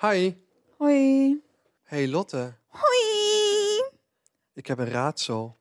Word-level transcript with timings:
Hi. 0.00 0.34
Hoi. 0.76 1.42
Hey 1.82 2.08
Lotte, 2.08 2.54
Hoi. 2.66 3.82
ik 4.54 4.66
heb 4.66 4.78
een 4.78 4.90
raadsel. 4.90 5.56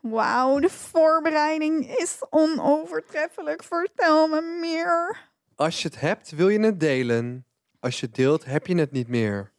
Wauw, 0.00 0.58
de 0.58 0.68
voorbereiding 0.68 1.96
is 1.98 2.22
onovertreffelijk. 2.30 3.62
Vertel 3.62 4.28
me 4.28 4.58
meer. 4.60 5.18
Als 5.54 5.82
je 5.82 5.88
het 5.88 6.00
hebt, 6.00 6.30
wil 6.30 6.48
je 6.48 6.60
het 6.60 6.80
delen. 6.80 7.44
Als 7.80 8.00
je 8.00 8.06
het 8.06 8.14
deelt, 8.14 8.44
heb 8.44 8.66
je 8.66 8.74
het 8.74 8.92
niet 8.92 9.08
meer. 9.08 9.52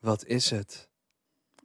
Wat 0.00 0.24
is 0.24 0.50
het? 0.50 0.88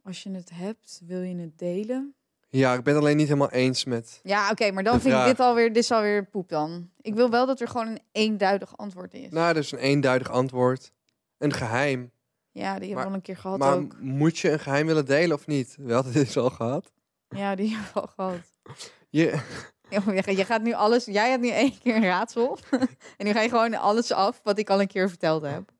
Als 0.04 0.22
je 0.22 0.30
het 0.30 0.50
hebt, 0.54 1.00
wil 1.04 1.20
je 1.20 1.36
het 1.36 1.58
delen? 1.58 2.14
Ja, 2.48 2.74
ik 2.74 2.82
ben 2.82 2.94
het 2.94 3.02
alleen 3.02 3.16
niet 3.16 3.28
helemaal 3.28 3.50
eens 3.50 3.84
met. 3.84 4.20
Ja, 4.22 4.50
oké, 4.50 4.70
maar 4.70 4.84
dan 4.84 5.00
vind 5.00 5.14
ik 5.14 5.24
dit 5.24 5.40
alweer, 5.40 5.68
dit 5.68 5.82
is 5.82 5.90
alweer 5.90 6.24
poep 6.24 6.48
dan. 6.48 6.90
Ik 7.00 7.14
wil 7.14 7.30
wel 7.30 7.46
dat 7.46 7.60
er 7.60 7.68
gewoon 7.68 7.86
een 7.86 8.02
eenduidig 8.12 8.76
antwoord 8.76 9.14
is. 9.14 9.30
Nou, 9.30 9.58
is 9.58 9.72
een 9.72 9.78
eenduidig 9.78 10.30
antwoord. 10.30 10.92
Een 11.42 11.52
geheim. 11.52 12.10
ja, 12.50 12.78
die 12.78 12.86
hebben 12.86 13.04
we 13.04 13.10
al 13.10 13.16
een 13.16 13.22
keer 13.22 13.36
gehad 13.36 13.58
maar 13.58 13.74
ook. 13.76 14.00
moet 14.00 14.38
je 14.38 14.50
een 14.50 14.58
geheim 14.60 14.86
willen 14.86 15.06
delen 15.06 15.36
of 15.36 15.46
niet? 15.46 15.76
We 15.80 15.92
hadden 15.92 16.12
dit 16.12 16.36
al 16.36 16.50
gehad. 16.50 16.92
Ja, 17.28 17.54
die 17.54 17.68
hebben 17.74 17.92
we 17.94 18.00
al 18.00 18.06
gehad. 18.06 18.40
Je- 19.10 19.40
je 20.36 20.44
gaat 20.44 20.62
nu 20.62 20.72
alles, 20.72 21.04
jij 21.04 21.30
hebt 21.30 21.42
nu 21.42 21.48
één 21.48 21.78
keer 21.78 21.96
een 21.96 22.04
raadsel. 22.04 22.58
en 23.18 23.26
nu 23.26 23.32
ga 23.32 23.40
je 23.40 23.48
gewoon 23.48 23.74
alles 23.74 24.12
af 24.12 24.40
wat 24.42 24.58
ik 24.58 24.70
al 24.70 24.80
een 24.80 24.86
keer 24.86 25.08
verteld 25.08 25.42
heb. 25.42 25.70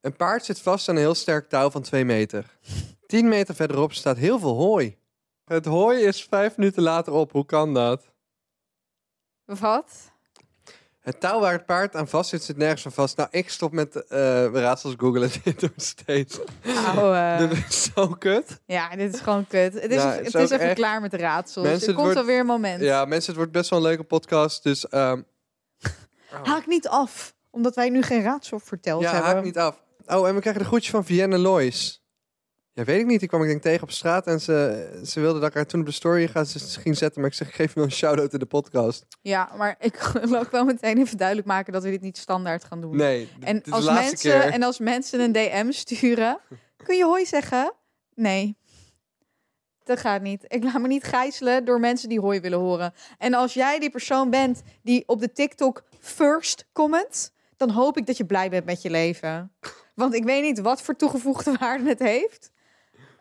een 0.00 0.16
paard 0.16 0.44
zit 0.44 0.60
vast 0.60 0.88
aan 0.88 0.94
een 0.94 1.00
heel 1.00 1.14
sterk 1.14 1.48
touw 1.48 1.70
van 1.70 1.82
2 1.82 2.04
meter. 2.04 2.58
10 3.06 3.28
meter 3.28 3.54
verderop 3.54 3.92
staat 3.92 4.16
heel 4.16 4.38
veel 4.38 4.54
hooi. 4.56 4.98
Het 5.44 5.64
hooi 5.64 6.00
is 6.04 6.24
vijf 6.24 6.56
minuten 6.56 6.82
later 6.82 7.12
op. 7.12 7.32
Hoe 7.32 7.46
kan 7.46 7.74
dat? 7.74 8.12
Wat? 9.44 10.09
Het 11.00 11.20
touw 11.20 11.40
waar 11.40 11.52
het 11.52 11.66
paard 11.66 11.96
aan 11.96 12.08
vast 12.08 12.30
zit, 12.30 12.42
zit 12.42 12.56
nergens 12.56 12.82
van 12.82 12.92
vast. 12.92 13.16
Nou, 13.16 13.28
ik 13.32 13.50
stop 13.50 13.72
met 13.72 14.06
eh 14.06 14.46
raadsels 14.52 14.94
googelen. 14.96 15.30
Dit 15.44 15.60
doet 15.60 15.72
steeds. 15.82 16.38
Nou, 16.64 17.16
eh, 17.16 17.38
Dit 17.50 17.52
is 17.68 17.82
zo 17.94 18.08
kut. 18.08 18.60
ja, 18.66 18.96
dit 18.96 19.14
is 19.14 19.20
gewoon 19.20 19.46
kut. 19.46 19.72
Het 19.74 19.90
is, 19.90 20.02
Ja, 20.02 20.08
het 20.12 20.24
het 20.24 20.34
is, 20.34 20.50
even 20.50 20.58
echt- 20.66 20.74
klaar 20.74 21.00
met 21.00 21.10
de 21.10 21.16
raadsels. 21.16 21.66
Mensen, 21.66 21.80
er 21.82 21.86
het 21.86 21.94
komt 21.94 22.06
wordt- 22.06 22.18
alweer 22.20 22.40
een 22.40 22.46
moment. 22.46 22.80
Ja, 22.82 23.04
mensen, 23.04 23.26
het 23.26 23.36
wordt 23.36 23.52
best 23.52 23.70
wel 23.70 23.78
een 23.78 23.84
leuke 23.84 24.02
podcast. 24.02 24.62
Dus 24.62 24.88
ehm, 24.88 25.22
Haak 26.42 26.66
niet 26.66 26.88
af, 26.88 27.34
omdat 27.50 27.74
wij 27.74 27.88
nu 27.88 28.02
geen 28.02 28.22
raadsel 28.22 28.58
verteld 28.58 29.02
ja, 29.02 29.12
hebben. 29.12 29.30
haak 29.34 29.44
niet 29.44 29.58
af. 29.58 29.82
Oh, 30.06 30.28
en 30.28 30.34
we 30.34 30.40
krijgen 30.40 30.62
de 30.62 30.68
groetjes 30.68 30.90
van 30.90 31.04
Vienna 31.04 31.38
Lois. 31.38 32.04
Ja, 32.80 32.86
weet 32.86 33.00
ik 33.00 33.06
niet. 33.06 33.20
Die 33.20 33.28
kwam 33.28 33.42
ik 33.42 33.48
denk 33.48 33.62
tegen 33.62 33.82
op 33.82 33.90
straat. 33.90 34.26
En 34.26 34.40
ze, 34.40 35.00
ze 35.04 35.20
wilde 35.20 35.40
dat 35.40 35.48
ik 35.48 35.54
haar 35.54 35.66
toen 35.66 35.80
op 35.80 35.86
de 35.86 35.92
story 35.92 36.28
ga, 36.28 36.44
ze 36.44 36.80
ging 36.80 36.96
zetten. 36.96 37.20
Maar 37.20 37.30
ik 37.30 37.36
zeg, 37.36 37.48
ik 37.48 37.54
geef 37.54 37.72
wel 37.72 37.84
een 37.84 37.92
shout-out 37.92 38.32
in 38.32 38.38
de 38.38 38.46
podcast. 38.46 39.06
Ja, 39.20 39.50
maar 39.56 39.76
ik 39.78 39.96
wil 40.28 40.38
ook 40.38 40.50
wel 40.50 40.64
meteen 40.64 40.98
even 40.98 41.16
duidelijk 41.16 41.46
maken 41.46 41.72
dat 41.72 41.82
we 41.82 41.90
dit 41.90 42.00
niet 42.00 42.18
standaard 42.18 42.64
gaan 42.64 42.80
doen. 42.80 42.96
Nee, 42.96 43.28
en, 43.40 43.62
als 43.70 43.84
mensen, 43.84 44.30
keer. 44.30 44.52
en 44.52 44.62
als 44.62 44.78
mensen 44.78 45.20
een 45.20 45.32
DM 45.32 45.70
sturen, 45.70 46.38
kun 46.84 46.96
je 46.96 47.04
hoi 47.04 47.26
zeggen? 47.26 47.72
Nee. 48.14 48.56
Dat 49.84 50.00
gaat 50.00 50.22
niet. 50.22 50.44
Ik 50.48 50.64
laat 50.64 50.80
me 50.80 50.88
niet 50.88 51.04
gijzelen 51.04 51.64
door 51.64 51.80
mensen 51.80 52.08
die 52.08 52.20
hoi 52.20 52.40
willen 52.40 52.58
horen. 52.58 52.94
En 53.18 53.34
als 53.34 53.54
jij 53.54 53.78
die 53.78 53.90
persoon 53.90 54.30
bent 54.30 54.62
die 54.82 55.02
op 55.06 55.20
de 55.20 55.32
TikTok 55.32 55.84
first 55.98 56.66
comment, 56.72 57.32
dan 57.56 57.70
hoop 57.70 57.96
ik 57.96 58.06
dat 58.06 58.16
je 58.16 58.26
blij 58.26 58.50
bent 58.50 58.64
met 58.64 58.82
je 58.82 58.90
leven. 58.90 59.52
Want 59.94 60.14
ik 60.14 60.24
weet 60.24 60.42
niet 60.42 60.60
wat 60.60 60.82
voor 60.82 60.96
toegevoegde 60.96 61.52
waarde 61.60 61.88
het 61.88 61.98
heeft. 61.98 62.49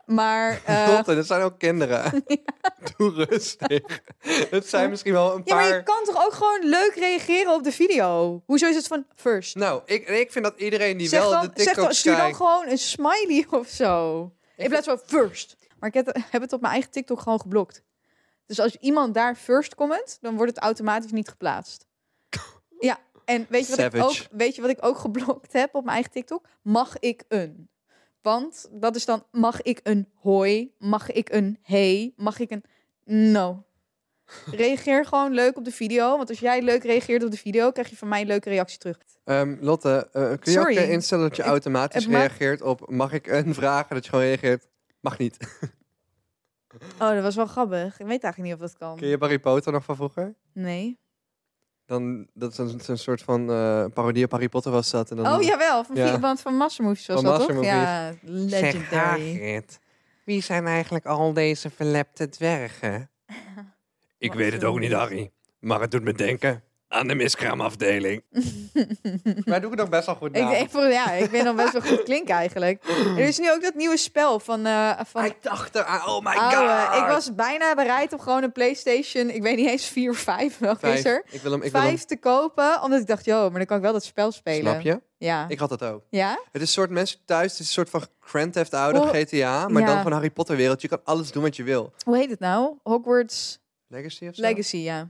Maar 0.10 0.62
eh, 0.66 0.88
Lotte, 0.88 1.16
dat 1.16 1.26
zijn 1.26 1.42
ook 1.42 1.60
kinderen. 1.60 2.24
Doe 2.98 3.14
rustig. 3.14 4.02
Het 4.50 4.68
zijn 4.68 4.90
misschien 4.90 5.14
wel 5.14 5.36
een 5.36 5.42
ja, 5.46 5.56
maar 5.56 5.68
paar... 5.68 5.78
je 5.78 5.84
kan 5.84 6.04
toch 6.04 6.26
ook 6.26 6.34
gewoon 6.34 6.70
leuk 6.70 6.94
reageren 6.96 7.54
op 7.54 7.64
de 7.64 7.72
video? 7.72 8.42
Hoezo 8.46 8.68
is 8.68 8.76
het 8.76 8.88
van 8.88 9.06
first? 9.16 9.56
Nou, 9.56 9.82
ik, 9.86 10.08
ik 10.08 10.32
vind 10.32 10.46
dat 10.46 10.60
iedereen 10.60 10.98
die 10.98 11.08
zeg 11.08 11.20
wel 11.20 11.30
dan, 11.30 11.42
de 11.42 11.52
zeg 11.56 11.66
TikTok 11.66 11.84
dan, 11.84 11.94
stuur 11.94 12.16
dan 12.16 12.36
gewoon 12.36 12.68
een 12.68 12.78
smiley 12.78 13.46
of 13.50 13.68
zo. 13.68 14.22
In 14.56 14.70
plaats 14.70 14.88
van 14.88 15.00
first. 15.06 15.56
Maar 15.80 15.90
ik 15.90 15.96
heb, 15.96 16.18
heb 16.30 16.42
het 16.42 16.54
op 16.54 16.62
mijn 16.62 16.74
eigen 16.74 16.92
TikTok 16.92 17.20
gewoon 17.20 17.40
geblokt. 17.40 17.84
Dus 18.46 18.60
als 18.60 18.76
iemand 18.76 19.14
daar 19.14 19.36
first 19.36 19.75
comment, 19.75 20.18
dan 20.22 20.36
wordt 20.36 20.56
het 20.56 20.64
automatisch 20.64 21.12
niet 21.12 21.30
geplaatst. 21.30 21.88
Ja, 22.80 22.98
en 23.25 23.46
weet 23.50 23.68
je, 23.68 23.75
wat 23.75 23.94
ik 23.94 24.03
ook, 24.03 24.16
weet 24.31 24.56
je 24.56 24.62
wat 24.62 24.69
ik 24.69 24.86
ook 24.86 24.98
geblokt 24.98 25.53
heb 25.53 25.75
op 25.75 25.84
mijn 25.84 25.94
eigen 25.94 26.12
TikTok? 26.12 26.46
Mag 26.62 27.00
ik 27.00 27.24
een? 27.28 27.69
Want 28.22 28.69
dat 28.72 28.96
is 28.96 29.06
dan, 29.06 29.24
mag 29.31 29.62
ik 29.62 29.80
een 29.84 30.07
hoi? 30.16 30.74
Mag 30.78 31.12
ik 31.12 31.30
een 31.31 31.57
hey? 31.62 32.13
Mag 32.16 32.40
ik 32.40 32.52
een 32.52 32.63
no? 33.06 33.63
Reageer 34.52 35.06
gewoon 35.06 35.31
leuk 35.34 35.57
op 35.57 35.66
de 35.66 35.72
video. 35.72 36.18
Want 36.18 36.30
als 36.30 36.40
jij 36.40 36.62
leuk 36.62 36.84
reageert 36.84 37.24
op 37.24 37.31
de 37.31 37.38
video, 37.38 37.72
krijg 37.72 37.90
je 37.90 37.96
van 37.97 38.07
mij 38.07 38.22
een 38.22 38.28
leuke 38.28 38.50
reactie 38.50 38.80
terug. 38.80 38.97
Ehm, 39.24 39.57
Lotte, 39.59 40.09
eh, 40.12 40.31
kun 40.40 40.52
je 40.52 40.59
ook 40.59 40.69
instellen 40.69 41.28
dat 41.28 41.35
je 41.35 41.41
Ik- 41.41 41.47
automatisch 41.47 42.07
reageert 42.07 42.62
op... 42.62 42.90
Mag 42.90 43.13
ik 43.13 43.28
een 43.28 43.53
vragen? 43.53 43.96
Dat 43.96 44.03
je 44.03 44.09
gewoon 44.09 44.25
reageert... 44.25 44.68
Mag 45.00 45.18
niet. 45.18 45.38
Oh, 47.00 47.09
dat 47.13 47.24
was 47.24 47.36
wel 47.36 47.46
grappig. 47.46 48.00
Ik 48.00 48.06
weet 48.06 48.24
eigenlijk 48.24 48.38
niet 48.38 48.53
of 48.53 48.59
dat 48.59 48.78
kan. 48.78 48.97
Ken 48.97 49.07
je 49.07 49.18
Harry 49.19 49.40
Potter 49.40 49.72
nog 49.72 49.84
van 49.84 49.96
vroeger? 49.96 50.36
Nee. 50.53 51.00
Dan, 51.89 52.27
dat 52.33 52.51
is 52.51 52.57
een, 52.57 52.81
een 52.88 52.97
soort 52.97 53.22
van 53.22 53.51
eh, 53.51 53.85
parodie 53.94 54.23
op 54.25 54.31
Harry 54.31 54.50
Potter 54.50 54.72
was 54.72 54.89
dat. 54.89 55.09
En 55.11 55.16
dan, 55.17 55.35
Oh, 55.35 55.41
jawel. 55.41 55.83
Van, 55.83 55.95
Ja. 55.95 56.19
want 56.19 56.41
van 56.41 56.53
Massamoes 56.55 57.05
was 57.05 57.16
Van 57.22 57.25
dat, 57.25 57.39
toch? 57.39 57.47
Massamovies. 57.47 57.69
Ja, 57.72 58.13
legendary. 58.22 59.63
wie 60.25 60.41
zijn 60.41 60.66
eigenlijk 60.67 61.05
al 61.05 61.33
deze 61.33 61.69
verlepte 61.69 62.29
dwergen? 62.29 63.09
Ik 64.17 64.33
weet 64.33 64.53
het 64.53 64.63
ook 64.63 64.79
niet, 64.79 64.91
Harry. 64.91 65.31
Maar 65.59 65.81
het 65.81 65.91
doet 65.91 66.03
me 66.03 66.13
denken 66.13 66.63
aan 66.89 67.07
de 67.07 67.16
miskraamafdeling. 67.16 68.23
Wij 69.45 69.59
doen 69.59 69.69
het 69.69 69.79
nog 69.79 69.89
best 69.89 70.05
wel 70.05 70.16
goed 70.16 70.35
Ik, 70.35 70.44
na. 70.44 70.55
ik, 70.55 70.72
ja, 70.72 71.11
ik 71.11 71.31
ben 71.31 71.45
nog 71.45 71.55
best 71.55 71.72
wel 71.72 71.81
goed 71.81 72.03
klinken 72.03 72.35
eigenlijk. 72.35 72.83
Er 73.17 73.27
is 73.27 73.38
nu 73.39 73.51
ook 73.51 73.61
dat 73.61 73.73
nieuwe 73.73 73.97
spel 73.97 74.39
van... 74.39 74.66
eh 74.66 75.00
van 75.05 75.25
Ik 75.25 75.35
dacht 75.41 75.75
er 75.75 75.83
aan, 75.83 76.07
oh 76.07 76.23
my 76.25 76.35
god. 76.35 77.01
ik 77.01 77.07
was 77.07 77.35
bijna 77.35 77.75
bereid 77.75 78.13
om 78.13 78.19
gewoon 78.19 78.44
een 78.44 78.51
PlayStation... 78.51 79.29
Ik 79.29 79.41
weet 79.41 79.55
niet 79.55 79.69
eens 79.69 79.85
4 79.85 80.09
of 80.09 80.17
5, 80.17 80.57
welke 80.57 80.79
Vijf. 80.79 80.97
is 80.97 81.05
er? 81.05 81.23
Ik 81.29 81.41
wil 81.41 81.51
hem, 81.51 81.61
ik 81.61 81.72
wil 81.72 81.81
hem. 81.81 81.89
Vijf 81.89 82.05
te 82.05 82.17
kopen, 82.17 82.81
omdat 82.83 83.00
ik 83.00 83.07
dacht, 83.07 83.25
joh, 83.25 83.41
maar 83.41 83.57
dan 83.57 83.66
kan 83.66 83.77
ik 83.77 83.83
wel 83.83 83.94
dat 83.94 84.03
spel 84.03 84.31
spelen. 84.31 84.71
Snap 84.71 84.81
je? 84.81 85.01
Ja. 85.17 85.45
Ik 85.47 85.59
had 85.59 85.69
dat 85.69 85.83
ook. 85.83 86.03
Ja? 86.09 86.29
Het 86.29 86.61
is 86.61 86.61
een 86.61 86.67
soort 86.67 86.89
mensen 86.89 87.19
thuis, 87.25 87.51
het 87.51 87.59
is 87.59 87.66
een 87.67 87.71
soort 87.73 87.89
van 87.89 88.03
Grand 88.19 88.53
Theft 88.53 88.73
Auto, 88.73 89.01
Oh, 89.01 89.09
GTA, 89.09 89.67
maar 89.67 89.85
dan 89.85 90.01
van 90.03 90.11
Harry 90.11 90.29
Potter 90.29 90.56
wereld. 90.56 90.81
Je 90.81 90.88
kan 90.88 91.01
alles 91.03 91.31
doen 91.31 91.44
wat 91.44 91.56
je 91.56 91.63
wil. 91.63 91.94
Hoe 92.06 92.17
heet 92.17 92.29
het 92.29 92.39
nou? 92.39 92.73
Hogwarts 92.83 93.59
Legacy 93.88 94.27
of 94.27 94.35
zo? 94.35 94.41
Legacy, 94.41 94.77
ja. 94.77 95.09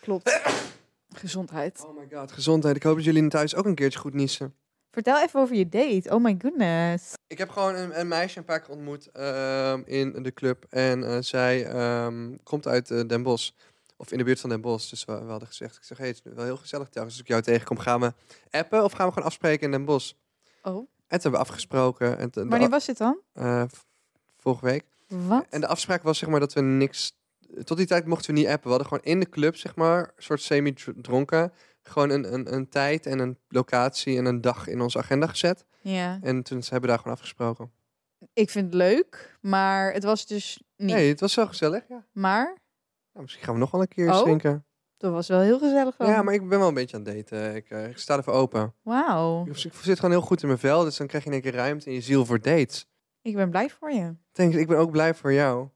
Klopt. 0.00 0.40
Gezondheid. 1.16 1.84
Oh 1.86 1.98
my 1.98 2.16
god, 2.18 2.32
gezondheid. 2.32 2.76
Ik 2.76 2.82
hoop 2.82 2.96
dat 2.96 3.04
jullie 3.04 3.28
thuis 3.28 3.54
ook 3.54 3.64
een 3.64 3.74
keertje 3.74 3.98
goed 3.98 4.14
niezen. 4.14 4.54
Vertel 4.90 5.22
even 5.22 5.40
over 5.40 5.56
je 5.56 5.68
date. 5.68 6.14
Oh 6.14 6.22
my 6.22 6.36
goodness. 6.38 7.14
Ik 7.26 7.38
heb 7.38 7.50
gewoon 7.50 7.74
een, 7.74 8.00
een 8.00 8.08
meisje 8.08 8.38
een 8.38 8.44
paar 8.44 8.60
keer 8.60 8.74
ontmoet 8.74 9.10
ehm, 9.12 9.82
in 9.84 10.22
de 10.22 10.32
club. 10.32 10.66
En 10.70 11.04
eh, 11.04 11.16
zij 11.20 11.66
ehm, 11.66 12.36
komt 12.42 12.66
uit 12.66 12.90
eh, 12.90 13.06
Den 13.06 13.22
Bosch. 13.22 13.50
Of 13.96 14.12
in 14.12 14.18
de 14.18 14.24
buurt 14.24 14.40
van 14.40 14.50
Den 14.50 14.60
Bosch. 14.60 14.90
Dus 14.90 15.04
we, 15.04 15.24
we 15.24 15.30
hadden 15.30 15.48
gezegd, 15.48 15.76
ik 15.76 15.84
zeg, 15.84 15.98
hey, 15.98 16.06
het 16.06 16.20
is 16.24 16.32
wel 16.34 16.44
heel 16.44 16.56
gezellig 16.56 16.88
thuis. 16.88 17.06
Als 17.06 17.20
ik 17.20 17.28
jou 17.28 17.42
tegenkom, 17.42 17.78
gaan 17.78 18.00
we 18.00 18.12
appen 18.50 18.84
of 18.84 18.92
gaan 18.92 19.06
we 19.06 19.12
gewoon 19.12 19.28
afspreken 19.28 19.64
in 19.64 19.70
Den 19.70 19.84
Bosch? 19.84 20.12
Oh. 20.62 20.74
En 20.76 20.86
toen 20.86 20.88
hebben 21.08 21.30
we 21.30 21.36
afgesproken. 21.46 22.18
En 22.18 22.30
Wanneer 22.48 22.68
was 22.68 22.86
dit 22.86 22.98
dan? 22.98 23.18
eh, 23.32 23.64
vorige 24.38 24.64
week. 24.64 24.84
Wat? 25.08 25.46
En 25.50 25.60
de 25.60 25.66
afspraak 25.66 26.02
was 26.02 26.18
zeg 26.18 26.28
maar 26.28 26.40
dat 26.40 26.52
we 26.52 26.60
niks... 26.60 27.18
Tot 27.64 27.76
die 27.76 27.86
tijd 27.86 28.06
mochten 28.06 28.34
we 28.34 28.40
niet 28.40 28.48
appen. 28.48 28.62
We 28.62 28.68
hadden 28.68 28.86
gewoon 28.88 29.04
in 29.04 29.20
de 29.20 29.28
club, 29.28 29.56
zeg 29.56 29.76
maar, 29.76 29.98
een 29.98 30.22
soort 30.22 30.40
semi-dronken... 30.42 31.52
gewoon 31.82 32.10
een, 32.10 32.32
een, 32.34 32.54
een 32.54 32.68
tijd 32.68 33.06
en 33.06 33.18
een 33.18 33.38
locatie 33.48 34.16
en 34.16 34.24
een 34.24 34.40
dag 34.40 34.66
in 34.66 34.80
onze 34.80 34.98
agenda 34.98 35.26
gezet. 35.26 35.64
Ja. 35.80 36.18
En 36.22 36.42
toen 36.42 36.58
hebben 36.60 36.80
we 36.80 36.86
daar 36.86 36.98
gewoon 36.98 37.12
afgesproken. 37.14 37.70
Ik 38.32 38.50
vind 38.50 38.64
het 38.66 38.74
leuk, 38.74 39.38
maar 39.40 39.92
het 39.92 40.04
was 40.04 40.26
dus 40.26 40.62
niet. 40.76 40.90
Nee, 40.90 41.08
het 41.08 41.20
was 41.20 41.34
wel 41.34 41.46
gezellig, 41.46 41.84
ja. 41.88 42.06
Maar 42.12 42.44
Nou, 43.12 43.24
misschien 43.24 43.44
gaan 43.44 43.54
we 43.54 43.60
nog 43.60 43.70
wel 43.70 43.80
een 43.80 43.88
keer 43.88 44.10
Oh. 44.10 44.22
drinken. 44.22 44.64
dat 44.96 45.12
was 45.12 45.28
wel 45.28 45.40
heel 45.40 45.58
gezellig. 45.58 45.94
Ja, 45.98 46.22
maar 46.22 46.34
ik 46.34 46.48
ben 46.48 46.58
wel 46.58 46.68
een 46.68 46.74
beetje 46.74 46.96
aan 46.96 47.04
het 47.04 47.14
daten. 47.28 47.54
Ik, 47.54 47.70
eh, 47.70 47.88
ik 47.88 47.98
sta 47.98 48.16
ervoor 48.16 48.32
open. 48.34 48.74
Wauw. 48.82 49.44
Dus 49.44 49.64
ik 49.64 49.72
zit 49.74 49.96
gewoon 49.96 50.10
heel 50.10 50.20
goed 50.26 50.40
in 50.42 50.48
mijn 50.48 50.60
vel. 50.60 50.84
Dus 50.84 50.96
dan 50.96 51.06
krijg 51.06 51.22
je 51.24 51.28
in 51.30 51.34
één 51.34 51.44
keer 51.44 51.54
ruimte 51.54 51.86
in 51.88 51.94
je 51.94 52.00
ziel 52.00 52.24
voor 52.26 52.40
dates. 52.40 52.86
Ik 53.22 53.34
ben 53.34 53.50
blij 53.50 53.70
voor 53.70 53.92
je. 53.92 54.14
Thanks, 54.32 54.56
ik 54.56 54.66
ben 54.66 54.78
ook 54.78 54.90
blij 54.90 55.14
voor 55.14 55.32
jou. 55.32 55.68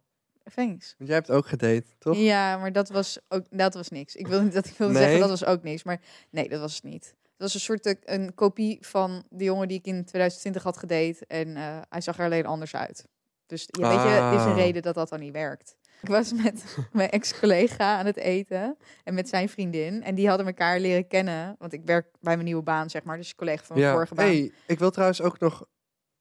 Thanks. 0.55 0.95
Want 0.99 1.09
jij 1.11 1.19
hebt 1.19 1.31
ook 1.31 1.47
gedate, 1.47 1.85
toch? 1.99 2.17
Ja, 2.17 2.57
maar 2.57 2.73
dat 2.73 2.89
was 2.89 3.19
ook 3.29 3.45
dat 3.51 3.75
was 3.75 3.89
niks. 3.89 4.17
Ik 4.17 4.27
wil 4.27 4.43
niet 4.43 4.53
dat 4.53 4.67
ik 4.67 4.75
wilde 4.77 4.93
Nee? 4.93 5.03
zeggen 5.03 5.21
dat 5.21 5.29
was 5.29 5.45
ook 5.45 5.63
niks, 5.63 5.83
maar 5.83 6.01
nee, 6.31 6.49
dat 6.49 6.61
was 6.61 6.75
het 6.75 6.85
niet. 6.85 7.05
Het 7.23 7.43
was 7.43 7.55
een 7.55 7.61
soort 7.61 7.87
eh, 7.87 7.95
een 8.17 8.35
kopie 8.35 8.79
van 8.81 9.25
de 9.31 9.45
jongen 9.45 9.69
die 9.69 9.79
ik 9.79 9.87
in 9.87 10.05
2020 10.05 10.63
had 10.63 10.77
gedate 10.77 11.27
en 11.27 11.57
eh, 11.57 11.79
hij 11.89 12.01
zag 12.01 12.19
er 12.19 12.25
alleen 12.25 12.47
anders 12.47 12.75
uit. 12.77 13.07
Dus 13.47 13.65
ja, 13.67 13.89
weet 13.89 14.03
je, 14.03 14.15
er 14.15 14.33
is 14.35 14.45
een 14.45 14.51
Ah. 14.51 14.57
reden 14.57 14.83
dat 14.83 14.95
dat 14.95 15.09
dan 15.09 15.21
niet 15.21 15.33
werkt. 15.33 15.77
Ik 16.03 16.09
was 16.09 16.33
met 16.33 16.65
mijn 16.93 17.11
ex-collega 17.11 17.99
aan 17.99 18.07
het 18.07 18.17
eten 18.17 18.77
en 19.05 19.15
met 19.15 19.29
zijn 19.29 19.49
vriendin 19.49 20.03
en 20.03 20.15
die 20.15 20.29
hadden 20.29 20.47
elkaar 20.47 20.81
leren 20.81 21.07
kennen, 21.07 21.57
want 21.59 21.73
ik 21.73 21.81
werk 21.85 22.07
bij 22.21 22.35
mijn 22.35 22.45
nieuwe 22.45 22.63
baan 22.63 22.91
zeg 22.91 23.03
maar, 23.03 23.17
dus 23.17 23.35
collega 23.35 23.65
van 23.65 23.77
mijn 23.77 23.89
Ja. 23.89 23.95
vorige 23.95 24.15
baan. 24.15 24.27
Hey, 24.27 24.53
ik 24.67 24.79
wil 24.79 24.91
trouwens 24.91 25.21
ook 25.23 25.39
nog... 25.39 25.67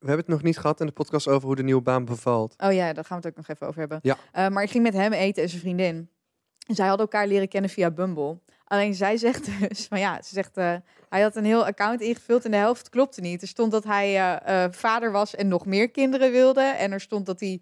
We 0.04 0.10
hebben 0.10 0.26
het 0.26 0.36
nog 0.36 0.44
niet 0.44 0.58
gehad 0.58 0.80
in 0.80 0.86
de 0.86 0.92
podcast 0.92 1.28
over 1.28 1.48
hoe 1.48 1.56
de 1.56 1.64
nieuwe 1.64 1.82
baan 1.82 2.06
bevalt. 2.06 2.56
Oh 2.58 2.74
ja, 2.74 2.94
daar 2.94 3.06
gaan 3.06 3.22
we 3.22 3.28
het 3.28 3.38
ook 3.38 3.48
nog 3.48 3.56
even 3.56 3.68
over 3.68 3.80
hebben. 3.80 4.00
Ja. 4.02 4.18
Eh, 4.32 4.48
maar 4.48 4.64
ik 4.64 4.70
ging 4.70 4.84
met 4.84 4.94
hem 4.94 5.14
eten 5.14 5.44
en 5.44 5.50
zijn 5.50 5.62
vriendin. 5.62 6.10
En 6.68 6.76
zij 6.76 6.88
hadden 6.88 7.06
elkaar 7.06 7.28
leren 7.28 7.48
kennen 7.48 7.70
via 7.70 7.92
Bumble. 7.92 8.40
Alleen 8.64 8.94
zij 8.94 9.18
zegt 9.18 9.50
dus, 9.60 9.86
van 9.90 10.00
ja, 10.00 10.22
ze 10.22 10.34
zegt, 10.34 10.58
eh, 10.58 10.76
hij 11.10 11.22
had 11.22 11.36
een 11.36 11.46
heel 11.46 11.66
account 11.66 12.02
ingevuld 12.02 12.46
en 12.46 12.52
de 12.52 12.58
helft 12.58 12.90
klopte 12.90 13.22
niet. 13.22 13.42
Er 13.42 13.48
stond 13.48 13.72
dat 13.72 13.84
hij 13.84 14.38
eh, 14.40 14.66
vader 14.72 15.12
was 15.12 15.36
en 15.36 15.48
nog 15.48 15.66
meer 15.66 15.92
kinderen 15.92 16.32
wilde. 16.32 16.62
En 16.62 16.92
er 16.92 17.02
stond 17.02 17.26
dat 17.26 17.40
hij, 17.40 17.62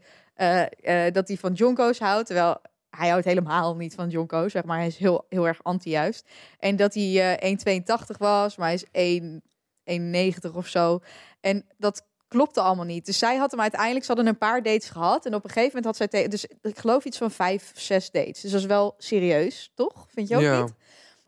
dat 1.11 1.27
hij 1.27 1.38
van 1.38 1.53
Jonko's 1.53 1.99
houdt, 1.99 2.25
terwijl 2.25 2.57
hij 2.89 3.09
houdt 3.09 3.25
helemaal 3.25 3.75
niet 3.75 3.95
van 3.95 4.09
Jonko, 4.09 4.49
zeg 4.49 4.63
maar. 4.63 4.77
Hij 4.77 4.88
is 4.88 4.97
heel, 4.97 5.25
heel 5.29 5.47
erg 5.47 5.63
anti-juist. 5.63 6.29
En 6.59 6.75
dat 6.75 6.93
hij 6.93 7.38
eh 7.38 7.79
1,82 8.11 8.17
was, 8.17 8.57
maar 8.57 8.67
hij 8.67 8.75
is 8.75 8.85
1 8.91 9.43
1,90 9.83 10.55
of 10.55 10.67
zo. 10.67 10.99
En 11.41 11.65
dat 11.77 12.05
klopte 12.31 12.62
allemaal 12.62 12.86
niet. 12.86 13.06
Dus 13.06 13.18
zij 13.18 13.36
had 13.38 13.51
hem 13.51 13.62
uiteindelijk, 13.62 14.06
ze 14.06 14.12
hadden 14.12 14.28
een 14.31 14.38
paar 14.38 14.63
dates 14.63 14.89
gehad. 14.89 15.25
En 15.25 15.33
op 15.36 15.44
een 15.44 15.50
gegeven 15.50 15.68
moment 15.68 15.86
had 15.86 15.95
zij 15.95 16.07
tegen, 16.07 16.30
dus 16.30 16.45
ik 16.62 16.78
geloof 16.78 17.06
iets 17.06 17.18
van 17.18 17.31
vijf, 17.31 17.72
zes 17.75 18.12
dates. 18.12 18.42
Dus 18.42 18.51
dat 18.51 18.60
is 18.60 18.66
wel 18.66 18.95
serieus, 18.98 19.72
toch? 19.75 20.06
Vind 20.10 20.28
je 20.28 20.36
ook 20.36 20.42
Ja. 20.42 20.62
niet? 20.62 20.74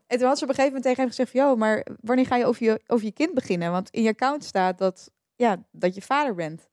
En 0.06 0.18
toen 0.18 0.28
had 0.28 0.38
ze 0.38 0.44
op 0.44 0.48
een 0.50 0.54
gegeven 0.54 0.64
moment 0.64 0.82
tegen 0.82 0.98
hem 1.00 1.08
gezegd, 1.08 1.32
"Yo, 1.32 1.56
maar 1.56 1.86
wanneer 2.00 2.26
ga 2.26 2.36
je 2.36 2.44
over, 2.46 2.64
je 2.64 2.80
over 2.86 3.04
je 3.04 3.12
kind 3.12 3.34
beginnen? 3.34 3.70
Want 3.70 3.90
in 3.90 4.02
je 4.02 4.08
account 4.08 4.44
staat 4.44 4.78
dat, 4.78 5.10
ja, 5.36 5.62
dat 5.70 5.94
je 5.94 6.02
vader 6.02 6.34
bent. 6.34 6.68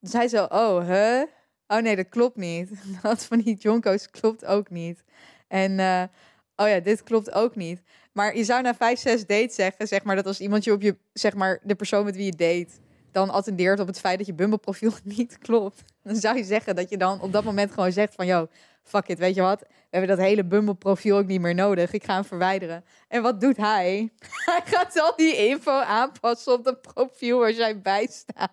Dus 0.00 0.12
hij 0.12 0.28
zo, 0.28 0.44
oh, 0.44 0.86
huh? 0.86 1.22
Oh 1.66 1.78
nee, 1.78 1.96
dat 1.96 2.08
klopt 2.08 2.36
niet. 2.36 2.70
Dat 3.02 3.24
van 3.24 3.38
die 3.38 3.56
jonko's 3.56 4.10
klopt 4.10 4.44
ook 4.44 4.70
niet. 4.70 5.04
En, 5.48 5.78
eh, 5.78 6.02
oh 6.56 6.68
ja, 6.68 6.80
dit 6.80 7.02
klopt 7.02 7.32
ook 7.32 7.56
niet. 7.56 7.82
Maar 8.12 8.36
je 8.36 8.44
zou 8.44 8.62
na 8.62 8.74
vijf, 8.74 8.98
zes 8.98 9.26
dates 9.26 9.54
zeggen, 9.54 9.88
zeg 9.88 10.02
maar, 10.04 10.16
dat 10.16 10.26
als 10.26 10.40
iemand 10.40 10.64
je 10.64 10.72
op 10.72 10.82
je, 10.82 10.96
zeg 11.12 11.34
maar, 11.34 11.60
de 11.62 11.74
persoon 11.74 12.04
met 12.04 12.16
wie 12.16 12.24
je 12.24 12.30
date, 12.30 12.68
dan 13.12 13.30
attendeert 13.30 13.80
op 13.80 13.86
het 13.86 14.00
feit 14.00 14.18
dat 14.18 14.26
je 14.26 14.34
Bumble 14.34 14.58
profiel 14.58 14.92
niet 15.16 15.38
klopt. 15.38 15.84
Dan 16.02 16.16
zou 16.16 16.36
je 16.36 16.44
zeggen 16.44 16.76
dat 16.76 16.90
je 16.90 16.96
dan 16.96 17.20
op 17.20 17.32
dat 17.32 17.44
moment 17.44 17.72
gewoon 17.72 17.92
zegt 17.92 18.14
van, 18.14 18.26
yo, 18.26 18.48
fuck 18.82 19.08
it, 19.08 19.18
weet 19.18 19.34
je 19.34 19.42
wat? 19.42 19.60
We 19.60 19.98
hebben 19.98 20.16
dat 20.16 20.26
hele 20.26 20.44
Bumble 20.44 20.74
profiel 20.74 21.16
ook 21.16 21.26
niet 21.26 21.40
meer 21.40 21.54
nodig. 21.54 21.92
Ik 21.92 22.04
ga 22.04 22.14
hem 22.14 22.24
verwijderen. 22.24 22.84
En 23.08 23.22
wat 23.22 23.40
doet 23.40 23.56
hij? 23.56 24.12
Hij 24.46 24.62
gaat 24.64 25.00
al 25.00 25.16
die 25.16 25.36
info 25.36 25.80
aanpassen 25.80 26.52
op 26.52 26.64
het 26.64 26.80
profiel 26.80 27.38
waar 27.38 27.52
zij 27.52 27.80
bij 27.80 28.08
staat. 28.10 28.50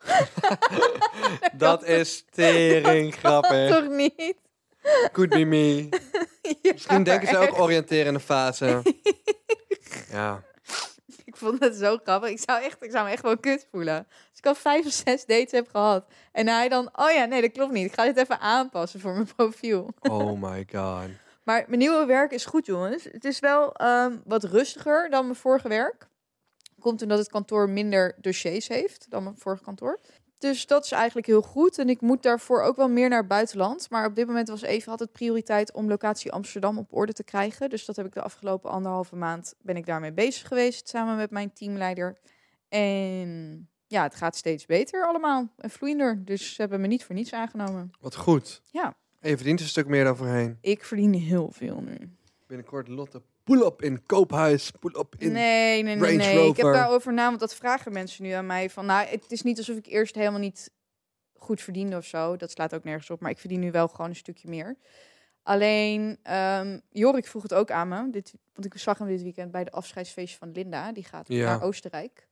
Dat 1.52 1.84
is 1.84 2.24
tering 2.30 3.14
grappig. 3.14 3.70
Toch 3.70 3.88
niet? 3.88 4.34
Could 5.12 5.30
be 5.30 5.44
me. 5.44 5.88
Ja, 6.62 6.72
Misschien 6.72 7.02
denken 7.02 7.28
ze 7.28 7.38
ook 7.38 7.58
oriënterende 7.58 8.20
fase. 8.20 8.82
Ja. 10.10 10.42
Ik 11.40 11.46
vond 11.46 11.60
het 11.64 11.74
zo 11.76 11.98
grappig. 12.02 12.30
Ik 12.30 12.40
zou, 12.46 12.62
echt, 12.62 12.82
ik 12.82 12.90
zou 12.90 13.04
me 13.04 13.10
echt 13.10 13.22
wel 13.22 13.38
kut 13.38 13.66
voelen. 13.70 13.96
Als 13.96 14.38
ik 14.38 14.46
al 14.46 14.54
vijf 14.54 14.86
of 14.86 14.92
zes 14.92 15.24
dates 15.26 15.50
heb 15.50 15.68
gehad. 15.70 16.04
En 16.32 16.48
hij 16.48 16.68
dan, 16.68 16.90
oh 16.92 17.10
ja, 17.10 17.24
nee, 17.24 17.40
dat 17.40 17.52
klopt 17.52 17.72
niet. 17.72 17.86
Ik 17.86 17.92
ga 17.92 18.04
dit 18.04 18.16
even 18.16 18.40
aanpassen 18.40 19.00
voor 19.00 19.12
mijn 19.12 19.34
profiel. 19.36 19.88
Oh 20.00 20.42
my 20.42 20.66
god. 20.72 21.08
Maar 21.44 21.64
mijn 21.66 21.78
nieuwe 21.78 22.04
werk 22.04 22.32
is 22.32 22.44
goed, 22.44 22.66
jongens. 22.66 23.04
Het 23.04 23.24
is 23.24 23.38
wel 23.38 23.74
ehm, 23.74 24.16
wat 24.24 24.44
rustiger 24.44 25.10
dan 25.10 25.24
mijn 25.24 25.36
vorige 25.36 25.68
werk. 25.68 26.08
Komt 26.80 27.02
omdat 27.02 27.18
het 27.18 27.28
kantoor 27.28 27.68
minder 27.68 28.14
dossiers 28.20 28.68
heeft 28.68 29.06
dan 29.08 29.22
mijn 29.22 29.38
vorige 29.38 29.62
kantoor. 29.62 30.00
Dus 30.38 30.66
dat 30.66 30.84
is 30.84 30.92
eigenlijk 30.92 31.26
heel 31.26 31.42
goed. 31.42 31.78
En 31.78 31.88
ik 31.88 32.00
moet 32.00 32.22
daarvoor 32.22 32.62
ook 32.62 32.76
wel 32.76 32.88
meer 32.88 33.08
naar 33.08 33.18
het 33.18 33.28
buitenland. 33.28 33.90
Maar 33.90 34.06
op 34.06 34.14
dit 34.14 34.26
moment 34.26 34.48
was 34.48 34.62
even 34.62 34.90
had 34.90 35.00
het 35.00 35.12
prioriteit 35.12 35.72
om 35.72 35.88
locatie 35.88 36.32
Amsterdam 36.32 36.78
op 36.78 36.92
orde 36.92 37.12
te 37.12 37.24
krijgen. 37.24 37.70
Dus 37.70 37.84
dat 37.84 37.96
heb 37.96 38.06
ik 38.06 38.12
de 38.12 38.22
afgelopen 38.22 38.70
anderhalve 38.70 39.16
maand 39.16 39.54
ben 39.62 39.76
ik 39.76 39.86
daarmee 39.86 40.12
bezig 40.12 40.48
geweest 40.48 40.88
samen 40.88 41.16
met 41.16 41.30
mijn 41.30 41.52
teamleider. 41.52 42.18
En 42.68 43.68
ja, 43.86 44.02
het 44.02 44.14
gaat 44.14 44.36
steeds 44.36 44.66
beter 44.66 45.06
allemaal 45.06 45.48
en 45.56 45.70
vloeiender. 45.70 46.24
Dus 46.24 46.54
ze 46.54 46.60
hebben 46.60 46.80
me 46.80 46.86
niet 46.86 47.04
voor 47.04 47.14
niets 47.14 47.32
aangenomen. 47.32 47.90
Wat 48.00 48.16
goed. 48.16 48.62
Ja. 48.64 48.96
En 49.20 49.30
je 49.30 49.36
verdient 49.36 49.60
een 49.60 49.66
stuk 49.66 49.86
meer 49.86 50.04
dan 50.04 50.16
voorheen. 50.16 50.58
Ik 50.60 50.84
verdien 50.84 51.14
heel 51.14 51.50
veel 51.52 51.80
nu. 51.80 52.16
Binnenkort 52.46 52.88
Lotte 52.88 53.22
pull-up 53.56 53.82
in 53.82 54.06
Koophuis. 54.06 54.70
Pull-up 54.70 55.14
in... 55.18 55.32
Nee, 55.32 55.82
nee, 55.82 55.94
nee, 55.94 56.04
Range 56.04 56.16
nee. 56.34 56.48
Ik 56.48 56.56
heb 56.56 56.64
Rover. 56.66 56.72
daarover 56.80 57.12
na, 57.12 57.26
want 57.28 57.40
dat 57.40 57.54
vragen 57.54 57.92
mensen 57.92 58.24
nu 58.24 58.30
aan 58.30 58.46
mij. 58.46 58.70
Van, 58.70 58.86
nou, 58.86 59.06
het 59.06 59.24
is 59.32 59.42
niet 59.42 59.58
alsof 59.58 59.76
ik 59.76 59.86
eerst 59.86 60.14
helemaal 60.14 60.40
niet 60.40 60.70
goed 61.36 61.60
verdiende 61.60 61.96
of 61.96 62.04
zo. 62.04 62.36
Dat 62.36 62.50
slaat 62.50 62.74
ook 62.74 62.84
nergens 62.84 63.10
op. 63.10 63.20
Maar 63.20 63.30
ik 63.30 63.38
verdien 63.38 63.60
nu 63.60 63.70
wel 63.70 63.88
gewoon 63.88 64.10
een 64.10 64.16
stukje 64.16 64.48
meer. 64.48 64.76
Alleen, 65.42 66.18
ehm, 66.22 66.78
Jorik 66.90 67.26
vroeg 67.26 67.42
het 67.42 67.54
ook 67.54 67.70
aan 67.70 67.88
me. 67.88 68.10
Dit, 68.10 68.34
want 68.54 68.74
ik 68.74 68.80
zag 68.80 68.98
hem 68.98 69.08
dit 69.08 69.22
weekend 69.22 69.50
bij 69.50 69.64
de 69.64 69.70
afscheidsfeestje 69.70 70.38
van 70.38 70.52
Linda. 70.52 70.92
Die 70.92 71.04
gaat 71.04 71.28
Ja. 71.28 71.44
naar 71.44 71.62
Oostenrijk. 71.62 72.28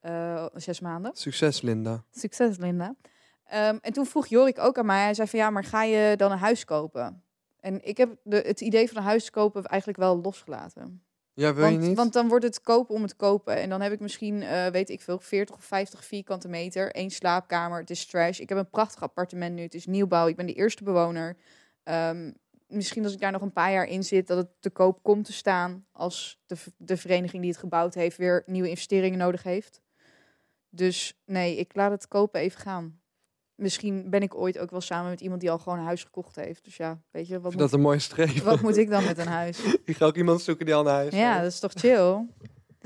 Eh, 0.00 0.46
zes 0.54 0.80
maanden. 0.80 1.10
Succes, 1.14 1.60
Linda. 1.60 2.04
Succes, 2.10 2.56
Linda. 2.56 2.94
Ehm, 3.44 3.78
en 3.80 3.92
toen 3.92 4.06
vroeg 4.06 4.26
Jorik 4.26 4.58
ook 4.58 4.78
aan 4.78 4.86
mij. 4.86 5.02
Hij 5.02 5.14
zei 5.14 5.28
van, 5.28 5.38
ja, 5.38 5.50
maar 5.50 5.64
ga 5.64 5.82
je 5.82 6.16
dan 6.16 6.32
een 6.32 6.38
huis 6.38 6.64
kopen? 6.64 7.22
En 7.66 7.84
ik 7.84 7.96
heb 7.96 8.16
de, 8.22 8.36
het 8.36 8.60
idee 8.60 8.88
van 8.88 8.96
een 8.96 9.02
huis 9.02 9.30
kopen 9.30 9.64
eigenlijk 9.64 10.00
wel 10.00 10.20
losgelaten. 10.20 11.02
Ja, 11.32 11.54
wil 11.54 11.62
Want, 11.62 11.82
je 11.82 11.88
niet? 11.88 11.96
want 11.96 12.12
dan 12.12 12.28
wordt 12.28 12.44
het 12.44 12.60
kopen 12.60 12.94
om 12.94 13.02
het 13.02 13.16
kopen. 13.16 13.56
En 13.56 13.68
dan 13.68 13.80
heb 13.80 13.92
ik 13.92 14.00
misschien, 14.00 14.42
eh, 14.42 14.66
weet 14.66 14.90
ik 14.90 15.00
veel, 15.00 15.18
40 15.18 15.56
of 15.56 15.64
50 15.64 16.04
vierkante 16.04 16.48
meter. 16.48 16.90
één 16.90 17.10
slaapkamer. 17.10 17.80
Het 17.80 17.90
is 17.90 18.06
trash. 18.06 18.38
Ik 18.38 18.48
heb 18.48 18.58
een 18.58 18.70
prachtig 18.70 19.02
appartement 19.02 19.54
nu. 19.54 19.62
Het 19.62 19.74
is 19.74 19.86
nieuwbouw. 19.86 20.26
Ik 20.26 20.36
ben 20.36 20.46
de 20.46 20.52
eerste 20.52 20.84
bewoner. 20.84 21.36
Ehm, 21.82 22.32
misschien 22.66 23.04
als 23.04 23.12
ik 23.12 23.20
daar 23.20 23.32
nog 23.32 23.42
een 23.42 23.52
paar 23.52 23.72
jaar 23.72 23.86
in 23.86 24.04
zit, 24.04 24.26
dat 24.26 24.36
het 24.36 24.50
te 24.60 24.70
koop 24.70 25.02
komt 25.02 25.24
te 25.24 25.32
staan. 25.32 25.86
Als 25.92 26.42
de, 26.46 26.56
de 26.76 26.96
vereniging 26.96 27.42
die 27.42 27.50
het 27.50 27.60
gebouwd 27.60 27.94
heeft 27.94 28.16
weer 28.16 28.42
nieuwe 28.46 28.68
investeringen 28.68 29.18
nodig 29.18 29.42
heeft. 29.42 29.80
Dus 30.68 31.20
nee, 31.24 31.56
ik 31.56 31.74
laat 31.74 31.90
het 31.90 32.08
kopen 32.08 32.40
even 32.40 32.60
gaan. 32.60 33.00
Misschien 33.56 34.10
ben 34.10 34.20
ik 34.22 34.34
ooit 34.34 34.58
ook 34.58 34.70
wel 34.70 34.80
samen 34.80 35.10
met 35.10 35.20
iemand 35.20 35.40
die 35.40 35.50
al 35.50 35.58
gewoon 35.58 35.78
een 35.78 35.84
huis 35.84 36.02
gekocht 36.04 36.36
heeft. 36.36 36.64
Dus 36.64 36.76
ja, 36.76 36.98
weet 37.10 37.26
je, 37.28 37.34
wat, 37.40 37.42
vind 37.52 37.58
dat 37.58 37.62
moet, 37.70 37.72
een 37.72 37.80
mooie 37.86 37.98
streven. 37.98 38.44
wat 38.44 38.60
moet 38.60 38.76
ik 38.76 38.90
dan 38.90 39.04
met 39.04 39.18
een 39.18 39.26
huis? 39.26 39.58
Ik 39.84 39.96
ga 39.96 40.06
ook 40.06 40.16
iemand 40.16 40.40
zoeken 40.42 40.64
die 40.66 40.74
al 40.74 40.80
een 40.86 40.92
huis 40.92 41.14
Ja, 41.14 41.28
heeft. 41.30 41.42
dat 41.42 41.52
is 41.52 41.58
toch 41.58 41.72
chill? 41.74 42.26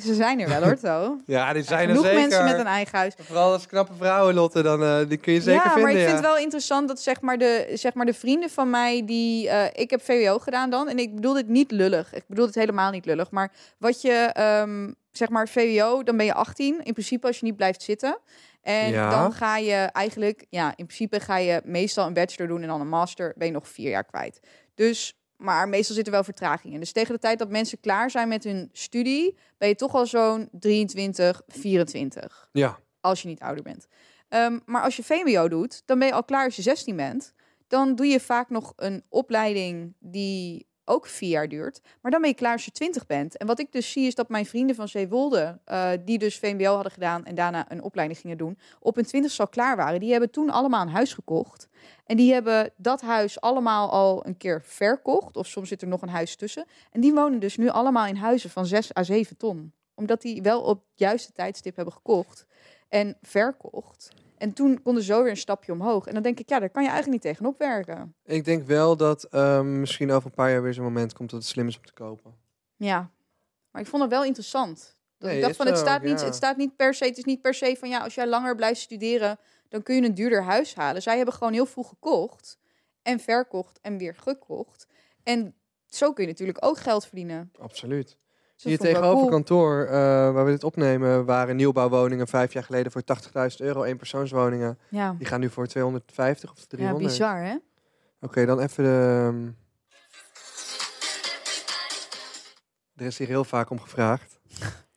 Ze 0.00 0.14
zijn 0.14 0.40
er 0.40 0.48
wel 0.48 0.62
hoor, 0.62 0.78
To. 0.78 1.16
Ja, 1.26 1.52
die 1.52 1.62
zijn 1.62 1.80
er 1.80 1.88
Genoeg 1.88 2.04
zeker. 2.04 2.20
mensen 2.20 2.44
met 2.44 2.58
een 2.58 2.66
eigen 2.66 2.98
huis. 2.98 3.14
Vooral 3.18 3.52
als 3.52 3.66
knappe 3.66 3.92
vrouwen, 3.98 4.34
Lotte, 4.34 4.62
dan 4.62 4.82
eh, 4.82 4.98
die 5.08 5.18
kun 5.18 5.32
je 5.32 5.40
zeker 5.40 5.54
ja, 5.64 5.72
vinden. 5.72 5.82
maar 5.82 5.90
ik 5.92 5.96
ja. 5.98 6.04
vind 6.04 6.16
het 6.16 6.26
wel 6.26 6.36
interessant 6.38 6.88
dat 6.88 7.00
zeg 7.00 7.20
maar 7.20 7.38
de, 7.38 7.70
zeg 7.74 7.94
maar 7.94 8.06
de 8.06 8.14
vrienden 8.14 8.50
van 8.50 8.70
mij 8.70 9.02
die... 9.06 9.48
eh, 9.48 9.82
ik 9.82 9.90
heb 9.90 10.02
VWO 10.02 10.38
gedaan 10.38 10.70
dan 10.70 10.88
en 10.88 10.98
ik 10.98 11.14
bedoel 11.14 11.32
dit 11.34 11.48
niet 11.48 11.70
lullig. 11.70 12.14
Ik 12.14 12.24
bedoel 12.26 12.46
het 12.46 12.54
helemaal 12.54 12.90
niet 12.90 13.04
lullig. 13.04 13.30
Maar 13.30 13.52
wat 13.78 14.00
je, 14.02 14.12
ehm, 14.32 14.92
zeg 15.12 15.28
maar 15.28 15.48
VWO, 15.48 16.02
dan 16.02 16.16
ben 16.16 16.26
je 16.26 16.34
18. 16.34 16.80
In 16.84 16.92
principe 16.92 17.26
als 17.26 17.38
je 17.38 17.44
niet 17.46 17.56
blijft 17.56 17.82
zitten. 17.82 18.18
En 18.62 18.90
Ja. 18.90 19.10
dan 19.10 19.32
ga 19.32 19.56
je 19.56 19.74
eigenlijk... 19.74 20.46
Ja, 20.50 20.66
in 20.76 20.86
principe 20.86 21.20
ga 21.20 21.36
je 21.36 21.60
meestal 21.64 22.06
een 22.06 22.12
bachelor 22.12 22.48
doen 22.48 22.62
en 22.62 22.68
dan 22.68 22.80
een 22.80 22.88
master. 22.88 23.32
Ben 23.36 23.46
je 23.46 23.52
nog 23.52 23.68
vier 23.68 23.90
jaar 23.90 24.04
kwijt. 24.04 24.40
Dus... 24.74 25.14
Maar 25.40 25.68
meestal 25.68 25.94
zit 25.94 26.06
er 26.06 26.12
wel 26.12 26.24
vertraging 26.24 26.74
in. 26.74 26.80
Dus 26.80 26.92
tegen 26.92 27.14
de 27.14 27.20
tijd 27.20 27.38
dat 27.38 27.48
mensen 27.48 27.80
klaar 27.80 28.10
zijn 28.10 28.28
met 28.28 28.44
hun 28.44 28.68
studie, 28.72 29.36
ben 29.58 29.68
je 29.68 29.74
toch 29.74 29.94
al 29.94 30.06
zo'n 30.06 30.48
23, 30.52 31.42
24 31.48 32.48
Ja, 32.52 32.78
als 33.00 33.22
je 33.22 33.28
niet 33.28 33.40
ouder 33.40 33.62
bent. 33.62 33.86
Ehm, 34.28 34.58
maar 34.64 34.82
als 34.82 34.96
je 34.96 35.02
VMBO 35.02 35.48
doet, 35.48 35.82
dan 35.84 35.98
ben 35.98 36.08
je 36.08 36.14
al 36.14 36.24
klaar 36.24 36.44
als 36.44 36.56
je 36.56 36.62
16 36.62 36.96
bent. 36.96 37.32
Dan 37.68 37.94
doe 37.94 38.06
je 38.06 38.20
vaak 38.20 38.50
nog 38.50 38.72
een 38.76 39.04
opleiding 39.08 39.94
die 39.98 40.66
ook 40.90 41.06
vier 41.06 41.28
jaar 41.28 41.48
duurt. 41.48 41.80
Maar 42.00 42.10
dan 42.10 42.20
ben 42.20 42.30
je 42.30 42.36
klaar 42.36 42.52
als 42.52 42.64
je 42.64 42.70
20 42.70 43.06
bent. 43.06 43.36
En 43.36 43.46
wat 43.46 43.58
ik 43.58 43.72
dus 43.72 43.92
zie 43.92 44.06
is 44.06 44.14
dat 44.14 44.28
mijn 44.28 44.46
vrienden 44.46 44.76
van 44.76 44.88
Zeewolde, 44.88 45.58
eh 45.64 45.90
die 46.04 46.18
dus 46.18 46.38
VMBO 46.38 46.74
hadden 46.74 46.92
gedaan 46.92 47.24
en 47.24 47.34
daarna 47.34 47.70
een 47.70 47.82
opleiding 47.82 48.20
gingen 48.20 48.38
doen, 48.38 48.58
op 48.80 48.94
hun 48.94 49.04
20 49.04 49.38
al 49.40 49.48
klaar 49.48 49.76
waren. 49.76 50.00
Die 50.00 50.10
hebben 50.10 50.30
toen 50.30 50.50
allemaal 50.50 50.82
een 50.82 50.88
huis 50.88 51.14
gekocht. 51.14 51.68
En 52.06 52.16
die 52.16 52.32
hebben 52.32 52.72
dat 52.76 53.00
huis 53.00 53.40
allemaal 53.40 53.90
al 53.90 54.26
een 54.26 54.36
keer 54.36 54.62
verkocht. 54.64 55.36
Of 55.36 55.46
soms 55.46 55.68
zit 55.68 55.82
er 55.82 55.88
nog 55.88 56.02
een 56.02 56.08
huis 56.08 56.36
tussen. 56.36 56.64
En 56.92 57.00
die 57.00 57.12
wonen 57.12 57.40
dus 57.40 57.56
nu 57.56 57.68
allemaal 57.68 58.06
in 58.06 58.16
huizen 58.16 58.50
van 58.50 58.66
6 58.66 58.96
à 58.96 59.02
7 59.02 59.36
ton. 59.36 59.72
Omdat 59.94 60.22
die 60.22 60.42
wel 60.42 60.62
op 60.62 60.76
het 60.76 60.98
juiste 60.98 61.32
tijdstip 61.32 61.76
hebben 61.76 61.94
gekocht 61.94 62.46
en 62.88 63.16
verkocht. 63.22 64.10
En 64.40 64.52
toen 64.52 64.82
konden 64.82 65.02
ze 65.02 65.12
zo 65.12 65.22
weer 65.22 65.30
een 65.30 65.36
stapje 65.36 65.72
omhoog. 65.72 66.06
En 66.06 66.14
dan 66.14 66.22
denk 66.22 66.40
ik, 66.40 66.48
ja, 66.48 66.58
daar 66.58 66.70
kan 66.70 66.82
je 66.82 66.88
eigenlijk 66.88 67.22
niet 67.22 67.32
tegenop 67.32 67.58
werken. 67.58 68.14
ik 68.24 68.44
denk 68.44 68.66
wel 68.66 68.96
dat 68.96 69.24
ehm, 69.24 69.80
misschien 69.80 70.10
over 70.10 70.26
een 70.28 70.34
paar 70.34 70.50
jaar 70.50 70.62
weer 70.62 70.74
zo'n 70.74 70.84
moment 70.84 71.12
komt 71.12 71.30
dat 71.30 71.40
het 71.40 71.48
slim 71.48 71.68
is 71.68 71.76
om 71.76 71.84
te 71.84 71.92
kopen. 71.92 72.34
Ja, 72.76 73.10
maar 73.70 73.82
ik 73.82 73.88
vond 73.88 74.02
het 74.02 74.10
wel 74.10 74.24
interessant. 74.24 74.96
Dat 75.18 75.28
Nee, 75.28 75.38
ik 75.38 75.44
dacht 75.44 75.56
van, 75.56 75.66
het 75.66 75.74
ook, 75.74 75.80
staat, 75.80 76.02
niet, 76.02 76.20
ja. 76.20 76.26
het 76.26 76.34
staat 76.34 76.56
niet 76.56 76.76
per 76.76 76.94
se, 76.94 77.04
het 77.04 77.18
is 77.18 77.24
niet 77.24 77.40
per 77.40 77.54
se 77.54 77.76
van, 77.78 77.88
ja, 77.88 77.98
als 77.98 78.14
jij 78.14 78.26
langer 78.26 78.54
blijft 78.54 78.80
studeren, 78.80 79.38
dan 79.68 79.82
kun 79.82 79.94
je 79.94 80.02
een 80.02 80.14
duurder 80.14 80.42
huis 80.42 80.74
halen. 80.74 81.02
Zij 81.02 81.16
hebben 81.16 81.34
gewoon 81.34 81.52
heel 81.52 81.66
vroeg 81.66 81.88
gekocht 81.88 82.58
en 83.02 83.20
verkocht 83.20 83.78
en 83.80 83.98
weer 83.98 84.14
gekocht. 84.14 84.86
En 85.22 85.54
zo 85.86 86.12
kun 86.12 86.24
je 86.24 86.30
natuurlijk 86.30 86.64
ook 86.64 86.78
geld 86.78 87.06
verdienen. 87.06 87.52
Absoluut. 87.58 88.18
Hier 88.62 88.78
tegenover 88.78 89.18
cool. 89.18 89.28
kantoor, 89.30 89.84
eh, 89.84 89.92
waar 90.32 90.44
we 90.44 90.50
dit 90.50 90.64
opnemen, 90.64 91.24
waren 91.24 91.56
nieuwbouwwoningen 91.56 92.26
vijf 92.28 92.52
jaar 92.52 92.64
geleden 92.64 92.92
voor 92.92 93.02
80.000 93.04 93.60
euro. 93.60 93.82
Eenpersoonswoningen. 93.84 94.78
Ja, 94.88 95.14
Die 95.18 95.26
gaan 95.26 95.40
nu 95.40 95.50
voor 95.50 95.66
250 95.66 96.50
of 96.50 96.58
ja 96.58 96.64
300. 96.68 97.04
bizar 97.06 97.42
hè? 97.42 97.56
Oké, 98.20 98.46
dan 98.46 98.60
even 98.60 98.84
de... 98.84 99.26
ehm, 99.28 99.48
Er 102.96 103.06
is 103.06 103.18
hier 103.18 103.26
heel 103.26 103.44
vaak 103.44 103.70
om 103.70 103.80
gevraagd. 103.80 104.38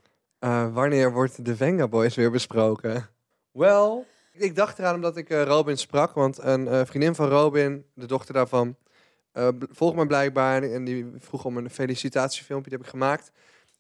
Eh, 0.43 0.74
wanneer 0.74 1.12
wordt 1.12 1.46
de 1.46 1.55
Venga 1.55 1.88
Boys 1.88 2.15
weer 2.15 2.32
besproken? 2.32 3.10
Wel, 3.51 4.05
ik 4.34 4.55
dacht 4.55 4.79
eraan 4.79 4.96
omdat 4.96 5.17
ik 5.17 5.29
eh, 5.29 5.43
Robin 5.43 5.77
sprak. 5.77 6.13
Want 6.13 6.38
een 6.41 6.88
vriendin 6.88 7.15
van 7.15 7.29
Robin, 7.29 7.86
de 7.93 8.05
dochter 8.05 8.34
daarvan, 8.34 8.75
volgt 9.72 9.96
me 9.96 10.08
blijkbaar. 10.08 10.63
En 10.63 10.84
die 10.84 11.12
vroeg 11.17 11.46
om 11.46 11.58
een 11.58 11.70
felicitatiefilmpje. 11.70 12.70
Die 12.70 12.77
heb 12.77 12.88
ik 12.88 12.93
gemaakt. 12.93 13.32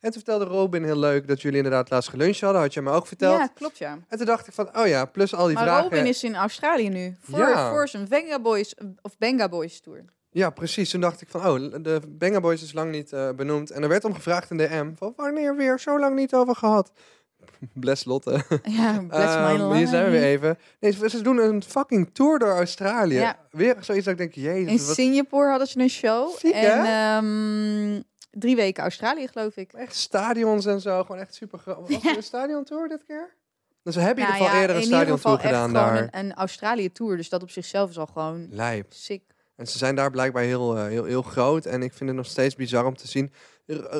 En 0.03 0.11
toen 0.11 0.21
vertelde 0.21 0.45
Robin 0.45 0.83
heel 0.83 0.97
leuk 0.97 1.27
dat 1.27 1.41
jullie 1.41 1.57
inderdaad 1.57 1.89
laatst 1.89 2.09
geluncht 2.09 2.41
hadden. 2.41 2.61
Had 2.61 2.73
je 2.73 2.81
me 2.81 2.91
ook 2.91 3.07
verteld. 3.07 3.37
Ja, 3.37 3.47
klopt 3.47 3.77
ja. 3.77 3.97
En 4.07 4.17
toen 4.17 4.25
dacht 4.25 4.47
ik 4.47 4.53
van, 4.53 4.77
oh 4.77 4.87
ja, 4.87 5.05
plus 5.05 5.35
al 5.35 5.45
die 5.45 5.55
Maar 5.55 5.63
vragen. 5.63 5.83
Robin 5.83 6.05
is 6.05 6.23
in 6.23 6.35
Australië 6.35 6.89
nu. 6.89 7.15
Voor, 7.21 7.39
Ja. 7.39 7.69
voor 7.69 7.87
zijn 7.87 8.07
Venga 8.07 8.39
Boys 8.39 8.75
of 9.01 9.17
Benga 9.17 9.49
Boys 9.49 9.79
tour. 9.79 10.05
Ja, 10.31 10.49
precies. 10.49 10.89
Toen 10.89 11.01
dacht 11.01 11.21
ik 11.21 11.27
van, 11.29 11.45
oh, 11.47 11.83
de 11.83 12.01
Benga 12.09 12.39
Boys 12.39 12.63
is 12.63 12.73
lang 12.73 12.91
niet 12.91 13.13
eh, 13.13 13.29
benoemd. 13.35 13.71
En 13.71 13.83
er 13.83 13.89
werd 13.89 14.05
om 14.05 14.13
gevraagd 14.13 14.49
in 14.51 14.57
DM 14.57 14.91
van, 14.95 15.13
wanneer 15.15 15.55
weer? 15.55 15.79
Zo 15.79 15.99
lang 15.99 16.15
niet 16.15 16.33
over 16.33 16.55
gehad. 16.55 16.91
Bless 17.73 18.05
Lotte. 18.05 18.31
Ja, 18.63 19.03
bless 19.07 19.35
my 19.35 19.59
Ehm, 19.59 19.73
hier 19.73 19.87
zijn 19.87 20.05
we 20.05 20.11
weer 20.11 20.23
even. 20.23 20.57
Nee, 20.79 20.91
ze, 20.91 21.09
ze 21.09 21.21
doen 21.21 21.37
een 21.37 21.63
fucking 21.63 22.09
tour 22.13 22.39
door 22.39 22.51
Australië. 22.55 23.15
Ja. 23.19 23.37
Weer 23.51 23.75
zoiets 23.79 24.05
dat 24.05 24.19
ik 24.19 24.19
denk, 24.19 24.35
In 24.35 24.41
jezus, 24.41 24.85
wat 24.85 24.95
Singapore 24.95 25.49
hadden 25.49 25.67
ze 25.67 25.79
een 25.79 25.89
show. 25.89 26.37
Ziek, 26.37 26.53
en 26.53 26.85
ehm, 26.85 28.01
drie 28.37 28.55
weken 28.55 28.83
Australië, 28.83 29.27
geloof 29.27 29.55
ik. 29.55 29.73
echt 29.73 29.95
stadions 29.95 30.65
en 30.65 30.81
zo. 30.81 31.03
Gewoon 31.03 31.21
echt 31.21 31.35
super 31.35 31.59
groot. 31.59 31.89
Was 31.89 32.03
er 32.05 32.17
een 32.17 32.23
stadiontour 32.23 32.87
dit 32.87 33.03
keer? 33.03 33.35
Dus 33.83 33.95
we 33.95 34.01
hebben 34.01 34.23
in 34.23 34.29
Nou 34.29 34.41
ieder 34.41 34.47
geval 34.47 34.55
ja, 34.55 34.61
eerder 34.61 34.75
een 34.75 34.81
in 34.81 34.87
stadiontour 34.87 35.39
gedaan 35.39 35.73
daar. 35.73 36.01
een, 36.01 36.19
een 36.19 36.33
Australië 36.33 36.91
tour. 36.91 37.17
Dus 37.17 37.29
dat 37.29 37.41
op 37.41 37.49
zichzelf 37.49 37.89
is 37.89 37.97
al 37.97 38.05
gewoon 38.05 38.47
Lijp. 38.49 38.93
sick. 38.93 39.23
En 39.55 39.67
ze 39.67 39.77
zijn 39.77 39.95
daar 39.95 40.11
blijkbaar 40.11 40.43
heel, 40.43 40.77
eh, 40.77 40.85
heel, 40.85 41.03
heel 41.03 41.21
groot. 41.21 41.65
En 41.65 41.81
ik 41.83 41.93
vind 41.93 42.09
het 42.09 42.17
nog 42.17 42.25
steeds 42.25 42.55
bizar 42.55 42.85
om 42.85 42.95
te 42.95 43.07
zien. 43.07 43.31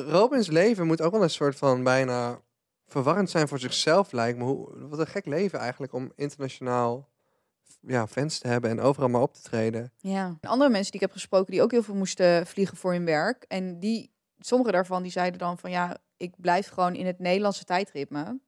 Robins 0.08 0.48
leven 0.48 0.86
moet 0.86 1.00
ook 1.02 1.12
wel 1.12 1.22
een 1.22 1.30
soort 1.30 1.56
van 1.56 1.82
bijna 1.82 2.40
verwarrend 2.86 3.30
zijn 3.30 3.48
voor 3.48 3.58
zichzelf, 3.58 4.12
lijkt 4.12 4.38
me. 4.38 4.44
Hoe, 4.44 4.88
wat 4.88 4.98
een 4.98 5.06
gek 5.06 5.26
leven 5.26 5.58
eigenlijk 5.58 5.92
om 5.92 6.12
internationaal 6.16 7.08
ja, 7.80 8.06
fans 8.06 8.38
te 8.38 8.48
hebben 8.48 8.70
en 8.70 8.80
overal 8.80 9.08
maar 9.08 9.20
op 9.20 9.34
te 9.34 9.42
treden. 9.42 9.92
Ja. 9.96 10.38
Andere 10.40 10.70
mensen 10.70 10.92
die 10.92 11.00
ik 11.00 11.06
heb 11.06 11.16
gesproken 11.16 11.52
die 11.52 11.62
ook 11.62 11.70
heel 11.70 11.82
veel 11.82 11.94
moesten 11.94 12.46
vliegen 12.46 12.76
voor 12.76 12.92
hun 12.92 13.04
werk. 13.04 13.44
En 13.48 13.78
die, 13.78 14.13
sommige 14.38 14.70
daarvan 14.72 15.02
die 15.02 15.12
zeiden 15.12 15.38
dan 15.38 15.58
van 15.58 15.70
ja, 15.70 15.96
ik 16.16 16.34
blijf 16.40 16.68
gewoon 16.68 16.94
in 16.94 17.06
het 17.06 17.18
Nederlandse 17.18 17.64
tijdritme. 17.64 18.38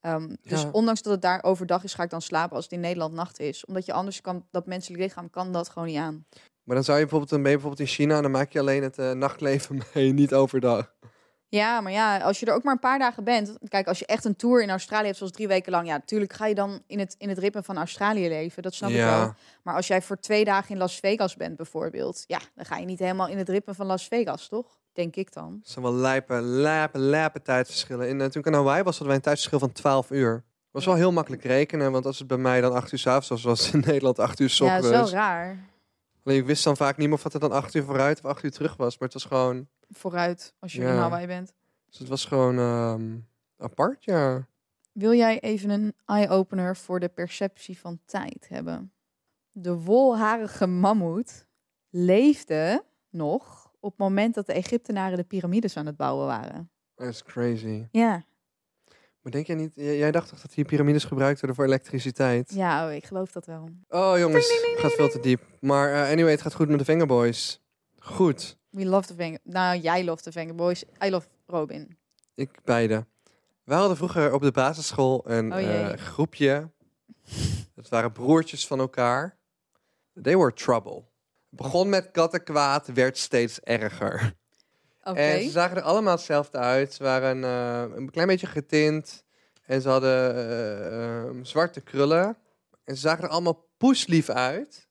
Ehm, 0.00 0.34
Dus 0.42 0.62
Ja. 0.62 0.68
ondanks 0.72 1.02
dat 1.02 1.12
het 1.12 1.22
daar 1.22 1.42
overdag 1.42 1.84
is, 1.84 1.94
ga 1.94 2.02
ik 2.02 2.10
dan 2.10 2.22
slapen 2.22 2.56
als 2.56 2.64
het 2.64 2.72
in 2.74 2.80
Nederland 2.80 3.14
nacht 3.14 3.38
is. 3.40 3.64
Omdat 3.64 3.86
je 3.86 3.92
anders 3.92 4.20
kan, 4.20 4.46
dat 4.50 4.66
menselijk 4.66 5.02
lichaam 5.02 5.30
kan 5.30 5.52
dat 5.52 5.68
gewoon 5.68 5.88
niet 5.88 5.96
aan. 5.98 6.26
Maar 6.62 6.76
dan 6.76 6.84
zou 6.84 6.96
je 6.98 7.02
bijvoorbeeld, 7.02 7.30
dan 7.32 7.42
ben 7.42 7.50
je 7.50 7.56
bijvoorbeeld 7.58 7.88
in 7.88 7.94
China 7.94 8.16
en 8.16 8.22
dan 8.22 8.30
maak 8.30 8.52
je 8.52 8.58
alleen 8.60 8.82
het 8.82 8.98
eh, 8.98 9.10
nachtleven 9.12 9.78
mee, 9.94 10.12
niet 10.12 10.34
overdag. 10.34 10.94
Ja, 11.50 11.80
maar 11.80 11.92
ja, 11.92 12.18
als 12.18 12.40
je 12.40 12.46
er 12.46 12.54
ook 12.54 12.62
maar 12.62 12.72
een 12.72 12.78
paar 12.80 12.98
dagen 12.98 13.24
bent. 13.24 13.58
Kijk, 13.68 13.86
als 13.88 13.98
je 13.98 14.06
echt 14.06 14.24
een 14.24 14.36
tour 14.36 14.62
in 14.62 14.70
Australië 14.70 15.04
hebt, 15.06 15.16
zoals 15.16 15.32
drie 15.32 15.48
weken 15.48 15.72
lang. 15.72 15.86
Ja, 15.86 15.92
natuurlijk 15.96 16.32
ga 16.32 16.46
je 16.46 16.54
dan 16.54 16.82
in 16.86 16.98
het, 16.98 17.14
in 17.18 17.28
het 17.28 17.38
ritme 17.38 17.62
van 17.62 17.76
Australië 17.76 18.28
leven. 18.28 18.62
Dat 18.62 18.74
snap 18.74 18.90
ik 18.90 18.96
wel. 18.96 19.34
Maar 19.62 19.74
als 19.74 19.86
jij 19.86 20.02
voor 20.02 20.20
twee 20.20 20.44
dagen 20.44 20.70
in 20.70 20.76
Las 20.78 20.96
Vegas 20.98 21.36
bent, 21.36 21.56
bijvoorbeeld. 21.56 22.24
Ja, 22.26 22.38
dan 22.54 22.64
ga 22.64 22.76
je 22.76 22.86
niet 22.86 22.98
helemaal 22.98 23.28
in 23.28 23.38
het 23.38 23.48
ritme 23.48 23.74
van 23.74 23.86
Las 23.86 24.08
Vegas, 24.08 24.48
toch? 24.48 24.78
Denk 24.98 25.16
ik 25.16 25.32
dan. 25.32 25.56
Het 25.60 25.68
zijn 25.70 25.84
wel 25.84 25.94
lijpe, 25.94 26.40
lijpe, 26.40 26.98
lijpe 26.98 27.42
tijdverschillen. 27.42 28.08
In, 28.08 28.18
uh, 28.20 28.26
toen 28.26 28.40
ik 28.40 28.46
in 28.46 28.52
Hawaii 28.52 28.82
was, 28.82 28.90
hadden 28.90 29.06
wij 29.06 29.16
een 29.16 29.22
tijdsverschil 29.22 29.58
van 29.58 29.72
12 29.72 30.10
uur. 30.10 30.32
Dat 30.32 30.44
was 30.70 30.84
wel 30.84 30.94
heel 30.94 31.12
makkelijk 31.12 31.42
rekenen, 31.44 31.92
want 31.92 32.06
als 32.06 32.18
het 32.18 32.26
bij 32.28 32.36
mij 32.36 32.60
dan 32.60 32.72
8 32.72 32.92
uur 32.92 32.98
s'avonds 32.98 33.28
was, 33.28 33.42
was 33.42 33.64
het 33.66 33.74
in 33.74 33.80
Nederland 33.90 34.18
8 34.18 34.40
uur 34.40 34.50
s 34.50 34.58
Ja, 34.58 34.66
dat 34.76 34.84
ochtends. 34.84 35.06
is 35.06 35.12
wel 35.12 35.20
raar. 35.20 35.64
Alleen 36.24 36.38
ik 36.38 36.46
wist 36.46 36.64
dan 36.64 36.76
vaak 36.76 36.96
niet 36.96 37.08
meer 37.08 37.16
of 37.16 37.22
het 37.32 37.40
dan 37.40 37.52
8 37.52 37.74
uur 37.74 37.84
vooruit 37.84 38.18
of 38.18 38.24
8 38.30 38.42
uur 38.44 38.50
terug 38.50 38.76
was. 38.76 38.98
Maar 38.98 39.08
het 39.08 39.12
was 39.22 39.24
gewoon, 39.24 39.68
Vooruit, 39.88 40.54
als 40.58 40.72
je 40.72 40.80
Ja. 40.80 40.92
in 40.92 40.96
Hawaii 40.98 41.26
bent. 41.26 41.54
dus 41.86 41.98
het 41.98 42.08
was 42.08 42.24
gewoon 42.24 42.58
ehm, 42.58 43.16
apart, 43.58 44.04
ja. 44.04 44.46
Wil 44.92 45.12
jij 45.14 45.40
even 45.40 45.70
een 45.70 45.94
eye-opener 46.06 46.76
voor 46.76 47.00
de 47.00 47.08
perceptie 47.08 47.78
van 47.78 48.00
tijd 48.04 48.46
hebben? 48.48 48.92
De 49.52 49.74
wolharige 49.74 50.66
mammoet 50.66 51.46
leefde 51.90 52.84
nog 53.10 53.67
op 53.80 53.90
het 53.90 53.98
moment 53.98 54.34
dat 54.34 54.46
de 54.46 54.52
Egyptenaren 54.52 55.16
de 55.16 55.24
piramides 55.24 55.76
aan 55.76 55.86
het 55.86 55.96
bouwen 55.96 56.26
waren. 56.26 56.70
Dat 56.94 57.08
is 57.08 57.22
crazy. 57.22 57.86
Ja, 57.90 58.24
Maar 59.22 59.32
denk 59.32 59.46
jij 59.46 59.56
niet, 59.56 59.72
jij, 59.74 59.96
jij 59.96 60.10
dacht 60.10 60.28
toch 60.28 60.40
dat 60.40 60.54
die 60.54 60.64
piramides 60.64 61.04
gebruikt 61.04 61.38
worden 61.40 61.56
voor 61.56 61.64
elektriciteit? 61.66 62.54
ja 62.54 62.86
oh, 62.86 62.92
ik 62.94 63.04
geloof 63.04 63.32
dat 63.32 63.46
wel. 63.46 63.68
Oh 63.88 64.18
jongens, 64.18 64.48
het 64.48 64.80
gaat 64.80 64.92
veel 64.92 65.08
te 65.08 65.20
diep. 65.20 65.42
Maar 65.60 65.92
eh, 65.92 66.10
anyway, 66.10 66.30
het 66.32 66.40
gaat 66.42 66.54
goed 66.54 66.68
met 66.68 66.78
de 66.78 66.84
Fingerboys. 66.84 67.62
Goed, 67.98 68.58
We 68.70 68.86
love 68.86 69.06
the 69.06 69.14
Finger... 69.14 69.38
Nou, 69.42 69.78
jij 69.78 70.04
love 70.04 70.22
the 70.22 70.32
Finger 70.32 70.54
Boys. 70.54 70.84
I 71.04 71.10
love 71.10 71.26
Robin. 71.46 71.98
ik 72.34 72.58
beide. 72.64 73.06
We 73.64 73.74
hadden 73.74 73.96
vroeger 73.96 74.32
op 74.32 74.42
de 74.42 74.50
basisschool 74.50 75.30
een 75.30 75.52
Oh, 75.52 75.60
eh, 75.60 75.98
groepje. 75.98 76.70
Dat 77.74 77.88
waren 77.88 78.12
broertjes 78.12 78.66
van 78.66 78.78
elkaar. 78.78 79.38
They 80.22 80.36
were 80.36 80.52
trouble. 80.52 81.04
Begon 81.50 81.88
met 81.88 82.10
kattenkwaad, 82.10 82.86
werd 82.94 83.18
steeds 83.18 83.60
erger. 83.60 84.32
En 85.02 85.42
ze 85.42 85.50
zagen 85.50 85.76
er 85.76 85.82
allemaal 85.82 86.14
hetzelfde 86.14 86.58
uit. 86.58 86.94
Ze 86.94 87.02
waren 87.02 87.44
eh, 87.44 87.96
een 87.96 88.10
klein 88.10 88.28
beetje 88.28 88.46
getint. 88.46 89.24
En 89.66 89.82
ze 89.82 89.88
hadden 89.88 90.34
eh, 90.34 91.22
ehm, 91.22 91.44
zwarte 91.44 91.80
krullen. 91.80 92.36
En 92.84 92.94
ze 92.94 93.00
zagen 93.00 93.24
er 93.24 93.30
allemaal 93.30 93.66
poeslief 93.76 94.28
uit. 94.28 94.86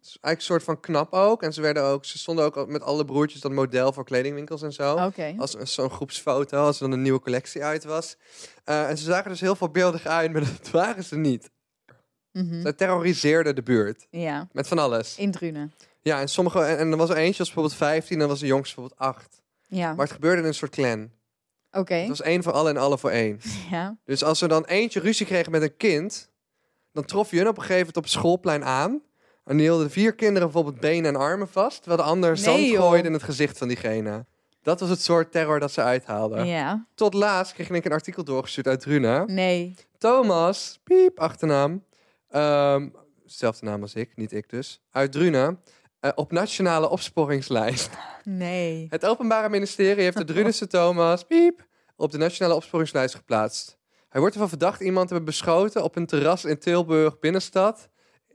Dus 0.00 0.18
eigenlijk 0.20 0.36
een 0.38 0.40
soort 0.40 0.62
van 0.62 0.80
knap 0.80 1.12
ook. 1.12 1.42
En 1.42 1.52
ze, 1.52 1.60
werden 1.60 1.82
ook, 1.82 2.04
ze 2.04 2.18
stonden 2.18 2.44
ook 2.44 2.66
met 2.66 2.82
alle 2.82 3.04
broertjes 3.04 3.40
dat 3.40 3.52
model 3.52 3.92
voor 3.92 4.04
kledingwinkels 4.04 4.62
en 4.62 4.72
zo. 4.72 4.96
Oké. 4.96 5.34
Als 5.38 5.54
een- 5.58 5.66
zo'n 5.68 5.90
groepsfoto, 5.90 6.58
als 6.64 6.76
er 6.80 6.82
dan 6.88 6.92
een 6.92 7.02
nieuwe 7.02 7.20
collectie 7.20 7.64
uit 7.64 7.84
was. 7.84 8.16
Eh, 8.64 8.88
en 8.88 8.98
ze 8.98 9.04
zagen 9.04 9.30
dus 9.30 9.40
heel 9.40 9.56
voorbeeldig 9.56 10.06
uit, 10.06 10.32
maar 10.32 10.42
dat 10.60 10.70
waren 10.70 11.04
ze 11.04 11.16
niet. 11.16 11.50
Mhm. 12.32 12.60
Ze 12.62 12.74
terroriseerden 12.74 13.54
de 13.54 13.62
buurt. 13.62 14.06
Ja, 14.10 14.48
Met 14.52 14.68
van 14.68 14.78
alles. 14.78 15.16
in 15.18 15.30
Drunen. 15.30 15.72
Ja, 16.08 16.20
en 16.20 16.28
sommige. 16.28 16.60
En, 16.60 16.78
en 16.78 16.90
er 16.90 16.96
was 16.96 17.10
er 17.10 17.16
eentje, 17.16 17.38
was 17.38 17.46
bijvoorbeeld 17.46 17.76
15, 17.76 18.12
en 18.12 18.18
dan 18.18 18.28
was 18.28 18.40
de 18.40 18.46
jongste 18.46 18.74
bijvoorbeeld 18.74 19.00
8. 19.16 19.42
Ja, 19.66 19.94
Maar 19.94 20.04
het 20.06 20.14
gebeurde 20.14 20.40
in 20.42 20.46
een 20.46 20.54
soort 20.54 20.70
clan. 20.72 21.10
oké. 21.70 21.94
Het 21.94 22.08
was 22.08 22.22
één 22.22 22.42
voor 22.42 22.52
allen 22.52 22.76
en 22.76 22.82
alle 22.82 22.98
voor 22.98 23.10
één. 23.10 23.40
Ja. 23.70 23.96
Dus 24.04 24.24
als 24.24 24.40
er 24.40 24.48
dan 24.48 24.64
eentje 24.64 25.00
ruzie 25.00 25.26
kreeg 25.26 25.48
met 25.48 25.62
een 25.62 25.76
kind, 25.76 26.30
dan 26.92 27.04
trof 27.04 27.30
je 27.30 27.36
hun 27.36 27.48
op 27.48 27.56
een 27.56 27.62
gegeven 27.62 27.78
moment 27.78 27.96
op 27.96 28.02
het 28.02 28.12
schoolplein 28.12 28.64
aan. 28.64 29.02
En 29.44 29.56
die 29.56 29.66
hielden 29.66 29.90
vier 29.90 30.14
kinderen 30.14 30.50
bijvoorbeeld 30.50 30.80
benen 30.80 31.14
en 31.14 31.20
armen 31.20 31.48
vast, 31.48 31.82
terwijl 31.82 32.02
de 32.02 32.08
ander 32.08 32.36
zand 32.36 32.58
joh. 32.66 32.80
gooide 32.80 33.06
in 33.08 33.12
het 33.12 33.22
gezicht 33.22 33.58
van 33.58 33.68
diegene. 33.68 34.26
Dat 34.62 34.80
was 34.80 34.88
het 34.88 35.02
soort 35.02 35.32
terror 35.32 35.60
dat 35.60 35.72
ze 35.72 35.82
uithaalden. 35.82 36.46
Ja. 36.46 36.86
Tot 36.94 37.14
laatst 37.14 37.52
kreeg 37.52 37.70
ik 37.70 37.84
een 37.84 37.92
artikel 37.92 38.24
doorgestuurd 38.24 38.66
uit 38.66 38.80
Drunen. 38.80 39.34
Nee. 39.34 39.74
Thomas, 39.98 40.80
piep, 40.84 41.18
achternaam. 41.20 41.84
Ehm 42.30 42.88
zelfde 43.32 43.66
naam 43.66 43.82
als 43.82 43.94
ik, 43.94 44.16
niet 44.16 44.32
ik 44.32 44.48
dus. 44.50 44.80
Uit 44.90 45.12
Drunen. 45.12 45.60
Eh, 46.00 46.10
op 46.14 46.32
nationale 46.32 46.88
opsporingslijst. 46.88 47.90
Nee. 48.24 48.86
Het 48.90 49.06
Openbare 49.06 49.48
Ministerie 49.48 50.02
heeft 50.02 50.16
de 50.16 50.24
Drunense 50.24 50.66
Thomas, 50.66 51.22
piep, 51.24 51.66
op 51.96 52.10
de 52.10 52.18
nationale 52.18 52.54
opsporingslijst 52.54 53.14
geplaatst. 53.14 53.78
Hij 54.08 54.20
wordt 54.20 54.34
ervan 54.34 54.48
verdacht 54.50 54.80
iemand 54.80 55.08
te 55.08 55.14
hebben 55.14 55.32
beschoten 55.32 55.82
op 55.82 55.96
een 55.96 56.06
terras 56.06 56.44
in 56.44 56.58
Tilburg 56.58 57.18
binnenstad. 57.18 57.88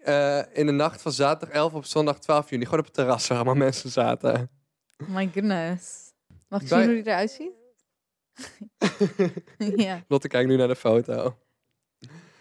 eh, 0.04 0.40
in 0.54 0.66
de 0.66 0.72
nacht 0.72 1.02
van 1.02 1.12
zaterdag 1.12 1.56
11 1.56 1.74
op 1.74 1.86
zondag 1.86 2.20
12 2.20 2.50
juni. 2.50 2.64
Gewoon 2.64 2.80
op 2.80 2.86
het 2.86 2.94
terras 2.94 3.28
waar 3.28 3.38
allemaal 3.38 3.56
mensen 3.56 3.90
zaten. 3.90 4.50
Oh 5.02 5.08
my 5.10 5.30
goodness. 5.34 6.12
Mag 6.50 6.62
ik 6.62 6.70
Bij- 6.70 6.78
zien 6.84 6.88
hoe 6.94 7.04
die 7.04 7.12
eruit 7.12 7.32
ziet? 7.32 7.52
ja. 9.86 10.04
Lotte 10.08 10.28
kijkt 10.28 10.50
nu 10.50 10.56
naar 10.56 10.68
de 10.68 10.76
foto. 10.76 11.38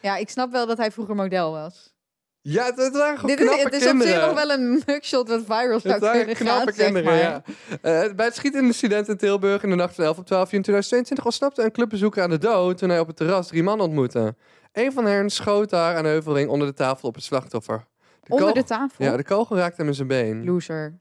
ja, 0.00 0.16
ik 0.16 0.28
snap 0.28 0.50
wel 0.52 0.66
dat 0.66 0.76
hij 0.78 0.90
vroeger 0.90 1.14
model 1.14 1.50
was. 1.52 1.91
Ja, 2.44 2.64
het, 2.64 2.92
waren 2.92 3.18
gewoon 3.18 3.36
Dit 3.36 3.40
is, 3.40 3.46
knappe 3.46 3.64
het 3.64 3.74
is 3.74 3.90
op 3.90 4.00
zich 4.00 4.20
nog 4.20 4.34
wel 4.34 4.50
een 4.50 4.82
mugshot 4.86 5.28
wat 5.28 5.42
viral 5.46 5.80
zou 5.80 5.94
Het 5.94 6.02
waren 6.02 6.18
kunnen 6.18 6.36
gaan, 6.36 6.46
knappe 6.46 6.72
zeg 6.72 6.84
kinderen, 6.84 7.12
maar. 7.12 7.18
ja. 7.18 7.42
Eh, 7.82 8.14
bij 8.14 8.26
het 8.26 8.34
schieten 8.34 8.74
in 9.06 9.16
Tilburg 9.16 9.62
in 9.62 9.70
de 9.70 9.76
nacht 9.76 9.94
van 9.94 10.04
11 10.04 10.18
op 10.18 10.26
12 10.26 10.50
juni 10.50 10.62
2022 10.62 11.24
ontsnapte 11.24 11.62
een 11.62 11.72
clubbezoeker 11.72 12.22
aan 12.22 12.30
de 12.30 12.38
dood 12.38 12.78
toen 12.78 12.88
hij 12.88 13.00
op 13.00 13.06
het 13.06 13.16
terras 13.16 13.46
drie 13.46 13.62
mannen 13.62 13.86
ontmoette. 13.86 14.34
Een 14.72 14.92
van 14.92 15.04
hen 15.04 15.30
schoot 15.30 15.70
daar 15.70 15.96
aan 15.96 16.02
de 16.02 16.08
heuvelring 16.08 16.50
onder 16.50 16.66
de 16.66 16.74
tafel 16.74 17.08
op 17.08 17.14
het 17.14 17.24
slachtoffer. 17.24 17.86
De 18.22 18.34
Onder 18.34 18.54
de 18.54 18.64
tafel? 18.64 19.04
Ja, 19.04 19.16
de 19.16 19.24
kogel 19.24 19.56
raakte 19.56 19.76
hem 19.76 19.86
in 19.88 19.94
zijn 19.94 20.08
been. 20.08 20.44
Loser. 20.44 21.00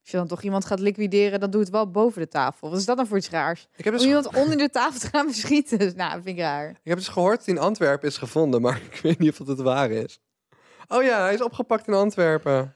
Als 0.00 0.10
je 0.10 0.16
dan 0.16 0.26
toch 0.26 0.42
iemand 0.42 0.64
gaat 0.64 0.80
liquideren, 0.80 1.40
dan 1.40 1.50
doe 1.50 1.60
het 1.60 1.70
wel 1.70 1.90
boven 1.90 2.20
de 2.20 2.28
tafel. 2.28 2.70
Wat 2.70 2.78
is 2.78 2.84
dat 2.84 2.96
dan 2.96 3.06
voor 3.06 3.16
iets 3.16 3.30
raars? 3.30 3.68
Ik 3.76 3.84
heb, 3.84 3.92
Om 3.92 3.98
dus, 3.98 4.08
iemand 4.08 4.36
onder 4.36 4.56
de 4.58 4.70
tafel 4.70 5.00
te 5.00 5.06
gaan 5.06 5.26
beschieten? 5.26 5.78
Nou, 5.96 6.12
dat 6.12 6.22
vind 6.22 6.36
ik 6.36 6.42
raar. 6.42 6.70
ik 6.70 6.76
heb 6.82 6.96
dus 6.98 7.08
gehoord 7.08 7.38
dat 7.38 7.46
in 7.46 7.58
Antwerpen 7.58 8.08
is 8.08 8.16
gevonden, 8.16 8.60
maar 8.60 8.80
ik 8.90 9.00
weet 9.02 9.18
niet 9.18 9.40
of 9.40 9.46
het 9.46 9.60
waar 9.60 9.90
is. 9.90 10.20
Oh 10.88 11.02
ja, 11.02 11.22
hij 11.22 11.34
is 11.34 11.42
opgepakt 11.42 11.86
in 11.86 11.94
Antwerpen. 11.94 12.74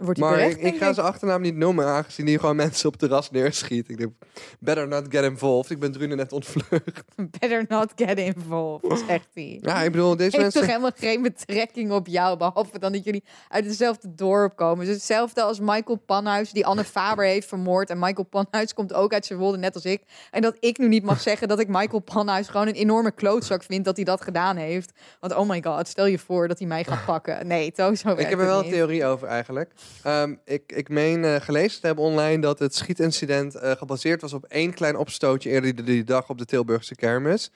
Wordt 0.00 0.20
hij 0.20 0.28
Maar 0.28 0.38
berecht, 0.38 0.58
ik, 0.58 0.74
ik 0.74 0.78
ga 0.78 0.92
zijn 0.92 1.06
achternaam 1.06 1.40
niet 1.40 1.56
noemen, 1.56 1.86
aangezien 1.86 2.26
hij 2.26 2.38
gewoon 2.38 2.56
mensen 2.66 2.88
op 2.88 2.96
terras 2.96 3.30
neerschiet. 3.30 3.88
Ik 3.88 3.98
denk, 3.98 4.12
better 4.58 4.88
not 4.88 5.04
get 5.08 5.24
involved. 5.24 5.70
Ik 5.70 5.78
ben 5.78 5.92
Drune 5.92 6.14
net 6.14 6.32
ontvlucht. 6.32 7.04
Better 7.40 7.64
not 7.68 7.92
get 7.96 8.18
involved, 8.18 9.02
zegt 9.06 9.28
hij. 9.34 9.58
Ja, 9.60 9.82
ik 9.82 9.92
bedoel, 9.92 10.16
deze 10.16 10.22
heeft 10.22 10.36
mensen... 10.36 10.60
toch 10.60 10.70
helemaal 10.70 10.90
geen 10.96 11.22
betrekking 11.22 11.90
op 11.90 12.06
jou, 12.06 12.36
behalve 12.36 12.78
dan 12.78 12.92
dat 12.92 13.04
jullie 13.04 13.24
uit 13.48 13.64
hetzelfde 13.64 14.14
dorp 14.14 14.56
komen. 14.56 14.86
Is 14.86 14.92
hetzelfde 14.92 15.42
als 15.42 15.60
Michael 15.60 16.02
Panhuis, 16.06 16.52
die 16.52 16.66
Anne 16.66 16.84
Faber 16.84 17.24
heeft 17.24 17.48
vermoord. 17.48 17.90
En 17.90 17.98
Michael 17.98 18.26
Panhuis 18.30 18.74
komt 18.74 18.92
ook 18.92 19.12
uit 19.12 19.26
Zeewolde, 19.26 19.58
net 19.58 19.74
als 19.74 19.84
ik. 19.84 20.02
En 20.30 20.42
dat 20.42 20.56
ik 20.60 20.78
nu 20.78 20.88
niet 20.88 21.04
mag 21.04 21.20
zeggen 21.20 21.48
dat 21.48 21.60
ik 21.60 21.68
Michael 21.68 22.00
Panhuis 22.00 22.48
gewoon 22.48 22.66
een 22.66 22.74
enorme 22.74 23.10
klootzak 23.10 23.62
vind 23.62 23.84
dat 23.84 23.96
hij 23.96 24.04
dat 24.04 24.20
gedaan 24.20 24.56
heeft. 24.56 24.92
Want 25.20 25.34
oh 25.34 25.48
my 25.48 25.62
god, 25.62 25.88
stel 25.88 26.06
je 26.06 26.18
voor 26.18 26.48
dat 26.48 26.58
hij 26.58 26.68
mij 26.68 26.84
gaat 26.84 27.04
pakken. 27.14 27.46
Nee, 27.46 27.72
zo, 27.76 27.94
zo 27.94 28.08
Ik 28.08 28.28
heb 28.28 28.38
er 28.38 28.46
wel 28.46 28.64
een 28.64 28.70
theorie 28.70 29.04
over 29.04 29.28
eigenlijk. 29.28 29.72
Ehm, 30.02 30.34
ik, 30.44 30.72
ik 30.72 30.88
meen 30.88 31.24
eh, 31.24 31.40
gelezen 31.40 31.80
te 31.80 31.86
hebben 31.86 32.04
online 32.04 32.40
dat 32.40 32.58
het 32.58 32.74
schietincident 32.74 33.54
eh, 33.54 33.70
gebaseerd 33.70 34.20
was 34.20 34.32
op 34.32 34.44
één 34.44 34.74
klein 34.74 34.96
opstootje 34.96 35.50
eerder 35.50 35.74
die, 35.74 35.84
die 35.84 36.04
dag 36.04 36.28
op 36.28 36.38
de 36.38 36.44
Tilburgse 36.44 36.94
kermis. 36.94 37.50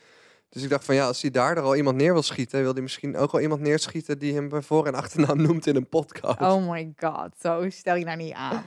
Dus 0.48 0.62
ik 0.62 0.68
dacht 0.68 0.84
van 0.84 0.94
ja, 0.94 1.06
als 1.06 1.22
hij 1.22 1.30
daar 1.30 1.56
er 1.56 1.62
al 1.62 1.76
iemand 1.76 1.96
neer 1.96 2.12
wil 2.12 2.22
schieten, 2.22 2.62
wil 2.62 2.72
hij 2.72 2.82
misschien 2.82 3.16
ook 3.16 3.32
wel 3.32 3.40
iemand 3.40 3.60
neerschieten 3.60 4.18
die 4.18 4.34
hem 4.34 4.48
bij 4.48 4.62
voor- 4.62 4.86
en 4.86 4.94
achternaam 4.94 5.42
noemt 5.46 5.66
in 5.66 5.76
een 5.76 5.88
podcast. 5.88 6.40
Oh 6.40 6.70
my 6.70 6.92
god, 6.96 7.28
zo 7.40 7.70
stel 7.70 7.96
je 7.96 8.04
nou 8.04 8.16
niet 8.16 8.32
aan. 8.32 8.62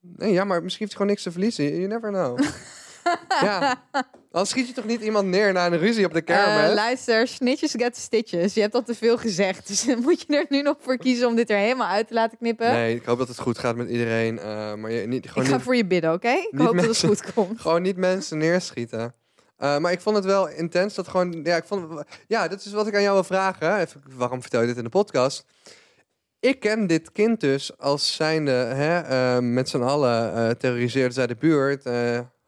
Nee, 0.00 0.32
ja, 0.32 0.44
maar 0.44 0.62
misschien 0.62 0.86
heeft 0.86 0.98
hij 0.98 1.06
gewoon 1.06 1.06
niks 1.06 1.22
te 1.22 1.30
verliezen. 1.30 1.64
You 1.64 1.86
never 1.86 2.10
know. 2.10 2.38
ja, 3.42 3.82
dan 4.32 4.46
schiet 4.46 4.66
je 4.68 4.72
toch 4.72 4.84
niet 4.84 5.00
iemand 5.00 5.28
neer 5.28 5.52
na 5.52 5.66
een 5.66 5.78
ruzie 5.78 6.04
op 6.06 6.12
de 6.12 6.20
kermis? 6.22 6.68
Eh, 6.68 6.74
luister, 6.74 7.28
snitches 7.28 7.72
get 7.76 7.96
stitches. 7.96 8.54
Je 8.54 8.60
hebt 8.60 8.74
al 8.74 8.82
te 8.82 8.94
veel 8.94 9.18
gezegd. 9.18 9.66
Dus 9.68 9.84
moet 10.04 10.24
je 10.26 10.36
er 10.36 10.46
nu 10.48 10.62
nog 10.62 10.76
voor 10.80 10.96
kiezen 10.96 11.26
om 11.28 11.34
dit 11.34 11.50
er 11.50 11.56
helemaal 11.56 11.88
uit 11.88 12.08
te 12.08 12.14
laten 12.14 12.38
knippen. 12.38 12.70
nee, 12.72 12.94
ik 12.94 13.04
hoop 13.04 13.18
dat 13.18 13.28
het 13.28 13.38
goed 13.38 13.58
gaat 13.58 13.76
met 13.76 13.88
iedereen. 13.88 14.38
eh, 14.38 14.74
maar 14.74 14.90
je, 14.90 15.06
niet, 15.06 15.24
ik 15.24 15.30
gewoon 15.30 15.48
ga 15.48 15.54
niet, 15.54 15.62
voor 15.62 15.76
je 15.76 15.86
bidden, 15.86 16.12
oké? 16.12 16.28
Ik 16.50 16.58
hoop 16.58 16.74
mensen- 16.74 17.08
dat 17.08 17.18
het 17.18 17.30
goed 17.30 17.32
komt. 17.32 17.60
Gewoon 17.68 17.82
niet 17.82 17.96
mensen 17.96 18.38
neerschieten. 18.38 19.14
Eh, 19.56 19.78
maar 19.78 19.92
ik 19.92 20.00
vond 20.00 20.16
het 20.16 20.24
wel 20.24 20.48
intens 20.48 20.94
dat 20.94 21.08
gewoon. 21.08 21.40
Ja, 21.42 21.56
ik 21.56 21.64
vond, 21.64 22.04
ja, 22.26 22.48
dat 22.48 22.64
is 22.64 22.72
wat 22.72 22.86
ik 22.86 22.94
aan 22.94 23.02
jou 23.02 23.14
wil 23.14 23.24
vragen. 23.24 23.78
Even, 23.78 24.02
waarom 24.14 24.40
vertel 24.40 24.60
je 24.60 24.66
dit 24.66 24.76
in 24.76 24.84
de 24.84 24.88
podcast? 24.88 25.44
Ik 26.40 26.60
ken 26.60 26.86
dit 26.86 27.12
kind 27.12 27.40
dus 27.40 27.78
als 27.78 28.14
zijnde 28.14 28.50
hè, 28.50 28.98
eh, 29.00 29.38
met 29.42 29.68
z'n 29.68 29.82
allen 29.82 30.34
eh 30.34 30.50
terroriseerde 30.50 31.14
zij 31.14 31.26
de 31.26 31.34
buurt. 31.34 31.82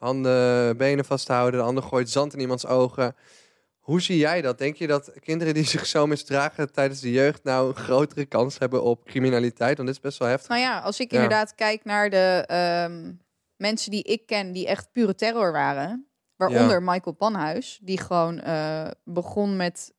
Handen, 0.01 0.77
benen 0.77 1.05
vasthouden. 1.05 1.61
De 1.61 1.67
ander 1.67 1.83
gooit 1.83 2.11
zand 2.11 2.33
in 2.35 2.41
iemands 2.41 2.67
ogen. 2.67 3.17
Hoe 3.79 4.01
zie 4.01 4.17
jij 4.17 4.43
dat? 4.43 4.59
Denk 4.59 4.77
je 4.77 4.87
dat 4.87 5.13
kinderen 5.21 5.55
die 5.55 5.65
zich 5.75 5.87
zo 5.87 6.07
misdragen 6.07 6.73
tijdens 6.73 7.01
de 7.01 7.11
jeugd 7.11 7.45
nou 7.45 7.69
een 7.69 7.75
grotere 7.75 8.25
kans 8.25 8.59
hebben 8.59 8.83
op 8.83 9.05
criminaliteit? 9.05 9.77
Want 9.77 9.89
dit 9.89 9.97
is 9.97 10.03
best 10.03 10.19
wel 10.19 10.29
heftig. 10.29 10.49
Nou 10.49 10.61
ja, 10.61 10.79
als 10.79 11.01
ik 11.01 11.11
Ja. 11.11 11.17
inderdaad 11.17 11.55
kijk 11.55 11.85
naar 11.85 12.11
de 12.11 12.45
ehm, 12.47 13.13
mensen 13.57 13.91
die 13.91 14.03
ik 14.03 14.27
ken 14.27 14.53
die 14.53 14.67
echt 14.67 14.93
pure 14.93 15.15
terror 15.15 15.53
waren. 15.53 16.05
Waaronder 16.37 16.83
Michael 16.83 17.15
Panhuis, 17.17 17.79
die 17.83 17.99
gewoon 18.01 18.41
eh, 18.41 18.91
begon 19.05 19.57
met... 19.57 19.93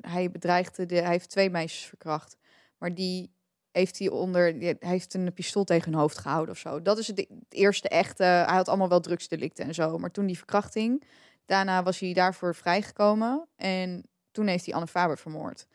Hij 0.00 0.30
bedreigde, 0.30 0.86
de, 0.86 0.94
hij 0.94 1.10
heeft 1.10 1.30
twee 1.30 1.50
meisjes 1.50 1.84
verkracht. 1.84 2.36
Maar 2.78 2.94
die 2.94 3.36
heeft 3.70 3.98
hij 3.98 4.08
onder... 4.08 4.76
heeft 4.78 5.14
een 5.14 5.32
pistool 5.32 5.64
tegen 5.64 5.90
hun 5.90 6.00
hoofd 6.00 6.18
gehouden 6.18 6.54
of 6.54 6.60
zo. 6.60 6.82
Dat 6.82 6.98
is 6.98 7.06
het, 7.06 7.18
het 7.18 7.28
eerste 7.48 7.88
echte... 7.88 8.22
Hij 8.22 8.56
had 8.56 8.68
allemaal 8.68 8.88
wel 8.88 9.00
drugsdelicten 9.00 9.64
en 9.64 9.74
zo. 9.74 9.98
Maar 9.98 10.10
toen 10.10 10.26
die 10.26 10.36
verkrachting... 10.36 11.02
Daarna 11.48 11.82
was 11.82 11.98
hij 11.98 12.12
daarvoor 12.12 12.54
vrijgekomen. 12.54 13.48
En 13.56 14.08
toen 14.30 14.46
heeft 14.46 14.64
hij 14.64 14.74
Anne 14.74 14.86
Faber 14.86 15.18
vermoord. 15.18 15.66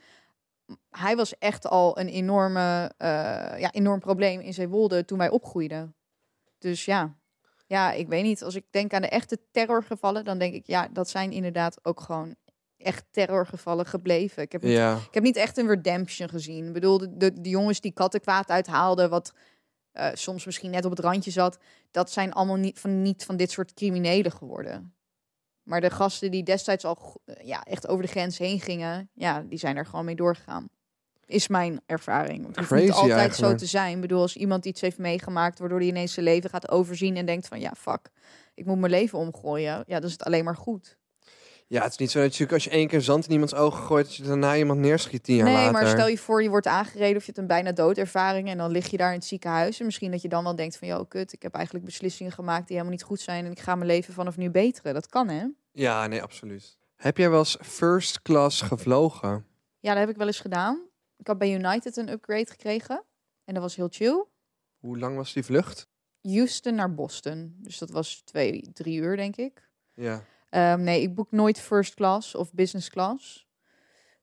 Hij 0.90 1.16
was 1.16 1.38
echt 1.38 1.68
al 1.68 2.00
een 2.00 2.08
enorme, 2.08 2.92
eh, 2.98 3.60
ja, 3.60 3.72
enorm 3.72 4.00
probleem 4.00 4.40
in 4.40 4.54
Zeewolde 4.54 5.06
toen 5.06 5.18
wij 5.18 5.30
opgroeiden. 5.30 5.96
Dus 6.58 6.86
ja. 6.86 7.16
ja, 7.68 7.92
ik 7.92 8.08
weet 8.08 8.24
niet. 8.24 8.44
Als 8.44 8.56
ik 8.56 8.66
denk 8.70 8.94
aan 8.94 9.02
de 9.02 9.10
echte 9.10 9.40
terrorgevallen, 9.52 10.24
dan 10.24 10.38
denk 10.38 10.54
ik, 10.54 10.68
ja, 10.68 10.88
dat 10.88 11.10
zijn 11.10 11.32
inderdaad 11.32 11.86
ook 11.86 12.00
gewoon 12.00 12.36
echt 12.84 13.06
terrorgevallen 13.12 13.86
gebleven. 13.86 14.44
Ik 14.44 14.52
heb, 14.52 14.62
niet, 14.62 14.78
ik 15.08 15.14
heb 15.14 15.24
niet 15.24 15.36
echt 15.36 15.58
een 15.58 15.68
redemption 15.68 16.30
gezien. 16.30 16.68
Ik 16.68 16.74
bedoel, 16.74 16.98
de, 16.98 17.18
de, 17.18 17.42
de 17.42 17.50
jongens 17.50 17.82
die 17.82 17.94
kattenkwaad 17.94 18.50
uithaalden, 18.50 19.10
wat 19.10 19.34
eh, 19.92 20.10
soms 20.14 20.46
misschien 20.46 20.72
net 20.72 20.86
op 20.86 20.92
het 20.92 21.00
randje 21.00 21.32
zat, 21.32 21.58
dat 21.92 22.12
zijn 22.12 22.34
allemaal 22.34 22.56
niet 22.56 22.80
van, 22.80 23.02
niet 23.02 23.26
van 23.26 23.38
dit 23.38 23.52
soort 23.52 23.74
criminelen 23.74 24.32
geworden. 24.32 24.94
Maar 25.64 25.82
de 25.82 25.90
gasten 25.90 26.32
die 26.32 26.44
destijds 26.44 26.86
al 26.86 27.22
eh, 27.26 27.48
ja, 27.48 27.64
echt 27.64 27.88
over 27.88 28.04
de 28.04 28.12
grens 28.12 28.38
heen 28.38 28.60
gingen, 28.60 29.10
ja, 29.14 29.42
die 29.42 29.60
zijn 29.60 29.78
er 29.78 29.86
gewoon 29.86 30.06
mee 30.06 30.16
doorgegaan. 30.16 30.70
Is 31.26 31.48
mijn 31.48 31.82
ervaring. 31.86 32.48
Het 32.48 32.58
hoeft 32.58 32.72
niet 32.72 32.92
altijd 32.92 33.12
eigenlijk. 33.12 33.52
zo 33.52 33.58
te 33.58 33.66
zijn. 33.66 33.96
Ik 33.96 34.02
bedoel, 34.02 34.22
als 34.22 34.36
iemand 34.36 34.66
iets 34.66 34.82
heeft 34.82 34.98
meegemaakt 34.98 35.60
waardoor 35.60 35.80
hij 35.80 35.88
ineens 35.88 36.14
zijn 36.14 36.26
leven 36.26 36.50
gaat 36.50 36.72
overzien 36.72 37.16
en 37.16 37.26
denkt 37.26 37.48
van 37.48 37.60
ja, 37.60 37.74
fuck, 37.78 38.10
ik 38.54 38.66
moet 38.66 38.80
mijn 38.80 38.92
leven 38.92 39.20
omgooien. 39.20 39.84
Ja, 39.88 40.00
dan 40.00 40.04
is 40.04 40.12
het 40.12 40.24
alleen 40.24 40.44
maar 40.44 40.56
goed. 40.56 40.98
Ja, 41.68 41.82
het 41.82 41.92
is 41.92 41.98
niet 41.98 42.12
zo 42.12 42.22
dat 42.22 42.36
je 42.36 42.50
als 42.50 42.64
je 42.64 42.70
één 42.70 42.88
keer 42.88 43.02
zand 43.02 43.26
in 43.26 43.32
iemands 43.32 43.54
ogen 43.54 43.84
gooit, 43.84 44.06
dat 44.06 44.16
je 44.16 44.24
daarna 44.24 44.56
iemand 44.56 44.80
neerschiet 44.80 45.24
tien 45.24 45.36
jaar 45.36 45.46
nee, 45.46 45.56
later. 45.56 45.72
maar 45.72 45.88
stel 45.88 46.08
je 46.08 46.18
voor, 46.18 46.44
je 46.44 46.50
wordt 46.50 46.68
aangereden 46.68 47.16
of 47.16 47.22
je 47.22 47.26
hebt 47.26 47.38
een 47.38 47.48
bijna 47.48 47.72
doodervaring 47.72 48.50
en 48.50 48.58
dan 48.58 48.72
lig 48.72 48.88
je 48.88 48.98
daar 48.98 49.14
in 49.14 49.18
het 49.18 49.28
ziekenhuis. 49.28 49.80
En 49.80 49.86
misschien 49.86 50.12
dat 50.12 50.22
je 50.22 50.28
dan 50.28 50.44
wel 50.44 50.56
denkt 50.56 50.78
van, 50.78 50.88
joh, 50.88 51.08
kut, 51.08 51.34
ik 51.34 51.42
heb 51.42 51.54
eigenlijk 51.54 51.86
beslissingen 51.86 52.32
gemaakt 52.32 52.68
die 52.68 52.76
helemaal 52.78 52.98
niet 52.98 53.04
goed 53.04 53.20
zijn 53.20 53.46
en 53.46 53.52
ik 53.52 53.60
ga 53.60 53.76
mijn 53.76 53.88
leven 53.88 54.14
vanaf 54.14 54.38
nu 54.38 54.50
beteren. 54.50 54.94
Dat 54.94 55.08
kan, 55.08 55.30
hè? 55.30 55.46
Ja, 55.72 56.08
nee, 56.08 56.22
absoluut. 56.22 56.78
Heb 56.96 57.18
jij 57.18 57.30
wel 57.30 57.40
eens 57.40 57.58
first 57.62 58.22
class 58.22 58.62
gevlogen? 58.62 59.46
Ja, 59.80 59.90
dat 59.90 60.00
heb 60.00 60.10
ik 60.10 60.18
wel 60.18 60.28
eens 60.28 60.40
gedaan. 60.40 60.82
Ik 61.18 61.28
had 61.28 61.38
bij 61.38 61.54
United 61.54 61.98
een 61.98 62.10
upgrade 62.10 62.50
gekregen 62.50 63.04
en 63.46 63.54
dat 63.54 63.64
was 63.64 63.76
heel 63.76 63.88
chill. 63.92 64.26
Hoe 64.80 64.98
lang 64.98 65.16
was 65.16 65.34
die 65.34 65.44
vlucht? 65.44 65.88
Houston 66.22 66.76
naar 66.76 66.94
Boston. 66.94 67.56
Dus 67.58 67.78
dat 67.78 67.90
was 67.90 68.22
twee, 68.26 68.72
drie 68.74 69.00
uur, 69.00 69.16
denk 69.16 69.36
ik. 69.36 69.70
Ja. 69.94 70.24
Ehm, 70.54 70.84
nee, 70.84 71.02
ik 71.02 71.16
boek 71.16 71.32
nooit 71.32 71.60
first 71.60 71.94
class 71.94 72.36
of 72.36 72.54
business 72.54 72.90
class. 72.90 73.48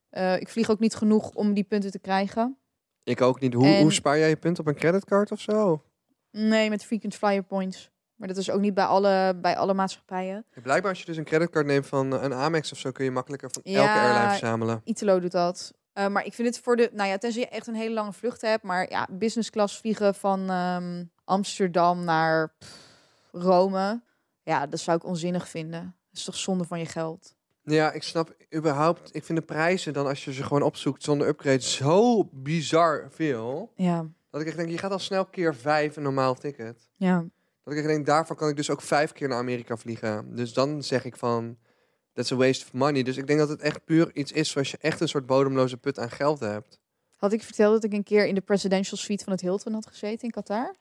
Eh, 0.09 0.39
ik 0.39 0.49
vlieg 0.49 0.69
ook 0.69 0.79
niet 0.79 0.95
genoeg 0.95 1.29
om 1.33 1.53
die 1.53 1.63
punten 1.63 1.91
te 1.91 1.99
krijgen. 1.99 2.57
Ik 3.03 3.21
ook 3.21 3.39
niet. 3.39 3.53
Hoe, 3.53 3.65
En- 3.65 3.81
hoe 3.81 3.91
spaar 3.93 4.17
jij 4.17 4.29
je 4.29 4.35
punt 4.35 4.59
op 4.59 4.67
een 4.67 4.75
creditcard 4.75 5.31
of 5.31 5.39
zo? 5.39 5.83
Nee, 6.31 6.69
met 6.69 6.85
frequent 6.85 7.15
flyer 7.15 7.43
points. 7.43 7.89
Maar 8.15 8.27
dat 8.27 8.37
is 8.37 8.49
ook 8.49 8.59
niet 8.59 8.73
bij 8.73 8.83
alle, 8.85 9.37
bij 9.41 9.57
alle 9.57 9.73
maatschappijen. 9.73 10.45
Blijkbaar 10.63 10.89
als 10.91 10.99
je 10.99 11.05
dus 11.05 11.17
een 11.17 11.23
creditcard 11.23 11.65
neemt 11.65 11.87
van 11.87 12.15
eh, 12.15 12.23
een 12.23 12.33
Amex 12.33 12.71
of 12.71 12.77
zo, 12.77 12.91
kun 12.91 13.05
je 13.05 13.11
makkelijker 13.11 13.51
van 13.51 13.61
Ja, 13.65 13.79
elke 13.79 13.99
airline 14.07 14.29
verzamelen. 14.29 14.81
Italo 14.83 15.19
doet 15.19 15.31
dat. 15.31 15.73
Eh, 15.93 16.07
maar 16.07 16.25
ik 16.25 16.33
vind 16.33 16.47
het 16.47 16.59
voor 16.63 16.75
de, 16.75 16.89
nou 16.93 17.09
ja, 17.09 17.17
tenzij 17.17 17.41
je 17.41 17.47
echt 17.47 17.67
een 17.67 17.75
hele 17.75 17.93
lange 17.93 18.13
vlucht 18.13 18.41
hebt, 18.41 18.63
maar 18.63 18.89
ja, 18.89 19.07
business 19.11 19.49
class 19.49 19.77
vliegen 19.79 20.15
van 20.15 20.49
ehm, 20.49 21.03
Amsterdam 21.23 22.03
naar 22.03 22.53
pff, 22.59 22.77
Rome, 23.31 24.01
ja, 24.43 24.67
dat 24.67 24.79
zou 24.79 24.97
ik 24.97 25.03
onzinnig 25.05 25.49
vinden. 25.49 25.95
Dat 26.11 26.19
is 26.19 26.23
toch 26.25 26.35
zonde 26.35 26.63
van 26.65 26.79
je 26.79 26.85
geld. 26.85 27.35
Ja, 27.63 27.91
ik 27.91 28.03
snap 28.03 28.35
überhaupt. 28.55 29.15
Ik 29.15 29.23
vind 29.23 29.39
de 29.39 29.45
prijzen 29.45 29.93
dan 29.93 30.07
als 30.07 30.25
je 30.25 30.33
ze 30.33 30.43
gewoon 30.43 30.61
opzoekt 30.61 31.03
zonder 31.03 31.27
upgrade 31.27 31.61
zo 31.61 32.23
bizar 32.31 33.07
veel. 33.09 33.71
Ja, 33.75 34.05
Dat 34.29 34.41
ik 34.41 34.47
echt 34.47 34.55
denk, 34.57 34.69
je 34.69 34.77
gaat 34.77 34.91
al 34.91 34.99
snel 34.99 35.25
keer 35.25 35.55
vijf 35.55 35.95
een 35.95 36.03
normaal 36.03 36.35
ticket. 36.35 36.89
ja. 36.95 37.25
Dat 37.63 37.73
ik 37.73 37.79
echt 37.79 37.87
denk, 37.87 38.05
daarvoor 38.05 38.35
kan 38.35 38.49
ik 38.49 38.55
dus 38.55 38.69
ook 38.69 38.81
vijf 38.81 39.11
keer 39.11 39.27
naar 39.27 39.37
Amerika 39.37 39.77
vliegen. 39.77 40.35
Dus 40.35 40.53
dan 40.53 40.83
zeg 40.83 41.05
ik 41.05 41.15
van, 41.15 41.57
that's 42.13 42.31
a 42.31 42.35
waste 42.35 42.65
of 42.65 42.73
money. 42.73 43.03
Dus 43.03 43.17
ik 43.17 43.27
denk 43.27 43.39
dat 43.39 43.49
het 43.49 43.61
echt 43.61 43.85
puur 43.85 44.15
iets 44.15 44.31
is 44.31 44.49
zoals 44.49 44.71
je 44.71 44.77
echt 44.77 44.99
een 45.01 45.07
soort 45.07 45.25
bodemloze 45.25 45.77
put 45.77 45.99
aan 45.99 46.09
geld 46.11 46.39
hebt. 46.39 46.79
Had 47.15 47.33
ik 47.33 47.43
verteld 47.43 47.73
dat 47.73 47.83
ik 47.83 47.93
een 47.93 48.03
keer 48.03 48.27
in 48.27 48.35
de 48.35 48.41
presidential 48.41 48.97
suite 48.97 49.23
van 49.23 49.33
het 49.33 49.41
Hilton 49.41 49.73
had 49.73 49.87
gezeten 49.87 50.23
in 50.23 50.31
Qatar? 50.31 50.75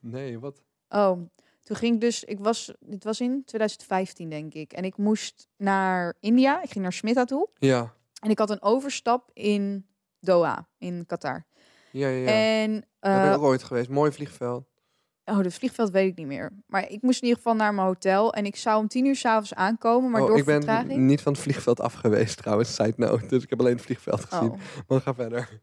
Nee, 0.00 0.38
wat? 0.38 0.62
Oh, 0.88 1.18
toen 1.68 1.76
ging 1.76 1.94
ik 1.94 2.00
dus, 2.00 2.24
ik 2.24 2.38
was, 2.38 2.72
dit 2.80 3.04
was 3.04 3.20
in 3.20 3.42
2015 3.44 4.30
denk 4.30 4.54
ik. 4.54 4.72
En 4.72 4.84
ik 4.84 4.96
moest 4.96 5.48
naar 5.56 6.16
India, 6.20 6.62
ik 6.62 6.70
ging 6.70 6.82
naar 6.82 6.92
Smita 6.92 7.24
toe. 7.24 7.48
Ja, 7.54 7.94
En 8.20 8.30
ik 8.30 8.38
had 8.38 8.50
een 8.50 8.62
overstap 8.62 9.30
in 9.32 9.86
Doha, 10.20 10.68
in 10.78 11.06
Qatar. 11.06 11.46
ja, 11.90 12.08
ja. 12.08 12.16
ja. 12.16 12.26
En, 12.26 12.70
Daar 13.00 13.12
ben 13.16 13.22
eh, 13.22 13.30
ik 13.30 13.38
ook 13.38 13.44
ooit 13.44 13.62
geweest. 13.62 13.88
Mooi 13.88 14.12
vliegveld. 14.12 14.64
oh, 15.24 15.38
het 15.38 15.54
vliegveld 15.54 15.90
weet 15.90 16.10
ik 16.10 16.16
niet 16.16 16.26
meer. 16.26 16.52
Maar 16.66 16.90
ik 16.90 17.02
moest 17.02 17.22
in 17.22 17.28
ieder 17.28 17.42
geval 17.42 17.56
naar 17.58 17.74
mijn 17.74 17.86
hotel. 17.86 18.32
En 18.32 18.44
ik 18.44 18.56
zou 18.56 18.80
om 18.80 18.88
tien 18.88 19.06
uur 19.06 19.16
s'avonds 19.16 19.54
aankomen, 19.54 20.10
maar 20.10 20.20
oh, 20.20 20.28
door 20.28 20.38
ik 20.38 20.44
ben 20.44 20.54
vertraging... 20.54 20.98
niet 20.98 21.22
van 21.22 21.32
het 21.32 21.42
vliegveld 21.42 21.80
af 21.80 21.92
geweest 21.92 22.36
trouwens, 22.36 22.74
side 22.74 22.94
note. 22.96 23.26
Dus 23.26 23.42
ik 23.42 23.50
heb 23.50 23.60
alleen 23.60 23.76
het 23.76 23.84
vliegveld 23.84 24.24
gezien. 24.24 24.50
Oh, 24.50 24.58
Maar 24.88 25.00
ga 25.00 25.14
verder. 25.14 25.60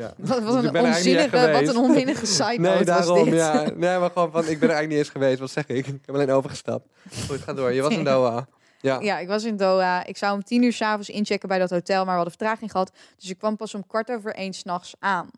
Ja. 0.00 0.12
wat, 0.16 0.42
wat 0.42 0.62
Dus 0.62 0.72
een 0.72 0.86
onzinnige, 0.86 1.50
wat 1.50 1.68
een 1.68 1.76
onzinnige 1.76 2.26
side 2.26 2.58
note 2.58 2.74
Nee, 2.74 2.84
daarom, 2.84 3.16
was 3.16 3.24
dit. 3.24 3.34
ja. 3.34 3.62
Nee, 3.62 3.98
maar 3.98 4.10
gewoon 4.10 4.30
van, 4.30 4.40
ik 4.48 4.58
ben 4.58 4.68
er 4.68 4.74
eigenlijk 4.74 4.88
niet 4.88 4.98
eens 4.98 5.08
geweest. 5.08 5.38
Wat 5.38 5.50
zeg 5.50 5.66
ik? 5.66 5.86
Ik 5.86 6.00
heb 6.06 6.14
alleen 6.14 6.30
overgestapt. 6.30 6.88
Goed, 7.28 7.40
ga 7.40 7.52
door. 7.52 7.72
Je 7.72 7.82
was 7.82 7.94
in 7.94 8.04
Doha. 8.04 8.46
Ja. 8.82 9.00
Ja, 9.00 9.18
ik 9.18 9.28
was 9.28 9.44
in 9.44 9.56
Doha. 9.56 10.04
Ik 10.04 10.16
zou 10.16 10.34
om 10.34 10.44
tien 10.44 10.62
uur 10.62 10.72
s'avonds 10.72 11.08
inchecken 11.08 11.48
bij 11.48 11.58
dat 11.58 11.70
hotel, 11.70 11.96
maar 11.96 12.04
we 12.04 12.20
hadden 12.20 12.38
vertraging 12.38 12.70
gehad. 12.70 12.92
Dus 13.16 13.30
ik 13.30 13.38
kwam 13.38 13.56
pas 13.56 13.74
om 13.74 13.86
kwart 13.86 14.10
over 14.10 14.34
één 14.34 14.52
s'nachts 14.52 14.94
aan. 14.98 15.30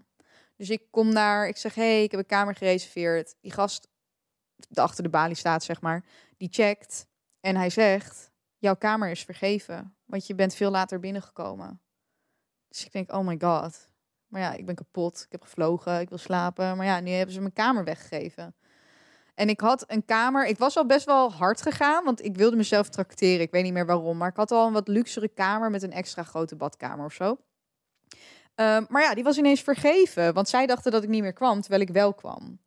Dus 0.56 0.70
ik 0.70 0.82
kom 0.90 1.14
daar, 1.14 1.48
ik 1.48 1.56
zeg, 1.56 1.74
hey, 1.74 2.02
ik 2.02 2.10
heb 2.10 2.20
een 2.20 2.26
kamer 2.26 2.54
gereserveerd. 2.54 3.34
Die 3.40 3.52
gast, 3.52 3.88
de 4.68 4.80
achter 4.80 5.02
de 5.02 5.08
balie 5.08 5.36
staat, 5.36 5.64
zeg 5.64 5.80
maar, 5.80 6.04
die 6.36 6.48
checkt. 6.50 7.06
En 7.40 7.56
hij 7.56 7.70
zegt, 7.70 8.30
jouw 8.58 8.74
kamer 8.76 9.10
is 9.10 9.24
vergeven, 9.24 9.96
want 10.04 10.26
je 10.26 10.34
bent 10.34 10.54
veel 10.54 10.70
later 10.70 11.00
binnengekomen. 11.00 11.80
Dus 12.68 12.84
ik 12.84 12.92
denk, 12.92 13.12
oh 13.12 13.26
my 13.26 13.36
god. 13.40 13.91
Maar 14.32 14.40
ja, 14.40 14.52
ik 14.52 14.66
ben 14.66 14.74
kapot, 14.74 15.22
ik 15.26 15.32
heb 15.32 15.42
gevlogen, 15.42 16.00
ik 16.00 16.08
wil 16.08 16.18
slapen. 16.18 16.76
Maar 16.76 16.86
ja, 16.86 17.00
nu 17.00 17.10
hebben 17.10 17.34
ze 17.34 17.40
mijn 17.40 17.52
kamer 17.52 17.84
weggegeven. 17.84 18.54
En 19.34 19.48
ik 19.48 19.60
had 19.60 19.84
een 19.86 20.04
kamer. 20.04 20.46
Ik 20.46 20.58
was 20.58 20.76
al 20.76 20.86
best 20.86 21.06
wel 21.06 21.32
hard 21.32 21.62
gegaan, 21.62 22.04
want 22.04 22.24
ik 22.24 22.36
wilde 22.36 22.56
mezelf 22.56 22.88
trakteren. 22.88 23.40
Ik 23.40 23.50
weet 23.50 23.62
niet 23.62 23.72
meer 23.72 23.86
waarom, 23.86 24.16
maar 24.16 24.28
ik 24.28 24.36
had 24.36 24.50
al 24.50 24.66
een 24.66 24.72
wat 24.72 24.88
luxere 24.88 25.28
kamer 25.28 25.70
met 25.70 25.82
een 25.82 25.92
extra 25.92 26.22
grote 26.22 26.56
badkamer 26.56 27.04
of 27.04 27.12
zo. 27.12 27.38
Ehm, 28.54 28.84
maar 28.88 29.02
ja, 29.02 29.14
die 29.14 29.24
was 29.24 29.38
ineens 29.38 29.60
vergeven, 29.60 30.34
want 30.34 30.48
zij 30.48 30.66
dachten 30.66 30.92
dat 30.92 31.02
ik 31.02 31.08
niet 31.08 31.22
meer 31.22 31.32
kwam, 31.32 31.60
terwijl 31.60 31.82
ik 31.82 31.90
wel 31.90 32.14
kwam. 32.14 32.58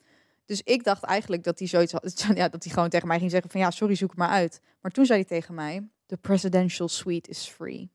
Dus 0.46 0.62
ik 0.64 0.84
dacht 0.84 1.04
eigenlijk 1.04 1.44
dat 1.44 1.60
hij 1.60 1.68
zoiets 1.68 1.92
had, 1.92 2.26
ja, 2.36 2.50
dat 2.50 2.64
hij 2.64 2.74
gewoon 2.74 2.90
tegen 2.90 3.08
mij 3.08 3.20
ging 3.20 3.32
zeggen 3.32 3.52
van 3.52 3.60
ja, 3.60 3.72
sorry, 3.72 3.96
zoek 3.96 4.10
het 4.10 4.20
maar 4.20 4.30
uit. 4.30 4.62
Maar 4.82 4.92
toen 4.92 5.06
zei 5.06 5.20
hij 5.20 5.28
tegen 5.28 5.54
mij, 5.54 5.88
the 6.06 6.18
presidential 6.18 6.88
suite 6.88 7.30
is 7.30 7.48
free. 7.48 7.92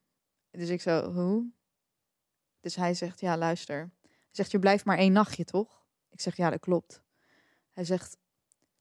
Dus 0.51 0.69
ik 0.69 0.81
zo, 0.81 1.13
hoe? 1.13 1.59
Dus 2.61 2.77
hij 2.77 2.94
zegt, 2.94 3.20
ja, 3.20 3.37
luister. 3.37 3.79
Hij 4.03 4.31
zegt, 4.31 4.51
je 4.51 4.59
blijft 4.59 4.85
maar 4.85 4.99
één 4.99 5.12
nachtje, 5.12 5.44
toch? 5.44 5.85
Ik 6.11 6.20
zeg, 6.20 6.37
ja, 6.37 6.51
dat 6.51 6.61
klopt. 6.61 7.03
Hij 7.73 7.85
zegt, 7.85 8.16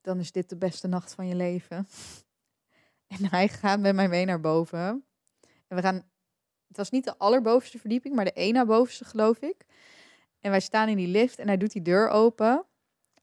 dan 0.01 0.19
is 0.19 0.31
dit 0.31 0.49
de 0.49 0.57
beste 0.57 0.87
nacht 0.87 1.13
van 1.13 1.27
je 1.27 1.35
leven. 1.35 1.87
En 3.07 3.29
hij 3.29 3.47
gaat 3.47 3.79
met 3.79 3.95
mij 3.95 4.07
mee 4.07 4.25
naar 4.25 4.39
boven. 4.39 5.05
En 5.67 5.75
we 5.75 5.81
gaan, 5.81 5.95
het 6.67 6.77
was 6.77 6.89
niet 6.89 7.03
de 7.03 7.17
allerbovenste 7.17 7.79
verdieping, 7.79 8.15
maar 8.15 8.25
de 8.25 8.33
één 8.33 8.53
na 8.53 8.65
bovenste, 8.65 9.05
geloof 9.05 9.39
ik. 9.39 9.65
En 10.39 10.51
wij 10.51 10.59
staan 10.59 10.89
in 10.89 10.97
die 10.97 11.07
lift 11.07 11.39
en 11.39 11.47
hij 11.47 11.57
doet 11.57 11.71
die 11.71 11.81
deur 11.81 12.09
open. 12.09 12.65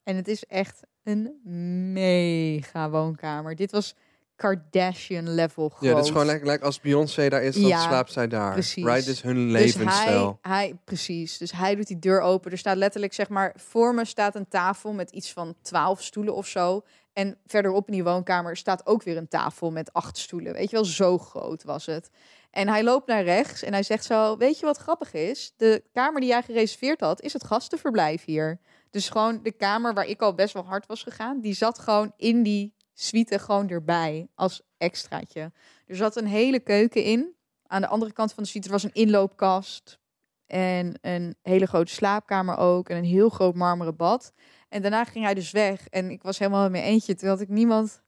En 0.03 0.17
het 0.17 0.29
is 0.29 0.45
echt 0.45 0.83
een 1.03 1.41
mega 1.93 2.91
woonkamer. 2.91 3.57
Dit 3.57 3.71
was 3.71 3.95
Kardashian 4.37 5.35
level 5.35 5.69
groot. 5.69 5.83
Ja, 5.89 5.95
dat 5.95 6.05
is 6.05 6.11
gewoon 6.11 6.27
lekker, 6.27 6.47
lekker 6.47 6.67
als 6.67 6.81
Beyoncé 6.81 7.29
daar 7.29 7.43
is, 7.43 7.55
dan 7.55 7.67
Ja, 7.67 7.81
slaapt 7.81 8.13
zij 8.13 8.29
daar. 8.29 8.53
precies. 8.53 8.85
Right, 8.85 9.07
is 9.07 9.23
hun 9.23 9.49
Dus 9.49 9.53
levensstijl. 9.53 10.39
hij, 10.41 10.53
hij, 10.57 10.75
precies. 10.85 11.39
Dus 11.39 11.53
hij 11.53 11.75
doet 11.75 11.87
die 11.87 11.99
deur 11.99 12.21
open. 12.21 12.51
Er 12.51 12.59
staat 12.59 12.77
letterlijk, 12.77 13.15
zeg 13.15 13.29
maar, 13.29 13.55
voor 13.59 13.95
me 13.95 14.05
staat 14.05 14.35
een 14.35 14.49
tafel 14.49 14.93
met 14.93 15.11
iets 15.11 15.33
van 15.33 15.55
twaalf 15.63 16.03
stoelen 16.03 16.35
of 16.35 16.47
zo. 16.47 16.83
En 17.13 17.39
verderop 17.47 17.87
in 17.87 17.93
die 17.93 18.05
woonkamer 18.05 18.57
staat 18.57 18.87
ook 18.87 19.03
weer 19.03 19.17
een 19.17 19.29
tafel 19.29 19.71
met 19.71 19.93
acht 19.93 20.19
stoelen. 20.19 20.53
Weet 20.53 20.71
je 20.71 20.77
wel, 20.77 20.85
zo 20.85 21.19
groot 21.19 21.63
was 21.65 21.87
het. 21.87 22.11
En 22.51 22.69
hij 22.69 22.85
loopt 22.85 23.07
naar 23.07 23.23
rechts 23.25 23.63
en 23.63 23.73
hij 23.73 23.83
zegt 23.83 24.05
zo: 24.05 24.37
Weet 24.37 24.59
je 24.59 24.67
wat 24.67 24.77
grappig 24.77 25.13
is? 25.13 25.53
De 25.57 25.83
kamer 25.93 26.21
die 26.21 26.29
jij 26.31 26.43
gereserveerd 26.43 27.01
had, 27.01 27.21
is 27.21 27.33
het 27.33 27.45
gastenverblijf 27.45 28.25
hier. 28.25 28.61
Dus 28.91 29.09
gewoon 29.09 29.41
de 29.43 29.53
kamer 29.53 29.95
waar 29.95 30.07
ik 30.07 30.21
al 30.23 30.35
best 30.35 30.55
wel 30.55 30.65
hard 30.65 30.87
was 30.87 31.03
gegaan, 31.03 31.41
die 31.41 31.55
zat 31.55 31.79
gewoon 31.79 32.13
in 32.17 32.43
die 32.43 32.75
suite 32.99 33.39
gewoon 33.39 33.69
erbij 33.69 34.29
als 34.35 34.63
extraatje. 34.79 35.53
Er 35.87 35.97
zat 35.97 36.17
een 36.17 36.27
hele 36.27 36.61
keuken 36.61 37.03
in. 37.03 37.35
Aan 37.67 37.81
de 37.81 37.87
andere 37.87 38.13
kant 38.13 38.33
van 38.33 38.43
de 38.43 38.49
suite 38.49 38.71
was 38.71 38.83
een 38.83 38.93
inloopkast. 38.93 39.99
En 40.47 40.99
een 41.01 41.37
hele 41.43 41.67
grote 41.67 41.93
slaapkamer 41.93 42.57
ook. 42.57 42.89
En 42.89 42.97
een 42.97 43.05
heel 43.05 43.29
groot 43.29 43.55
marmeren 43.55 43.97
bad. 43.97 44.33
En 44.69 44.83
daarna 44.83 45.05
ging 45.05 45.25
hij 45.25 45.35
dus 45.35 45.51
weg. 45.51 45.89
En 45.89 46.11
ik 46.11 46.23
was 46.23 46.39
helemaal 46.39 46.65
in 46.65 46.71
mijn 46.71 46.85
eentje. 46.85 47.15
Toen 47.15 47.29
had 47.29 47.41
ik 47.41 47.49
niemand 47.49 48.03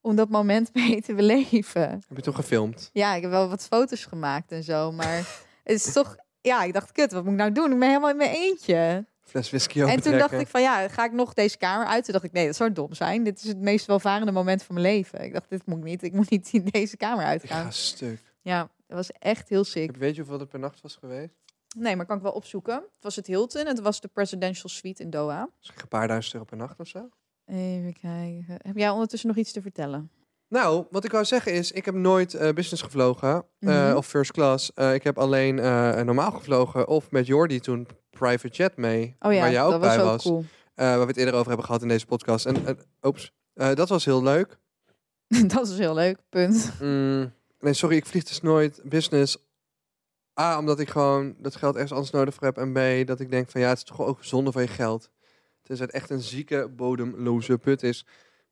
om 0.00 0.16
dat 0.16 0.28
moment 0.28 0.74
mee 0.74 1.02
te 1.02 1.14
beleven. 1.14 1.90
Heb 2.08 2.16
je 2.16 2.22
toch 2.22 2.34
gefilmd? 2.34 2.90
Ja, 2.92 3.14
ik 3.14 3.22
heb 3.22 3.30
wel 3.30 3.48
wat 3.48 3.66
foto's 3.66 4.04
gemaakt 4.04 4.52
en 4.52 4.62
zo. 4.62 4.92
Maar 4.92 5.16
het 5.64 5.86
is 5.86 5.92
toch... 5.92 6.16
Ja, 6.40 6.62
ik 6.62 6.72
dacht, 6.72 6.92
kut, 6.92 7.12
wat 7.12 7.22
moet 7.24 7.32
ik 7.32 7.38
nou 7.38 7.52
doen? 7.52 7.72
Ik 7.72 7.78
ben 7.78 7.88
helemaal 7.88 8.10
in 8.10 8.16
mijn 8.16 8.34
eentje. 8.34 9.06
Fles 9.28 9.48
whisky 9.48 9.80
En 9.80 10.00
toen 10.00 10.18
dacht 10.18 10.32
ik 10.32 10.46
van, 10.46 10.60
ja, 10.60 10.88
ga 10.88 11.04
ik 11.04 11.12
nog 11.12 11.34
deze 11.34 11.56
kamer 11.56 11.86
uit? 11.86 12.04
Toen 12.04 12.12
dacht 12.12 12.24
ik, 12.24 12.32
nee, 12.32 12.46
dat 12.46 12.56
zou 12.56 12.72
dom 12.72 12.94
zijn. 12.94 13.24
Dit 13.24 13.38
is 13.38 13.48
het 13.48 13.58
meest 13.58 13.86
welvarende 13.86 14.32
moment 14.32 14.62
van 14.62 14.74
mijn 14.74 14.86
leven. 14.86 15.24
Ik 15.24 15.32
dacht, 15.32 15.50
dit 15.50 15.66
moet 15.66 15.78
ik 15.78 15.84
niet. 15.84 16.02
Ik 16.02 16.12
moet 16.12 16.30
niet 16.30 16.48
in 16.52 16.64
deze 16.70 16.96
kamer 16.96 17.24
uitgaan. 17.24 17.64
ga 17.64 17.70
stuk. 17.70 18.20
Ja, 18.42 18.70
dat 18.86 18.96
was 18.96 19.10
echt 19.10 19.48
heel 19.48 19.64
sick. 19.64 19.96
Weet 19.96 20.14
je 20.14 20.20
hoeveel 20.20 20.40
het 20.40 20.48
per 20.48 20.58
nacht 20.58 20.80
was 20.80 20.96
geweest? 20.96 21.32
Nee, 21.76 21.96
maar 21.96 22.06
kan 22.06 22.16
ik 22.16 22.22
wel 22.22 22.32
opzoeken. 22.32 22.74
Het 22.74 23.02
was 23.02 23.16
het 23.16 23.26
Hilton. 23.26 23.66
Het 23.66 23.80
was 23.80 24.00
de 24.00 24.08
Presidential 24.08 24.68
Suite 24.68 25.02
in 25.02 25.10
Doha. 25.10 25.48
Misschien 25.58 25.80
een 25.82 25.88
paar 25.88 26.08
duizend 26.08 26.34
euro 26.34 26.46
per 26.46 26.56
nacht 26.56 26.80
of 26.80 26.86
zo? 26.86 27.08
Even 27.46 27.92
kijken. 27.92 28.58
Heb 28.62 28.76
jij 28.76 28.90
ondertussen 28.90 29.28
nog 29.28 29.38
iets 29.38 29.52
te 29.52 29.62
vertellen? 29.62 30.10
Nou, 30.48 30.86
wat 30.90 31.04
ik 31.04 31.10
wou 31.12 31.24
zeggen 31.24 31.52
is, 31.52 31.72
ik 31.72 31.84
heb 31.84 31.94
nooit 31.94 32.34
eh, 32.34 32.52
business 32.52 32.82
gevlogen 32.82 33.44
eh, 33.58 33.68
Mhm. 33.88 33.96
of 33.96 34.06
first 34.06 34.32
class. 34.32 34.72
Eh, 34.74 34.94
ik 34.94 35.02
heb 35.04 35.18
alleen 35.18 35.54
normaal 36.04 36.30
gevlogen 36.30 36.88
of 36.88 37.10
met 37.10 37.26
Jordi 37.26 37.60
toen 37.60 37.86
private 38.10 38.48
jet 38.48 38.76
mee, 38.76 39.16
Oh 39.18 39.32
ja, 39.32 39.40
waar 39.40 39.50
jij 39.50 39.62
ook 39.64 39.70
dat 39.70 39.80
bij 39.80 39.96
was 39.96 40.06
was. 40.06 40.22
cool. 40.22 40.44
Waar 40.74 41.00
we 41.00 41.06
het 41.06 41.16
eerder 41.16 41.34
over 41.34 41.46
hebben 41.46 41.66
gehad 41.66 41.82
in 41.82 41.88
deze 41.88 42.06
podcast. 42.06 42.46
En, 42.46 42.78
oeps, 43.02 43.32
dat 43.54 43.88
was 43.88 44.04
heel 44.04 44.22
leuk. 44.22 44.58
dat 45.54 45.68
is 45.68 45.78
heel 45.78 45.94
leuk, 45.94 46.18
punt. 46.28 46.72
Mm, 46.80 47.32
nee, 47.60 47.72
sorry, 47.72 47.96
ik 47.96 48.06
vlieg 48.06 48.24
dus 48.24 48.40
nooit 48.40 48.80
business. 48.84 49.36
A, 50.40 50.58
omdat 50.58 50.80
ik 50.80 50.88
gewoon 50.88 51.34
dat 51.38 51.56
geld 51.56 51.74
ergens 51.74 51.92
anders 51.92 52.10
nodig 52.10 52.34
voor 52.34 52.44
heb. 52.46 52.58
En 52.58 52.72
B, 52.72 53.06
dat 53.06 53.20
ik 53.20 53.30
denk 53.30 53.50
van 53.50 53.60
ja, 53.60 53.68
het 53.68 53.76
is 53.78 53.84
toch 53.84 54.00
ook 54.00 54.24
zonde 54.24 54.52
van 54.52 54.62
je 54.62 54.68
geld. 54.68 55.10
Tenzij 55.62 55.86
het 55.86 55.94
echt 55.94 56.10
een 56.10 56.20
zieke, 56.20 56.68
bodemloze 56.76 57.58
put 57.58 57.82
is. 57.82 58.06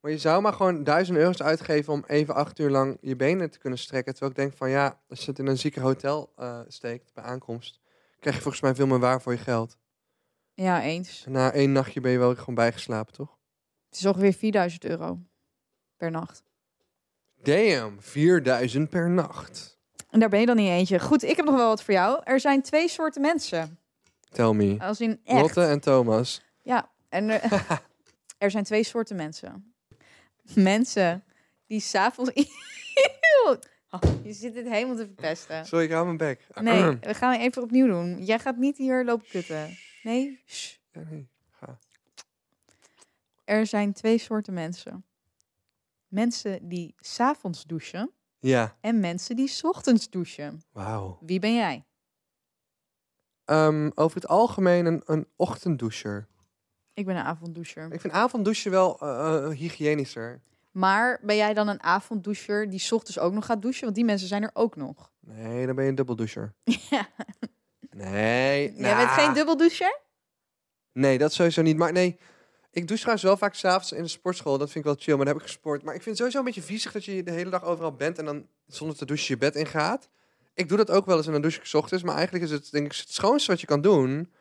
Maar 0.07 0.15
je 0.15 0.21
zou 0.21 0.43
maar 0.43 0.53
gewoon 0.53 0.85
duizend 0.85 1.19
euro's 1.19 1.43
uitgeven 1.43 1.93
om 1.93 2.05
even 2.07 2.35
acht 2.35 2.59
uur 2.59 2.71
lang 2.71 2.99
je 3.01 3.17
benen 3.17 3.51
te 3.51 3.59
kunnen 3.59 3.79
strekken. 3.79 4.13
Terwijl 4.13 4.33
ik 4.33 4.39
denk 4.39 4.53
van 4.57 4.71
ja, 4.71 5.01
als 5.09 5.21
je 5.21 5.31
het 5.31 5.39
in 5.39 5.47
een 5.47 5.59
zieke 5.59 5.81
hotel 5.81 6.33
eh, 6.37 6.61
steekt 6.69 7.15
bij 7.15 7.25
aankomst, 7.25 7.81
krijg 8.21 8.37
je 8.37 8.43
volgens 8.43 8.63
mij 8.63 8.75
veel 8.75 8.87
meer 8.87 8.99
waar 8.99 9.23
voor 9.23 9.33
je 9.33 9.39
geld. 9.39 9.77
Ja, 10.55 10.83
eens. 10.83 11.25
En 11.27 11.33
na 11.33 11.53
één 11.53 11.73
nachtje 11.73 12.01
ben 12.01 12.11
je 12.11 12.19
wel 12.19 12.35
gewoon 12.35 12.55
bijgeslapen, 12.55 13.13
toch? 13.13 13.39
Het 13.89 13.99
is 13.99 14.07
ongeveer 14.07 14.33
4000 14.33 14.85
euro 14.85 15.19
per 15.97 16.11
nacht. 16.11 16.43
Damn, 17.43 18.01
4000 18.01 18.91
per 18.91 19.11
nacht. 19.11 19.79
En 20.11 20.21
daar 20.21 20.29
ben 20.29 20.41
je 20.41 20.47
dan 20.47 20.57
niet 20.57 20.69
eentje. 20.69 21.01
Goed, 21.01 21.23
ik 21.23 21.37
heb 21.37 21.45
nog 21.45 21.55
wel 21.55 21.69
wat 21.69 21.83
voor 21.83 21.95
jou. 21.95 22.21
Er 22.25 22.41
zijn 22.41 22.63
twee 22.63 22.89
soorten 22.89 23.23
mensen. 23.23 23.79
Tell 24.29 24.53
me. 24.53 24.77
Als 24.81 25.01
in 25.01 25.21
echt. 25.25 25.41
Lotte 25.41 25.63
en 25.63 25.81
Thomas. 25.81 26.43
Ja, 26.63 26.91
en 27.09 27.29
er, 27.29 27.67
er 28.39 28.51
zijn 28.51 28.65
twee 28.65 28.85
soorten 28.85 29.17
mensen. 29.17 29.75
Mensen 30.55 31.25
die 31.67 31.81
s'avonds... 31.81 32.31
Oh, 33.91 34.01
je 34.25 34.33
zit 34.33 34.55
dit 34.55 34.69
helemaal 34.69 34.97
te 34.97 35.05
verpesten. 35.07 35.67
Sorry, 35.67 35.85
ik 35.85 35.91
hou 35.91 36.05
mijn 36.05 36.17
bek. 36.17 36.47
Nee, 36.61 36.97
we 37.01 37.15
gaan 37.15 37.33
even 37.33 37.63
opnieuw 37.63 37.87
doen. 37.87 38.25
Jij 38.25 38.39
gaat 38.39 38.57
niet 38.57 38.77
hier 38.77 39.05
lopen 39.05 39.27
kutten. 39.29 39.77
Nee? 40.03 40.43
Shh. 40.47 40.75
Ja, 40.93 41.03
nee. 41.11 41.29
Ga. 41.51 41.79
Er 43.45 43.67
zijn 43.67 43.93
twee 43.93 44.19
soorten 44.19 44.55
mensen. 44.55 45.05
Mensen 46.09 46.69
die 46.69 46.95
s'avonds 46.99 47.65
douchen 47.65 48.11
Ja, 48.39 48.77
en 48.81 49.01
mensen 49.01 49.37
die 49.37 49.49
's 49.49 49.65
ochtends 49.65 50.11
douchen. 50.11 50.63
wauw. 50.73 51.19
Wie 51.21 51.39
ben 51.39 51.55
jij? 51.55 51.85
Ehm, 53.45 53.91
over 53.95 54.17
het 54.17 54.29
algemeen 54.29 54.87
een, 54.87 55.03
een 55.05 55.27
ochtenddoucher. 55.37 56.29
Ik 56.97 57.07
ben 57.07 57.17
een 57.17 57.25
avonddoucher. 57.25 57.93
Ik 57.93 58.01
vind 58.01 58.13
avonddouchen 58.13 58.71
wel 58.71 58.99
eh, 59.01 59.37
eh, 59.37 59.49
hygiënischer. 59.51 60.41
Maar 60.71 61.21
ben 61.23 61.37
jij 61.37 61.55
dan 61.55 61.69
een 61.69 61.83
avonddoucher 61.83 62.71
die 62.71 62.79
's 62.79 62.93
ochtends 62.93 63.19
ook 63.19 63.33
nog 63.33 63.47
gaat 63.47 63.63
douchen? 63.63 63.85
Want 63.85 63.95
die 63.95 64.05
mensen 64.05 64.29
zijn 64.29 64.43
er 64.43 64.51
ook 64.53 64.77
nog. 64.77 65.11
Nee, 65.21 65.67
dan 65.67 65.75
ben 65.75 65.85
je 65.85 65.91
een 65.91 65.97
dubbeldoucher. 65.97 66.55
Ja. 66.91 67.09
Nee, 67.91 68.73
Jij 68.75 68.97
bent 68.97 69.09
nah. 69.09 69.15
geen 69.15 69.33
dubbeldoucher? 69.33 70.01
Nee, 70.93 71.19
dat 71.19 71.33
sowieso 71.33 71.63
niet. 71.63 71.77
Maar 71.77 71.93
nee, 71.93 72.19
ik 72.71 72.87
douche 72.87 73.03
trouwens 73.03 73.23
wel 73.23 73.37
vaak 73.37 73.55
s'avonds 73.55 73.93
in 73.93 74.03
de 74.03 74.09
sportschool. 74.09 74.59
Dat 74.59 74.71
vind 74.71 74.85
ik 74.85 74.91
wel 74.91 75.01
chill, 75.01 75.17
maar 75.17 75.25
dan 75.25 75.35
heb 75.35 75.43
ik 75.43 75.49
gesport. 75.51 75.83
Maar 75.83 75.95
ik 75.95 76.03
vind 76.03 76.19
het 76.19 76.19
sowieso 76.19 76.39
een 76.39 76.45
beetje 76.45 76.73
viezig 76.73 76.93
dat 76.93 77.05
je 77.05 77.23
de 77.23 77.31
hele 77.31 77.51
dag 77.51 77.65
overal 77.65 77.93
bent 77.95 78.19
en 78.19 78.25
dan 78.25 78.47
zonder 78.67 78.97
te 78.97 79.05
douchen 79.05 79.27
je 79.35 79.39
bed 79.39 79.55
ingaat. 79.55 80.09
Ik 80.55 80.69
doe 80.69 80.77
dat 80.77 80.91
ook 80.91 81.07
wel 81.07 81.17
eens 81.17 81.27
en 81.27 81.33
dan 81.33 81.41
douche 81.41 81.59
ik 81.59 81.67
's 81.67 81.75
ochtends. 81.75 82.05
Maar 82.05 82.15
eigenlijk 82.15 82.45
is 82.45 82.51
het 82.51 82.71
denk 82.71 82.85
ik 82.93 82.97
het 82.97 83.13
schoonste 83.13 83.51
wat 83.51 83.61
je 83.61 83.67
kan 83.67 83.81
doen. 83.81 84.33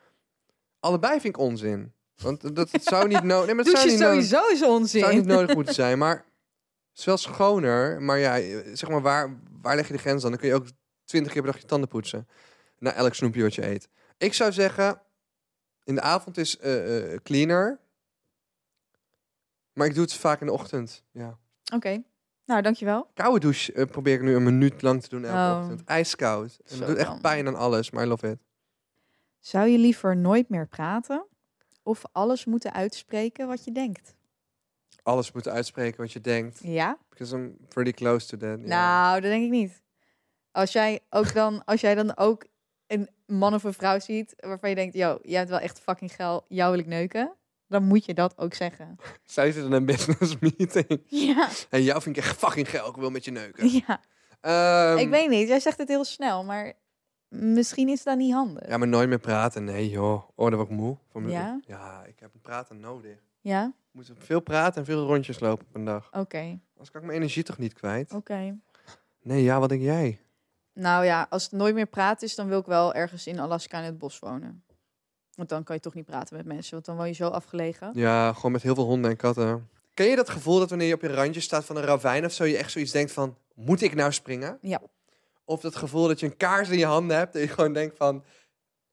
Allebei 0.80 1.20
vind 1.20 1.34
ik 1.36 1.38
onzin. 1.38 1.92
Want 2.22 2.56
dat 2.56 2.70
het 2.72 2.82
zou 2.84 3.08
niet 3.08 3.22
nodig... 3.22 3.46
Nee, 3.46 3.54
maar 3.54 3.64
het 3.64 3.74
zou 3.76 3.88
Douchen 3.88 4.08
niet 4.08 4.14
nodig 4.14 4.24
sowieso 4.28 4.52
is 4.52 4.62
onzin. 4.62 5.00
zou 5.00 5.14
niet 5.14 5.26
nodig 5.26 5.54
moeten 5.54 5.74
zijn, 5.74 5.98
maar 5.98 6.14
het 6.90 6.98
is 6.98 7.04
wel 7.04 7.16
schoner. 7.16 8.02
Maar 8.02 8.18
ja, 8.18 8.34
zeg 8.74 8.88
maar, 8.88 9.02
waar, 9.02 9.38
waar 9.62 9.76
leg 9.76 9.86
je 9.86 9.92
de 9.92 9.98
grens 9.98 10.22
dan? 10.22 10.30
Dan 10.30 10.40
kun 10.40 10.48
je 10.48 10.54
ook 10.54 10.66
twintig 11.04 11.32
keer 11.32 11.42
per 11.42 11.52
dag 11.52 11.60
je 11.60 11.66
tanden 11.66 11.88
poetsen. 11.88 12.28
Na 12.78 12.92
elk 12.92 13.14
snoepje 13.14 13.42
wat 13.42 13.54
je 13.54 13.66
eet. 13.66 13.88
Ik 14.18 14.34
zou 14.34 14.52
zeggen, 14.52 15.00
in 15.84 15.94
de 15.94 16.00
avond 16.00 16.36
is 16.38 16.58
eh, 16.58 17.12
eh, 17.12 17.20
cleaner. 17.22 17.80
Maar 19.72 19.86
ik 19.86 19.94
doe 19.94 20.02
het 20.02 20.12
vaak 20.14 20.40
in 20.40 20.46
de 20.46 20.52
ochtend. 20.52 21.02
Ja. 21.10 21.38
Oké. 21.74 22.02
Nou, 22.44 22.62
dankjewel. 22.62 23.10
Koude 23.14 23.40
douche 23.40 23.72
eh, 23.72 23.86
probeer 23.86 24.14
ik 24.14 24.22
nu 24.22 24.34
een 24.34 24.42
minuut 24.42 24.82
lang 24.82 25.02
te 25.02 25.08
doen 25.08 25.24
elke 25.24 25.36
Oh. 25.54 25.60
ochtend. 25.62 25.84
Ijskoud. 25.84 26.58
En 26.64 26.78
dat 26.78 26.88
doet 26.88 26.96
echt 26.96 27.20
pijn 27.20 27.46
aan 27.46 27.54
alles, 27.56 27.90
maar 27.90 28.04
I 28.04 28.08
love 28.08 28.28
it. 28.30 28.38
Zou 29.38 29.68
je 29.68 29.78
liever 29.78 30.16
nooit 30.16 30.48
meer 30.48 30.66
praten 30.68 31.26
of 31.86 32.02
alles 32.12 32.44
moeten 32.44 32.72
uitspreken 32.72 33.46
wat 33.46 33.64
je 33.64 33.72
denkt? 33.72 34.14
Alles 35.02 35.32
moeten 35.32 35.52
uitspreken 35.52 36.00
wat 36.00 36.12
je 36.12 36.20
denkt. 36.20 36.58
Ja? 36.62 36.98
Because 37.08 37.36
I'm 37.36 37.56
pretty 37.68 37.92
close 37.92 38.26
to 38.26 38.36
that. 38.36 38.58
Nou, 38.58 39.20
dat 39.20 39.30
denk 39.30 39.44
ik 39.44 39.50
niet. 39.50 39.82
Als 40.52 40.72
jij 40.72 41.00
ook 41.10 41.34
dan, 41.34 41.64
als 41.64 41.80
jij 41.80 41.94
dan 41.94 42.16
ook 42.16 42.44
een 42.86 43.08
man 43.26 43.54
of 43.54 43.64
een 43.64 43.72
vrouw 43.72 43.98
ziet 43.98 44.34
waarvan 44.36 44.68
je 44.68 44.74
denkt, 44.74 44.94
yo, 44.94 45.18
jij 45.22 45.38
hebt 45.38 45.50
wel 45.50 45.58
echt 45.58 45.80
fucking 45.80 46.12
geil, 46.12 46.44
jou 46.48 46.70
wil 46.70 46.80
ik 46.80 46.86
neuken, 46.86 47.32
dan 47.68 47.82
moet 47.84 48.04
je 48.04 48.14
dat 48.14 48.38
ook 48.38 48.54
zeggen. 48.54 48.96
Zij 49.24 49.52
zitten 49.52 49.70
in 49.70 49.76
een 49.76 49.86
business 49.86 50.36
meeting. 50.40 51.02
Ja, 51.26 51.48
En 51.70 51.82
jou 51.82 52.02
vind 52.02 52.16
ik 52.16 52.22
echt 52.24 52.36
fucking 52.36 52.70
geil. 52.70 52.88
Ik 52.88 52.96
wil 52.96 53.10
met 53.10 53.24
je 53.24 53.30
neuken. 53.30 53.68
ja. 53.86 54.00
Ehm, 54.40 54.98
ik 54.98 55.08
weet 55.08 55.28
niet. 55.28 55.48
Jij 55.48 55.60
zegt 55.60 55.78
het 55.78 55.88
heel 55.88 56.04
snel, 56.04 56.44
maar 56.44 56.72
misschien 57.38 57.88
is 57.88 58.02
dat 58.02 58.16
niet 58.18 58.32
handig. 58.32 58.68
Ja, 58.68 58.76
maar 58.76 58.88
nooit 58.88 59.08
meer 59.08 59.18
praten. 59.18 59.64
Nee, 59.64 59.88
joh. 59.90 60.22
Oh, 60.34 60.60
ik 60.60 60.68
moe. 60.68 60.96
Van 61.10 61.22
mijn- 61.22 61.34
Ja? 61.34 61.60
Ja, 61.66 62.04
ik 62.04 62.18
heb 62.20 62.30
praten 62.42 62.80
nodig. 62.80 63.18
Ja? 63.40 63.72
Moet 63.90 64.10
veel 64.18 64.40
praten 64.40 64.80
en 64.80 64.84
veel 64.86 65.06
rondjes 65.06 65.40
lopen 65.40 65.66
op 65.68 65.74
een 65.74 65.84
dag. 65.84 66.08
Oké, 66.12 66.38
Anders 66.72 66.90
kan 66.90 67.00
ik 67.00 67.06
mijn 67.06 67.18
energie 67.18 67.42
toch 67.42 67.58
niet 67.58 67.72
kwijt? 67.72 68.12
oké. 68.12 68.56
Nee, 69.22 69.42
ja, 69.42 69.60
wat 69.60 69.68
denk 69.68 69.82
jij? 69.82 70.20
Nou 70.72 71.04
ja, 71.04 71.26
als 71.30 71.42
het 71.42 71.52
nooit 71.52 71.74
meer 71.74 71.86
praten 71.86 72.26
is, 72.26 72.34
dan 72.34 72.48
wil 72.48 72.58
ik 72.58 72.66
wel 72.66 72.94
ergens 72.94 73.26
in 73.26 73.38
Alaska 73.38 73.78
in 73.78 73.84
het 73.84 73.98
bos 73.98 74.18
wonen. 74.18 74.64
Want 75.34 75.48
dan 75.48 75.64
kan 75.64 75.74
je 75.76 75.82
toch 75.82 75.94
niet 75.94 76.04
praten 76.04 76.36
met 76.36 76.46
mensen, 76.46 76.72
want 76.72 76.84
dan 76.84 76.96
woon 76.96 77.06
je 77.06 77.12
zo 77.12 77.28
afgelegen. 77.28 77.90
Ja, 77.94 78.32
gewoon 78.32 78.52
met 78.52 78.62
heel 78.62 78.74
veel 78.74 78.84
honden 78.84 79.10
en 79.10 79.16
katten. 79.16 79.68
Ken 79.94 80.06
je 80.06 80.16
dat 80.16 80.28
gevoel 80.28 80.58
dat 80.58 80.68
wanneer 80.68 80.88
je 80.88 80.94
op 80.94 81.00
je 81.00 81.08
randje 81.14 81.40
staat 81.40 81.64
van 81.64 81.76
een 81.76 81.82
ravijn 81.82 82.24
of 82.24 82.32
zo, 82.32 82.44
je 82.44 82.56
echt 82.56 82.70
zoiets 82.70 82.92
denkt 82.92 83.12
van, 83.12 83.36
moet 83.54 83.80
ik 83.82 83.94
nou 83.94 84.12
springen? 84.12 84.58
Ja. 84.60 84.80
Of 85.48 85.60
dat 85.60 85.76
gevoel 85.76 86.06
dat 86.08 86.20
je 86.20 86.26
een 86.26 86.36
kaars 86.36 86.68
in 86.68 86.78
je 86.78 86.86
handen 86.86 87.16
hebt 87.16 87.34
en 87.34 87.40
je 87.40 87.48
gewoon 87.48 87.72
denkt 87.72 87.96
van, 87.96 88.24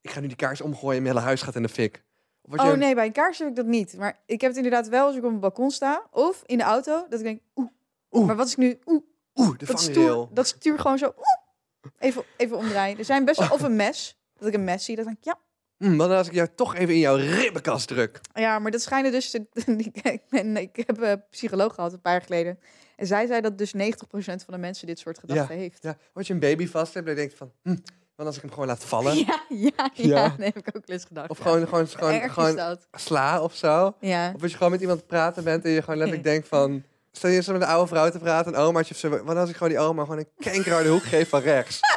ik 0.01 0.09
ga 0.09 0.19
nu 0.19 0.27
die 0.27 0.35
kaars 0.35 0.61
omgooien 0.61 0.97
en 0.97 1.03
mijn 1.03 1.15
hele 1.15 1.25
huis 1.27 1.41
gaat 1.41 1.55
in 1.55 1.61
de 1.63 1.69
fik. 1.69 2.03
Of 2.41 2.53
je 2.53 2.59
Oh 2.61 2.67
een- 2.67 2.79
nee, 2.79 2.95
bij 2.95 3.05
een 3.05 3.11
kaars 3.11 3.39
heb 3.39 3.47
ik 3.47 3.55
dat 3.55 3.65
niet. 3.65 3.97
Maar 3.97 4.19
ik 4.25 4.41
heb 4.41 4.49
het 4.49 4.57
inderdaad 4.57 4.87
wel 4.87 5.05
als 5.05 5.15
ik 5.15 5.23
op 5.23 5.29
een 5.31 5.39
balkon 5.39 5.71
sta. 5.71 6.07
Of 6.11 6.43
in 6.45 6.57
de 6.57 6.63
auto. 6.63 7.05
Dat 7.09 7.19
ik 7.19 7.25
denk, 7.25 7.41
oeh. 7.55 7.69
Oeh. 8.11 8.25
Maar 8.27 8.35
wat 8.35 8.45
is 8.45 8.51
ik 8.51 8.57
nu? 8.57 8.79
Oeh. 8.85 9.03
Oeh, 9.35 9.57
de 9.57 9.65
Dat 9.65 9.79
stuur, 9.81 10.27
dat 10.31 10.47
stuur 10.47 10.79
gewoon 10.79 10.97
zo. 10.97 11.05
Oeh. 11.05 11.91
Even, 11.99 12.23
even 12.37 12.57
omdraaien. 12.57 12.97
Er 12.97 13.05
zijn 13.05 13.25
best 13.25 13.39
wel... 13.39 13.49
Of 13.57 13.61
een 13.61 13.75
mes. 13.75 14.17
Dat 14.37 14.47
ik 14.47 14.53
een 14.53 14.63
mes 14.63 14.85
zie. 14.85 14.95
Dat 14.95 15.05
denk 15.05 15.17
ik, 15.17 15.23
ja. 15.23 15.39
Hm, 15.77 15.95
wat 15.95 16.09
als 16.09 16.27
ik 16.27 16.33
jou 16.33 16.47
toch 16.55 16.75
even 16.75 16.93
in 16.93 16.99
jouw 16.99 17.15
ribbenkast 17.15 17.87
druk? 17.87 18.19
Ja, 18.33 18.59
maar 18.59 18.71
dat 18.71 18.81
schijnen 18.81 19.11
dus... 19.11 19.29
te- 19.29 19.45
ik, 20.03 20.21
ben, 20.29 20.57
ik 20.57 20.75
heb 20.85 21.01
een 21.01 21.23
psycholoog 21.29 21.73
gehad 21.75 21.93
een 21.93 22.01
paar 22.01 22.13
jaar 22.13 22.21
geleden. 22.21 22.59
En 22.95 23.07
zij 23.07 23.27
zei 23.27 23.41
dat 23.41 23.57
dus 23.57 23.73
90% 23.73 23.75
van 24.15 24.53
de 24.53 24.57
mensen 24.57 24.87
dit 24.87 24.99
soort 24.99 25.19
gedachten 25.19 25.55
heeft. 25.55 25.79
Ja, 25.81 25.97
als 26.13 26.27
je 26.27 26.33
een 26.33 26.39
baby 26.39 26.67
vast 26.67 26.93
hebt, 26.93 27.05
dan 27.05 27.15
denk 27.15 27.31
je 27.31 27.37
van... 27.37 27.51
Hm, 27.63 27.75
wat 28.15 28.25
als 28.25 28.35
ik 28.35 28.41
hem 28.41 28.51
gewoon 28.51 28.67
laat 28.67 28.83
vallen? 28.83 29.15
Ja, 29.17 29.43
ja, 29.49 29.71
ja. 29.75 29.91
Ja. 30.13 30.29
Dat 30.29 30.45
heb 30.45 30.57
ik 30.57 30.75
ook 30.77 30.83
eens 30.85 31.05
gedacht. 31.05 31.29
Of 31.29 31.37
ja. 31.37 31.43
gewoon, 31.43 31.87
gewoon, 31.87 32.29
gewoon, 32.29 32.77
sla 32.91 33.41
of 33.41 33.55
zo. 33.55 33.95
Ja. 33.99 34.31
Of 34.35 34.41
als 34.41 34.51
je 34.51 34.57
gewoon 34.57 34.71
met 34.71 34.81
iemand 34.81 35.07
praten 35.07 35.43
bent 35.43 35.65
en 35.65 35.71
je 35.71 35.79
gewoon 35.79 35.97
letterlijk 35.97 36.27
denkt 36.27 36.47
van... 36.47 36.83
Stel 37.15 37.29
je 37.29 37.35
eens 37.35 37.47
met 37.47 37.61
een 37.61 37.67
oude 37.67 37.87
vrouw 37.87 38.09
te 38.09 38.19
praten, 38.19 38.53
een 38.53 38.59
omaatje 38.59 38.93
of 38.93 38.99
zo. 38.99 39.23
Wat 39.23 39.37
als 39.37 39.49
ik 39.49 39.55
gewoon 39.55 39.73
die 39.73 39.81
oma 39.81 40.03
gewoon 40.03 40.17
een 40.17 40.29
kankerharde 40.51 40.89
hoek 40.89 41.03
geef 41.03 41.29
van 41.29 41.41
rechts? 41.41 41.79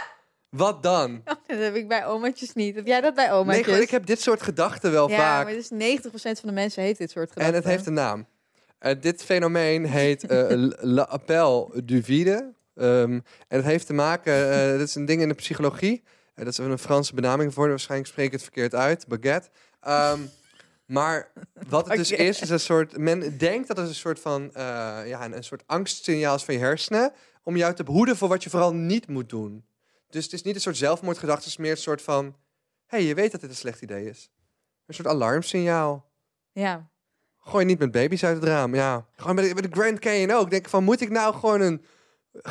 Wat 0.57 0.83
dan? 0.83 1.23
Dat 1.25 1.39
heb 1.47 1.75
ik 1.75 1.89
bij 1.89 2.07
omaatjes 2.07 2.53
niet. 2.53 2.75
Heb 2.75 2.87
jij 2.87 3.01
dat 3.01 3.15
bij 3.15 3.27
Nee, 3.27 3.35
omaatjes? 3.35 3.65
gewoon, 3.65 3.81
ik 3.81 3.91
heb 3.91 4.07
dit 4.07 4.21
soort 4.21 4.43
gedachten 4.43 4.93
wel 4.93 5.11
ja, 5.11 5.17
vaak. 5.17 5.45
maar 5.45 5.55
dus 5.55 5.71
90% 5.71 6.11
van 6.13 6.49
de 6.49 6.53
mensen 6.53 6.83
heeft 6.83 6.99
dit 6.99 7.11
soort 7.11 7.29
gedachten. 7.33 7.55
En 7.55 7.61
het 7.61 7.71
heeft 7.71 7.87
een 7.87 7.93
naam. 7.93 8.27
Eh, 8.87 9.01
dit 9.01 9.25
fenomeen 9.25 9.85
heet 9.85 10.27
eh 10.27 10.47
l'appel 10.97 11.73
du 11.85 12.03
vide. 12.03 12.55
Ehm, 12.75 13.13
en 13.49 13.57
het 13.57 13.65
heeft 13.65 13.87
te 13.87 13.93
maken, 13.93 14.51
eh 14.51 14.79
dat 14.79 14.89
is 14.89 14.95
een 14.95 15.05
ding 15.05 15.23
in 15.23 15.29
de 15.29 15.35
psychologie. 15.35 16.03
Dat 16.35 16.47
is 16.47 16.59
een 16.59 16.79
Franse 16.79 17.15
benaming 17.15 17.55
voor, 17.55 17.69
waarschijnlijk 17.69 18.11
spreek 18.11 18.27
ik 18.27 18.33
het 18.33 18.43
verkeerd 18.43 18.75
uit, 18.75 19.07
baguette. 19.07 19.49
Ehm, 19.81 20.21
maar 20.87 21.33
wat 21.69 21.89
het 21.89 21.97
dus 21.97 22.13
is, 22.13 22.41
is 22.41 22.51
een 22.51 22.61
soort, 22.61 22.99
men 22.99 23.39
denkt 23.39 23.69
dat 23.69 23.77
het 23.77 23.89
een 23.89 23.95
soort 23.95 24.21
van, 24.21 24.51
ja, 24.55 25.25
een, 25.25 25.37
een 25.37 25.45
soort 25.45 25.63
angstsignaal 25.67 26.35
is 26.35 26.45
van 26.45 26.55
je 26.55 26.61
hersenen, 26.61 27.13
om 27.43 27.57
jou 27.57 27.75
te 27.75 27.85
behoeden 27.85 28.17
voor 28.17 28.29
wat 28.29 28.43
je 28.43 28.51
vooral 28.51 28.75
niet 28.75 29.09
moet 29.09 29.29
doen. 29.29 29.65
Dus 30.11 30.25
het 30.25 30.33
is 30.33 30.43
niet 30.43 30.55
een 30.55 30.61
soort 30.61 30.77
zelfmoordgedachte, 30.77 31.43
het 31.43 31.51
is 31.51 31.57
meer 31.57 31.71
een 31.71 31.77
soort 31.77 32.03
van, 32.03 32.25
hé, 32.87 32.99
hey, 32.99 33.03
je 33.03 33.15
weet 33.15 33.33
dat 33.33 33.41
dit 33.41 33.51
een 33.51 33.57
slecht 33.57 33.83
idee 33.83 34.09
is. 34.09 34.31
Een 34.87 34.95
soort 34.95 35.09
alarmsignaal. 35.09 36.11
Ja. 36.53 36.91
Gooi 37.49 37.65
niet 37.65 37.79
met 37.79 37.91
baby's 37.91 38.25
uit 38.25 38.35
het 38.37 38.45
raam. 38.45 38.75
Ja. 38.75 39.07
Gewoon 39.17 39.37
bij 39.37 39.49
de, 39.49 39.55
bij 39.55 39.63
de 39.63 39.69
Grand 39.81 39.99
Canyon 39.99 40.31
ook. 40.31 40.51
Denk 40.51 40.69
van, 40.69 40.85
moet 40.85 41.01
ik 41.01 41.11
nou 41.11 41.35
gewoon 41.35 41.61
een, 41.61 41.85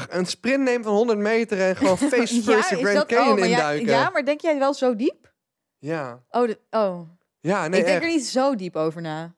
een 0.09 0.25
sprint 0.25 0.63
nemen 0.63 0.83
van 0.83 0.93
100 0.93 1.19
meter 1.19 1.61
en 1.61 1.75
gewoon 1.75 1.97
face 2.13 2.41
first 2.41 2.45
de 2.69 2.75
is 2.75 2.81
Grand 2.81 2.95
dat- 2.95 3.05
Canyon 3.05 3.33
oh, 3.33 3.39
ja, 3.39 3.45
induiken? 3.45 3.87
ja, 3.87 4.09
maar 4.09 4.25
denk 4.25 4.41
jij 4.41 4.59
wel 4.59 4.73
zo 4.73 4.95
diep? 4.95 5.33
ja. 5.79 6.23
Oh, 6.29 6.47
de- 6.47 6.59
oh. 6.69 6.99
Ja, 7.41 7.67
nee, 7.67 7.79
ik 7.79 7.85
denk 7.85 7.97
echt. 7.97 8.05
er 8.05 8.15
niet 8.17 8.25
zo 8.25 8.55
diep 8.55 8.75
over 8.75 9.01
na. 9.01 9.35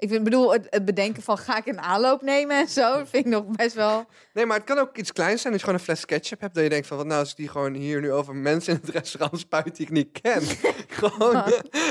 Ik 0.00 0.08
vind, 0.08 0.24
bedoel, 0.24 0.52
het, 0.52 0.66
het 0.70 0.84
bedenken 0.84 1.22
van 1.22 1.38
ga 1.38 1.56
ik 1.56 1.66
een 1.66 1.80
aanloop 1.80 2.22
nemen 2.22 2.56
en 2.56 2.68
zo, 2.68 2.94
vind 2.94 3.26
ik 3.26 3.32
nog 3.32 3.44
best 3.44 3.74
wel... 3.74 4.06
Nee, 4.32 4.46
maar 4.46 4.56
het 4.56 4.66
kan 4.66 4.78
ook 4.78 4.96
iets 4.96 5.12
kleins 5.12 5.40
zijn. 5.40 5.52
Als 5.52 5.62
je 5.62 5.68
gewoon 5.68 5.80
een 5.80 5.86
fles 5.86 6.04
ketchup 6.04 6.40
hebt, 6.40 6.54
dat 6.54 6.62
je 6.62 6.68
denkt 6.68 6.86
van, 6.86 6.96
wat 6.96 7.06
nou 7.06 7.20
als 7.20 7.30
ik 7.30 7.36
die 7.36 7.48
gewoon 7.48 7.74
hier 7.74 8.00
nu 8.00 8.12
over 8.12 8.34
mensen 8.34 8.72
in 8.72 8.80
het 8.82 8.90
restaurant 8.90 9.38
spuit 9.38 9.76
die 9.76 9.86
ik 9.86 9.92
niet 9.92 10.20
ken. 10.20 10.42
gewoon, 11.00 11.42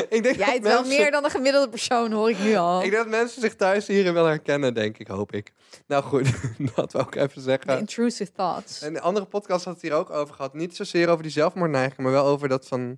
ik 0.10 0.24
denk 0.24 0.36
Jij 0.36 0.54
het 0.54 0.64
wel 0.64 0.84
meer 0.84 1.12
dan 1.12 1.24
een 1.24 1.30
gemiddelde 1.30 1.70
persoon, 1.70 2.12
hoor 2.12 2.30
ik 2.30 2.40
nu 2.40 2.56
al. 2.56 2.84
Ik 2.84 2.92
denk 2.92 3.04
dat 3.04 3.12
mensen 3.12 3.42
zich 3.42 3.56
thuis 3.56 3.88
hierin 3.88 4.14
wel 4.14 4.26
herkennen, 4.26 4.74
denk 4.74 4.98
ik, 4.98 5.08
hoop 5.08 5.32
ik. 5.32 5.52
Nou 5.88 6.04
goed, 6.04 6.32
dat 6.76 6.92
wil 6.92 7.02
ik 7.02 7.16
even 7.16 7.34
The 7.34 7.42
zeggen. 7.42 7.80
intrusive 7.80 8.32
thoughts. 8.32 8.82
En 8.82 8.94
de 8.94 9.02
andere 9.02 9.26
podcast 9.26 9.66
had 9.66 9.74
het 9.74 9.84
hier 9.84 9.94
ook 9.94 10.10
over 10.10 10.36
gehad. 10.36 10.54
Niet 10.54 10.76
zozeer 10.76 11.10
over 11.10 11.24
die 11.24 11.32
zelfmoordneiging, 11.32 12.02
maar 12.02 12.12
wel 12.12 12.26
over 12.26 12.48
dat 12.48 12.68
van... 12.68 12.98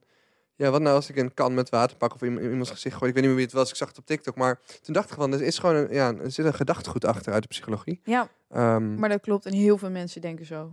Ja, 0.55 0.69
wat 0.69 0.81
nou 0.81 0.95
als 0.95 1.09
ik 1.09 1.15
een 1.15 1.33
kan 1.33 1.53
met 1.53 1.69
water 1.69 1.97
pak 1.97 2.13
of 2.13 2.21
in 2.21 2.39
in 2.39 2.49
iemands 2.49 2.69
gezicht 2.69 2.95
gooi? 2.95 3.09
Ik 3.09 3.15
weet 3.15 3.23
niet 3.23 3.33
meer 3.33 3.35
wie 3.35 3.45
het 3.45 3.53
was, 3.53 3.69
ik 3.69 3.75
zag 3.75 3.87
het 3.87 3.97
op 3.97 4.05
TikTok. 4.05 4.35
Maar 4.35 4.59
toen 4.81 4.93
dacht 4.93 5.09
ik 5.09 5.15
van, 5.15 5.33
er 5.33 5.41
is 5.41 5.59
gewoon 5.59 5.75
een, 5.75 5.93
ja, 5.93 6.13
er 6.13 6.31
zit 6.31 6.45
een 6.45 6.53
gedachtegoed 6.53 7.05
achter 7.05 7.33
uit 7.33 7.41
de 7.41 7.47
psychologie. 7.47 8.01
Ja, 8.03 8.27
Ehm, 8.49 8.95
maar 8.95 9.09
dat 9.09 9.21
klopt. 9.21 9.45
En 9.45 9.53
heel 9.53 9.77
veel 9.77 9.89
mensen 9.89 10.21
denken 10.21 10.45
zo. 10.45 10.71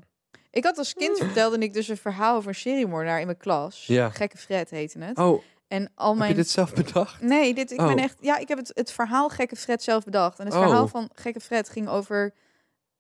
Ik 0.51 0.65
had 0.65 0.79
als 0.79 0.95
kind 0.95 1.19
vertelde 1.19 1.59
ik 1.59 1.73
dus 1.73 1.89
een 1.89 1.97
verhaal 1.97 2.37
over 2.37 2.49
een 2.49 2.55
seriemoordenaar 2.55 3.21
in 3.21 3.27
mijn 3.27 3.39
klas. 3.39 3.87
Ja. 3.87 4.11
Gekke 4.11 4.37
Fred 4.37 4.71
heette 4.71 4.99
het. 4.99 5.19
oh, 5.19 5.43
En 5.69 5.91
al 5.95 6.09
heb 6.09 6.19
mijn 6.19 6.31
je 6.31 6.37
dit 6.37 6.49
zelf 6.49 6.75
bedacht? 6.75 7.21
Nee, 7.21 7.55
dit, 7.55 7.71
ik 7.73 7.81
Oh. 7.81 7.87
ben 7.87 7.99
echt. 7.99 8.17
Ja, 8.21 8.37
ik 8.39 8.49
heb 8.49 8.59
het, 8.59 8.71
het 8.75 8.91
verhaal 8.93 9.29
Gekke 9.29 9.57
Fred 9.57 9.83
zelf 9.83 10.05
bedacht. 10.05 10.39
En 10.39 10.45
het 10.47 10.55
Oh. 10.55 10.63
verhaal 10.63 10.89
van 10.89 11.11
Gekke 11.15 11.41
Fred 11.41 11.69
ging 11.69 11.89
over 11.89 12.35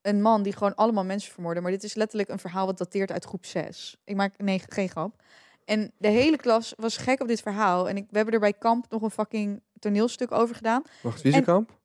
een 0.02 0.22
man 0.22 0.42
die 0.42 0.52
gewoon 0.52 0.74
allemaal 0.74 1.04
mensen 1.04 1.32
vermoordde. 1.32 1.60
Maar 1.60 1.70
dit 1.70 1.82
is 1.84 1.94
letterlijk 1.94 2.28
een 2.28 2.38
verhaal 2.38 2.66
wat 2.66 2.78
dateert 2.78 3.12
uit 3.12 3.24
groep 3.24 3.44
6. 3.46 3.96
Ik 4.04 4.16
maak 4.16 4.32
nee, 4.36 4.62
geen 4.68 4.88
grap. 4.88 5.22
En 5.68 5.92
de 5.98 6.08
hele 6.08 6.36
klas 6.36 6.72
was 6.76 6.96
gek 6.96 7.20
op 7.20 7.28
dit 7.28 7.40
verhaal. 7.40 7.88
En 7.88 7.96
ik, 7.96 8.06
we 8.10 8.16
hebben 8.16 8.34
er 8.34 8.40
bij 8.40 8.52
kamp 8.52 8.86
nog 8.90 9.02
een 9.02 9.10
fucking 9.10 9.60
toneelstuk 9.78 10.32
over 10.32 10.54
gedaan. 10.54 10.82
Wacht, 11.02 11.22
wie 11.22 11.32
is 11.32 11.38
En- 11.38 11.44
kamp? 11.44 11.76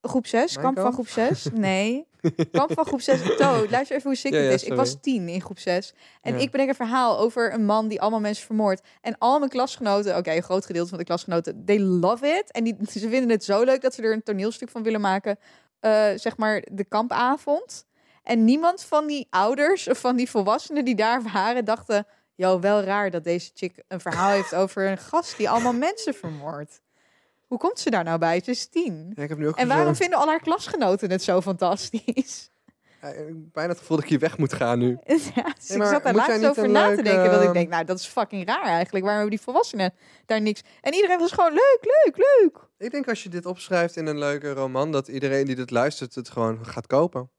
Groep 0.00 0.26
6, 0.26 0.52
Mijn 0.54 0.64
kamp 0.66 0.78
van 0.78 0.92
groep 0.92 1.08
6. 1.08 1.46
Nee, 1.54 2.06
kamp 2.50 2.72
van 2.72 2.84
groep 2.86 3.00
6. 3.00 3.36
Toad, 3.36 3.70
luister 3.70 3.96
even 3.96 4.08
hoe 4.10 4.14
sick 4.18 4.32
Ja, 4.34 4.38
dit 4.38 4.48
ja, 4.48 4.54
is. 4.54 4.64
Ik 4.64 4.72
was. 4.74 4.96
10 5.00 5.28
in 5.28 5.40
groep 5.40 5.58
6. 5.58 5.94
En 6.22 6.34
Ja. 6.34 6.40
ik 6.40 6.50
bedenk 6.50 6.68
een 6.68 6.74
verhaal 6.74 7.18
over 7.18 7.52
een 7.54 7.64
man 7.64 7.88
die 7.88 8.00
allemaal 8.00 8.20
mensen 8.20 8.46
vermoordt. 8.46 8.82
En 9.00 9.18
al 9.18 9.38
mijn 9.38 9.50
klasgenoten, 9.50 10.16
oké, 10.16 10.30
een 10.32 10.42
groot 10.42 10.66
gedeelte 10.66 10.88
van 10.88 10.98
de 10.98 11.04
klasgenoten, 11.04 11.64
they 11.64 11.80
love 11.80 12.26
it. 12.26 12.52
En 12.52 12.64
die, 12.64 12.76
ze 12.90 13.08
vinden 13.08 13.30
het 13.30 13.44
zo 13.44 13.62
leuk 13.64 13.80
dat 13.80 13.94
ze 13.94 14.02
er 14.02 14.12
een 14.12 14.22
toneelstuk 14.22 14.68
van 14.68 14.82
willen 14.82 15.00
maken. 15.00 15.38
eh, 15.80 16.06
zeg 16.16 16.36
maar 16.36 16.62
de 16.72 16.84
kampavond. 16.84 17.86
En 18.22 18.44
niemand 18.44 18.82
van 18.82 19.06
die 19.06 19.26
ouders 19.30 19.88
of 19.88 19.98
van 20.00 20.16
die 20.16 20.30
volwassenen 20.30 20.84
die 20.84 20.94
daar 20.94 21.22
waren, 21.32 21.64
dachten... 21.64 22.06
Yo, 22.38 22.60
wel 22.60 22.82
raar 22.82 23.10
dat 23.10 23.24
deze 23.24 23.50
chick 23.54 23.82
een 23.88 24.00
verhaal 24.00 24.30
heeft 24.30 24.54
over 24.54 24.86
een 24.86 24.98
gast 24.98 25.36
die 25.36 25.50
allemaal 25.50 25.72
mensen 25.72 26.14
vermoordt. 26.14 26.80
Hoe 27.46 27.58
komt 27.58 27.78
ze 27.78 27.90
daar 27.90 28.04
nou 28.04 28.18
bij? 28.18 28.40
Ze 28.44 28.50
is 28.50 28.66
tien. 28.66 29.12
Ja, 29.14 29.22
ik 29.22 29.28
heb 29.28 29.38
nu 29.38 29.48
ook 29.48 29.56
En 29.56 29.68
waarom 29.68 29.94
vinden 29.94 30.18
al 30.18 30.26
haar 30.26 30.40
klasgenoten 30.40 31.10
het 31.10 31.22
zo 31.22 31.40
fantastisch? 31.40 32.50
Ja, 33.02 33.08
ik 33.08 33.16
heb 33.16 33.34
bijna 33.52 33.70
het 33.70 33.78
gevoel 33.78 33.96
dat 33.96 34.04
ik 34.04 34.10
hier 34.10 34.18
weg 34.18 34.38
moet 34.38 34.52
gaan 34.52 34.78
nu. 34.78 34.98
ja, 35.34 35.54
dus 35.58 35.70
ik 35.70 35.82
zat 35.82 36.02
daar 36.02 36.14
laatst 36.14 36.46
over 36.46 36.70
na 36.70 36.96
te 36.96 37.02
denken. 37.02 37.30
Dat 37.30 37.40
ik 37.40 37.44
ehm, 37.44 37.52
denk, 37.52 37.68
nou, 37.68 37.84
dat 37.84 37.98
is 37.98 38.06
fucking 38.06 38.46
raar 38.46 38.64
eigenlijk. 38.64 39.04
Waarom 39.04 39.20
hebben 39.20 39.30
die 39.30 39.40
volwassenen 39.40 39.94
daar 40.26 40.40
niks... 40.40 40.62
En 40.80 40.94
iedereen 40.94 41.18
was 41.18 41.32
gewoon 41.32 41.52
leuk, 41.52 41.78
leuk, 41.80 42.16
leuk. 42.16 42.58
Ik 42.78 42.90
denk 42.90 43.08
als 43.08 43.22
je 43.22 43.28
dit 43.28 43.46
opschrijft 43.46 43.96
in 43.96 44.06
een 44.06 44.18
leuke 44.18 44.52
roman, 44.52 44.92
dat 44.92 45.08
iedereen 45.08 45.44
die 45.44 45.54
dit 45.54 45.70
luistert 45.70 46.14
het 46.14 46.28
gewoon 46.28 46.66
gaat 46.66 46.86
kopen. 46.86 47.30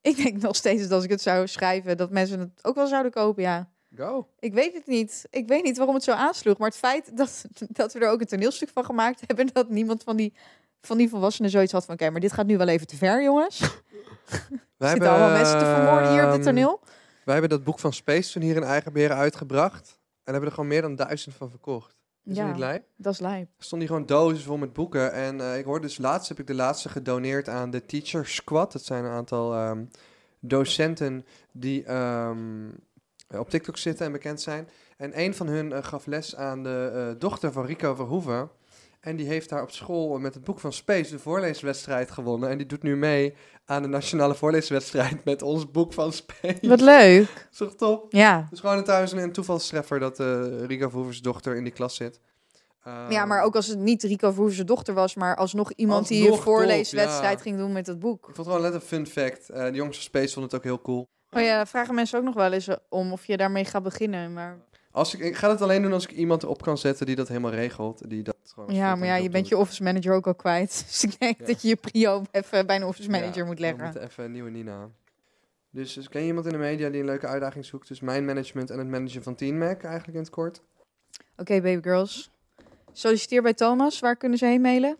Ik 0.00 0.16
denk 0.16 0.42
nog 0.42 0.56
steeds 0.56 0.82
dat 0.82 0.92
als 0.92 1.04
ik 1.04 1.10
het 1.10 1.22
zou 1.22 1.46
schrijven, 1.46 1.96
dat 1.96 2.10
mensen 2.10 2.40
het 2.40 2.50
ook 2.62 2.74
wel 2.74 2.86
zouden 2.86 3.12
kopen, 3.12 3.42
ja. 3.42 3.72
Go. 3.96 4.28
Ik 4.38 4.54
weet 4.54 4.74
het 4.74 4.86
niet. 4.86 5.26
Ik 5.30 5.48
weet 5.48 5.62
niet 5.62 5.76
waarom 5.76 5.94
het 5.94 6.04
zo 6.04 6.12
aansloeg. 6.12 6.58
Maar 6.58 6.68
het 6.68 6.76
feit 6.76 7.16
dat, 7.16 7.44
dat 7.68 7.92
we 7.92 7.98
er 7.98 8.10
ook 8.10 8.20
een 8.20 8.26
toneelstuk 8.26 8.68
van 8.68 8.84
gemaakt 8.84 9.22
hebben... 9.26 9.46
dat 9.52 9.68
niemand 9.68 10.02
van 10.02 10.16
die, 10.16 10.32
van 10.80 10.96
die 10.96 11.08
volwassenen 11.08 11.50
zoiets 11.50 11.72
had 11.72 11.84
van... 11.84 11.94
oké, 11.94 12.10
maar 12.10 12.20
dit 12.20 12.32
gaat 12.32 12.46
nu 12.46 12.56
wel 12.56 12.68
even 12.68 12.86
te 12.86 12.96
ver, 12.96 13.22
jongens. 13.22 13.60
Wij 14.76 14.90
Zitten 14.90 15.10
allemaal 15.10 15.30
mensen 15.30 15.58
te 15.58 15.64
vermoorden 15.64 16.12
hier 16.12 16.24
op 16.24 16.30
dit 16.30 16.46
ehm, 16.46 16.54
toneel. 16.54 16.80
Wij 17.24 17.32
hebben 17.32 17.50
dat 17.50 17.64
boek 17.64 17.78
van 17.78 17.92
Space 17.92 18.32
toen 18.32 18.42
hier 18.42 18.56
in 18.56 18.62
Eigen 18.62 18.92
Beren 18.92 19.16
uitgebracht. 19.16 19.98
En 20.24 20.32
hebben 20.32 20.50
er 20.50 20.54
gewoon 20.54 20.70
meer 20.70 20.82
dan 20.82 20.96
duizend 20.96 21.34
van 21.34 21.50
verkocht. 21.50 21.96
Is 22.24 22.36
Ja, 22.36 22.46
niet 22.46 22.58
lijp? 22.58 22.84
dat 22.96 23.12
is 23.12 23.20
lijp. 23.20 23.48
Er 23.58 23.64
stonden 23.64 23.88
hier 23.88 23.96
gewoon 23.96 24.18
dozen 24.18 24.44
vol 24.44 24.56
met 24.56 24.72
boeken. 24.72 25.12
En 25.12 25.40
eh, 25.40 25.58
ik 25.58 25.64
hoorde 25.64 25.86
dus 25.86 25.98
laatst, 25.98 26.28
heb 26.28 26.38
ik 26.38 26.46
de 26.46 26.54
laatste 26.54 26.88
gedoneerd 26.88 27.48
aan 27.48 27.70
de 27.70 27.86
Teacher 27.86 28.26
Squad. 28.26 28.72
Dat 28.72 28.84
zijn 28.84 29.04
een 29.04 29.10
aantal 29.10 29.54
ehm, 29.54 29.84
docenten 30.40 31.26
die 31.52 31.84
ehm, 31.84 32.68
op 33.28 33.50
TikTok 33.50 33.76
zitten 33.76 34.06
en 34.06 34.12
bekend 34.12 34.40
zijn. 34.40 34.68
En 34.96 35.20
een 35.20 35.34
van 35.34 35.46
hun 35.46 35.72
eh, 35.72 35.84
gaf 35.84 36.06
les 36.06 36.36
aan 36.36 36.62
de 36.62 36.90
eh, 36.94 37.20
dochter 37.20 37.52
van 37.52 37.66
Rico 37.66 37.94
Verhoeven. 37.94 38.50
En 39.00 39.16
die 39.16 39.26
heeft 39.26 39.48
daar 39.48 39.62
op 39.62 39.70
school 39.70 40.18
met 40.18 40.34
het 40.34 40.44
boek 40.44 40.60
van 40.60 40.72
Space 40.72 41.10
de 41.10 41.18
voorleeswedstrijd 41.18 42.10
gewonnen. 42.10 42.48
En 42.48 42.58
die 42.58 42.66
doet 42.66 42.82
nu 42.82 42.96
mee 42.96 43.34
aan 43.64 43.82
de 43.82 43.88
nationale 43.88 44.34
voorleeswedstrijd 44.34 45.24
met 45.24 45.42
ons 45.42 45.70
boek 45.70 45.92
van 45.92 46.12
Space. 46.12 46.68
Wat 46.68 46.80
leuk. 46.80 47.28
Is 47.52 47.56
toch 47.56 47.74
top? 47.74 48.12
Ja. 48.12 48.46
Dus 48.50 48.60
gewoon 48.60 48.84
thuis 48.84 49.12
een, 49.12 49.32
toevalstreffer 49.32 49.98
dat 49.98 50.20
eh 50.20 50.42
Rico 50.66 50.88
Verhoeven's 50.88 51.22
dochter 51.22 51.56
in 51.56 51.64
die 51.64 51.72
klas 51.72 51.96
zit. 51.96 52.20
Ja, 52.84 53.24
maar 53.24 53.38
Ehm, 53.38 53.46
ook 53.46 53.56
als 53.56 53.66
het 53.66 53.78
niet 53.78 54.02
Rico 54.02 54.30
Verhoeven's 54.30 54.66
dochter 54.66 54.94
was, 54.94 55.14
maar 55.14 55.36
alsnog 55.36 55.72
iemand 55.72 56.08
die 56.08 56.30
een 56.30 56.38
voorleeswedstrijd 56.38 57.36
top, 57.36 57.36
ja. 57.36 57.42
ging 57.42 57.56
doen 57.56 57.72
met 57.72 57.86
het 57.86 57.98
boek. 57.98 58.18
Ik 58.28 58.34
vond 58.34 58.36
het 58.36 58.46
gewoon 58.46 58.62
net 58.62 58.74
een 58.74 58.80
fun 58.80 59.06
fact. 59.06 59.50
Eh, 59.50 59.64
de 59.64 59.72
jongens 59.72 59.96
van 59.96 60.06
Space 60.06 60.32
vonden 60.32 60.50
het 60.50 60.54
ook 60.54 60.64
heel 60.64 60.80
cool. 60.80 61.08
Oh 61.34 61.42
ja, 61.42 61.56
daar 61.56 61.68
vragen 61.68 61.94
mensen 61.94 62.18
ook 62.18 62.24
nog 62.24 62.34
wel 62.34 62.52
eens 62.52 62.68
om 62.88 63.12
of 63.12 63.24
je 63.26 63.36
daarmee 63.36 63.64
gaat 63.64 63.82
beginnen. 63.82 64.32
Maar 64.32 64.58
Als 64.90 65.14
ik, 65.14 65.20
ik 65.20 65.36
ga 65.36 65.50
het 65.50 65.60
alleen 65.62 65.82
doen 65.82 65.92
als 65.92 66.04
ik 66.04 66.10
iemand 66.12 66.44
op 66.44 66.62
kan 66.62 66.78
zetten 66.78 67.06
die 67.06 67.16
dat 67.16 67.28
helemaal 67.28 67.50
regelt. 67.50 68.10
Die 68.10 68.22
dat 68.22 68.36
gewoon 68.54 68.74
ja, 68.74 68.94
maar 68.94 69.06
ja, 69.08 69.16
je 69.16 69.28
bent 69.28 69.48
je 69.48 69.56
office 69.56 69.82
manager 69.82 70.12
ook 70.14 70.26
al 70.26 70.34
kwijt. 70.34 70.82
Dus 70.88 71.04
ik 71.04 71.18
denk 71.20 71.38
Ja. 71.40 71.46
dat 71.46 71.62
je 71.62 71.68
je 71.68 71.76
prio 71.76 72.22
even 72.30 72.66
bij 72.66 72.76
een 72.76 72.84
office 72.84 73.10
manager 73.10 73.36
Ja, 73.36 73.44
moet 73.44 73.58
leggen. 73.58 73.84
moeten 73.84 74.02
even 74.02 74.24
een 74.24 74.32
nieuwe 74.32 74.50
Nina. 74.50 74.88
Dus, 75.70 75.92
dus 75.92 76.08
ken 76.08 76.20
je 76.20 76.26
iemand 76.26 76.46
in 76.46 76.52
de 76.52 76.58
media 76.58 76.88
die 76.90 77.00
een 77.00 77.06
leuke 77.06 77.26
uitdaging 77.26 77.64
zoekt? 77.64 77.88
Dus 77.88 78.00
mijn 78.00 78.24
management 78.24 78.70
en 78.70 78.78
het 78.78 78.88
managen 78.88 79.22
van 79.22 79.34
Teen 79.34 79.58
Mac 79.58 79.82
eigenlijk 79.82 80.14
in 80.16 80.22
het 80.22 80.30
kort. 80.30 80.62
Oké, 81.36 81.60
baby 81.60 81.82
girls. 81.82 82.30
Solliciteer 82.92 83.42
bij 83.42 83.54
Thomas. 83.54 84.00
Waar 84.00 84.16
kunnen 84.16 84.38
ze 84.38 84.46
heen 84.46 84.60
mailen? 84.60 84.96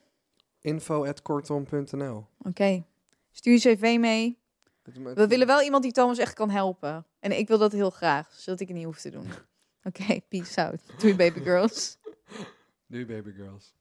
info.kortom.nl 0.61 2.27
Oké. 2.39 2.85
Stuur 3.31 3.53
je 3.53 3.59
cv 3.77 3.97
mee. 4.01 4.39
We 4.93 5.27
willen 5.27 5.47
wel 5.47 5.63
iemand 5.63 5.83
die 5.83 5.93
Thomas 5.93 6.19
echt 6.19 6.35
kan 6.35 6.51
helpen. 6.51 7.07
En 7.21 7.39
ik 7.39 7.49
wil 7.49 7.59
dat 7.59 7.73
heel 7.73 7.91
graag, 7.91 8.33
zodat 8.33 8.61
ik 8.61 8.69
het 8.69 8.77
niet 8.77 8.87
hoef 8.87 9.01
te 9.01 9.11
doen. 9.11 9.27
Oké, 9.89 10.21
peace 10.29 10.65
out. 10.65 10.81
Doei 11.01 11.15
baby 11.17 11.41
girls. 11.41 11.99
Doei 12.87 13.07
baby 13.07 13.33
girls. 13.33 13.75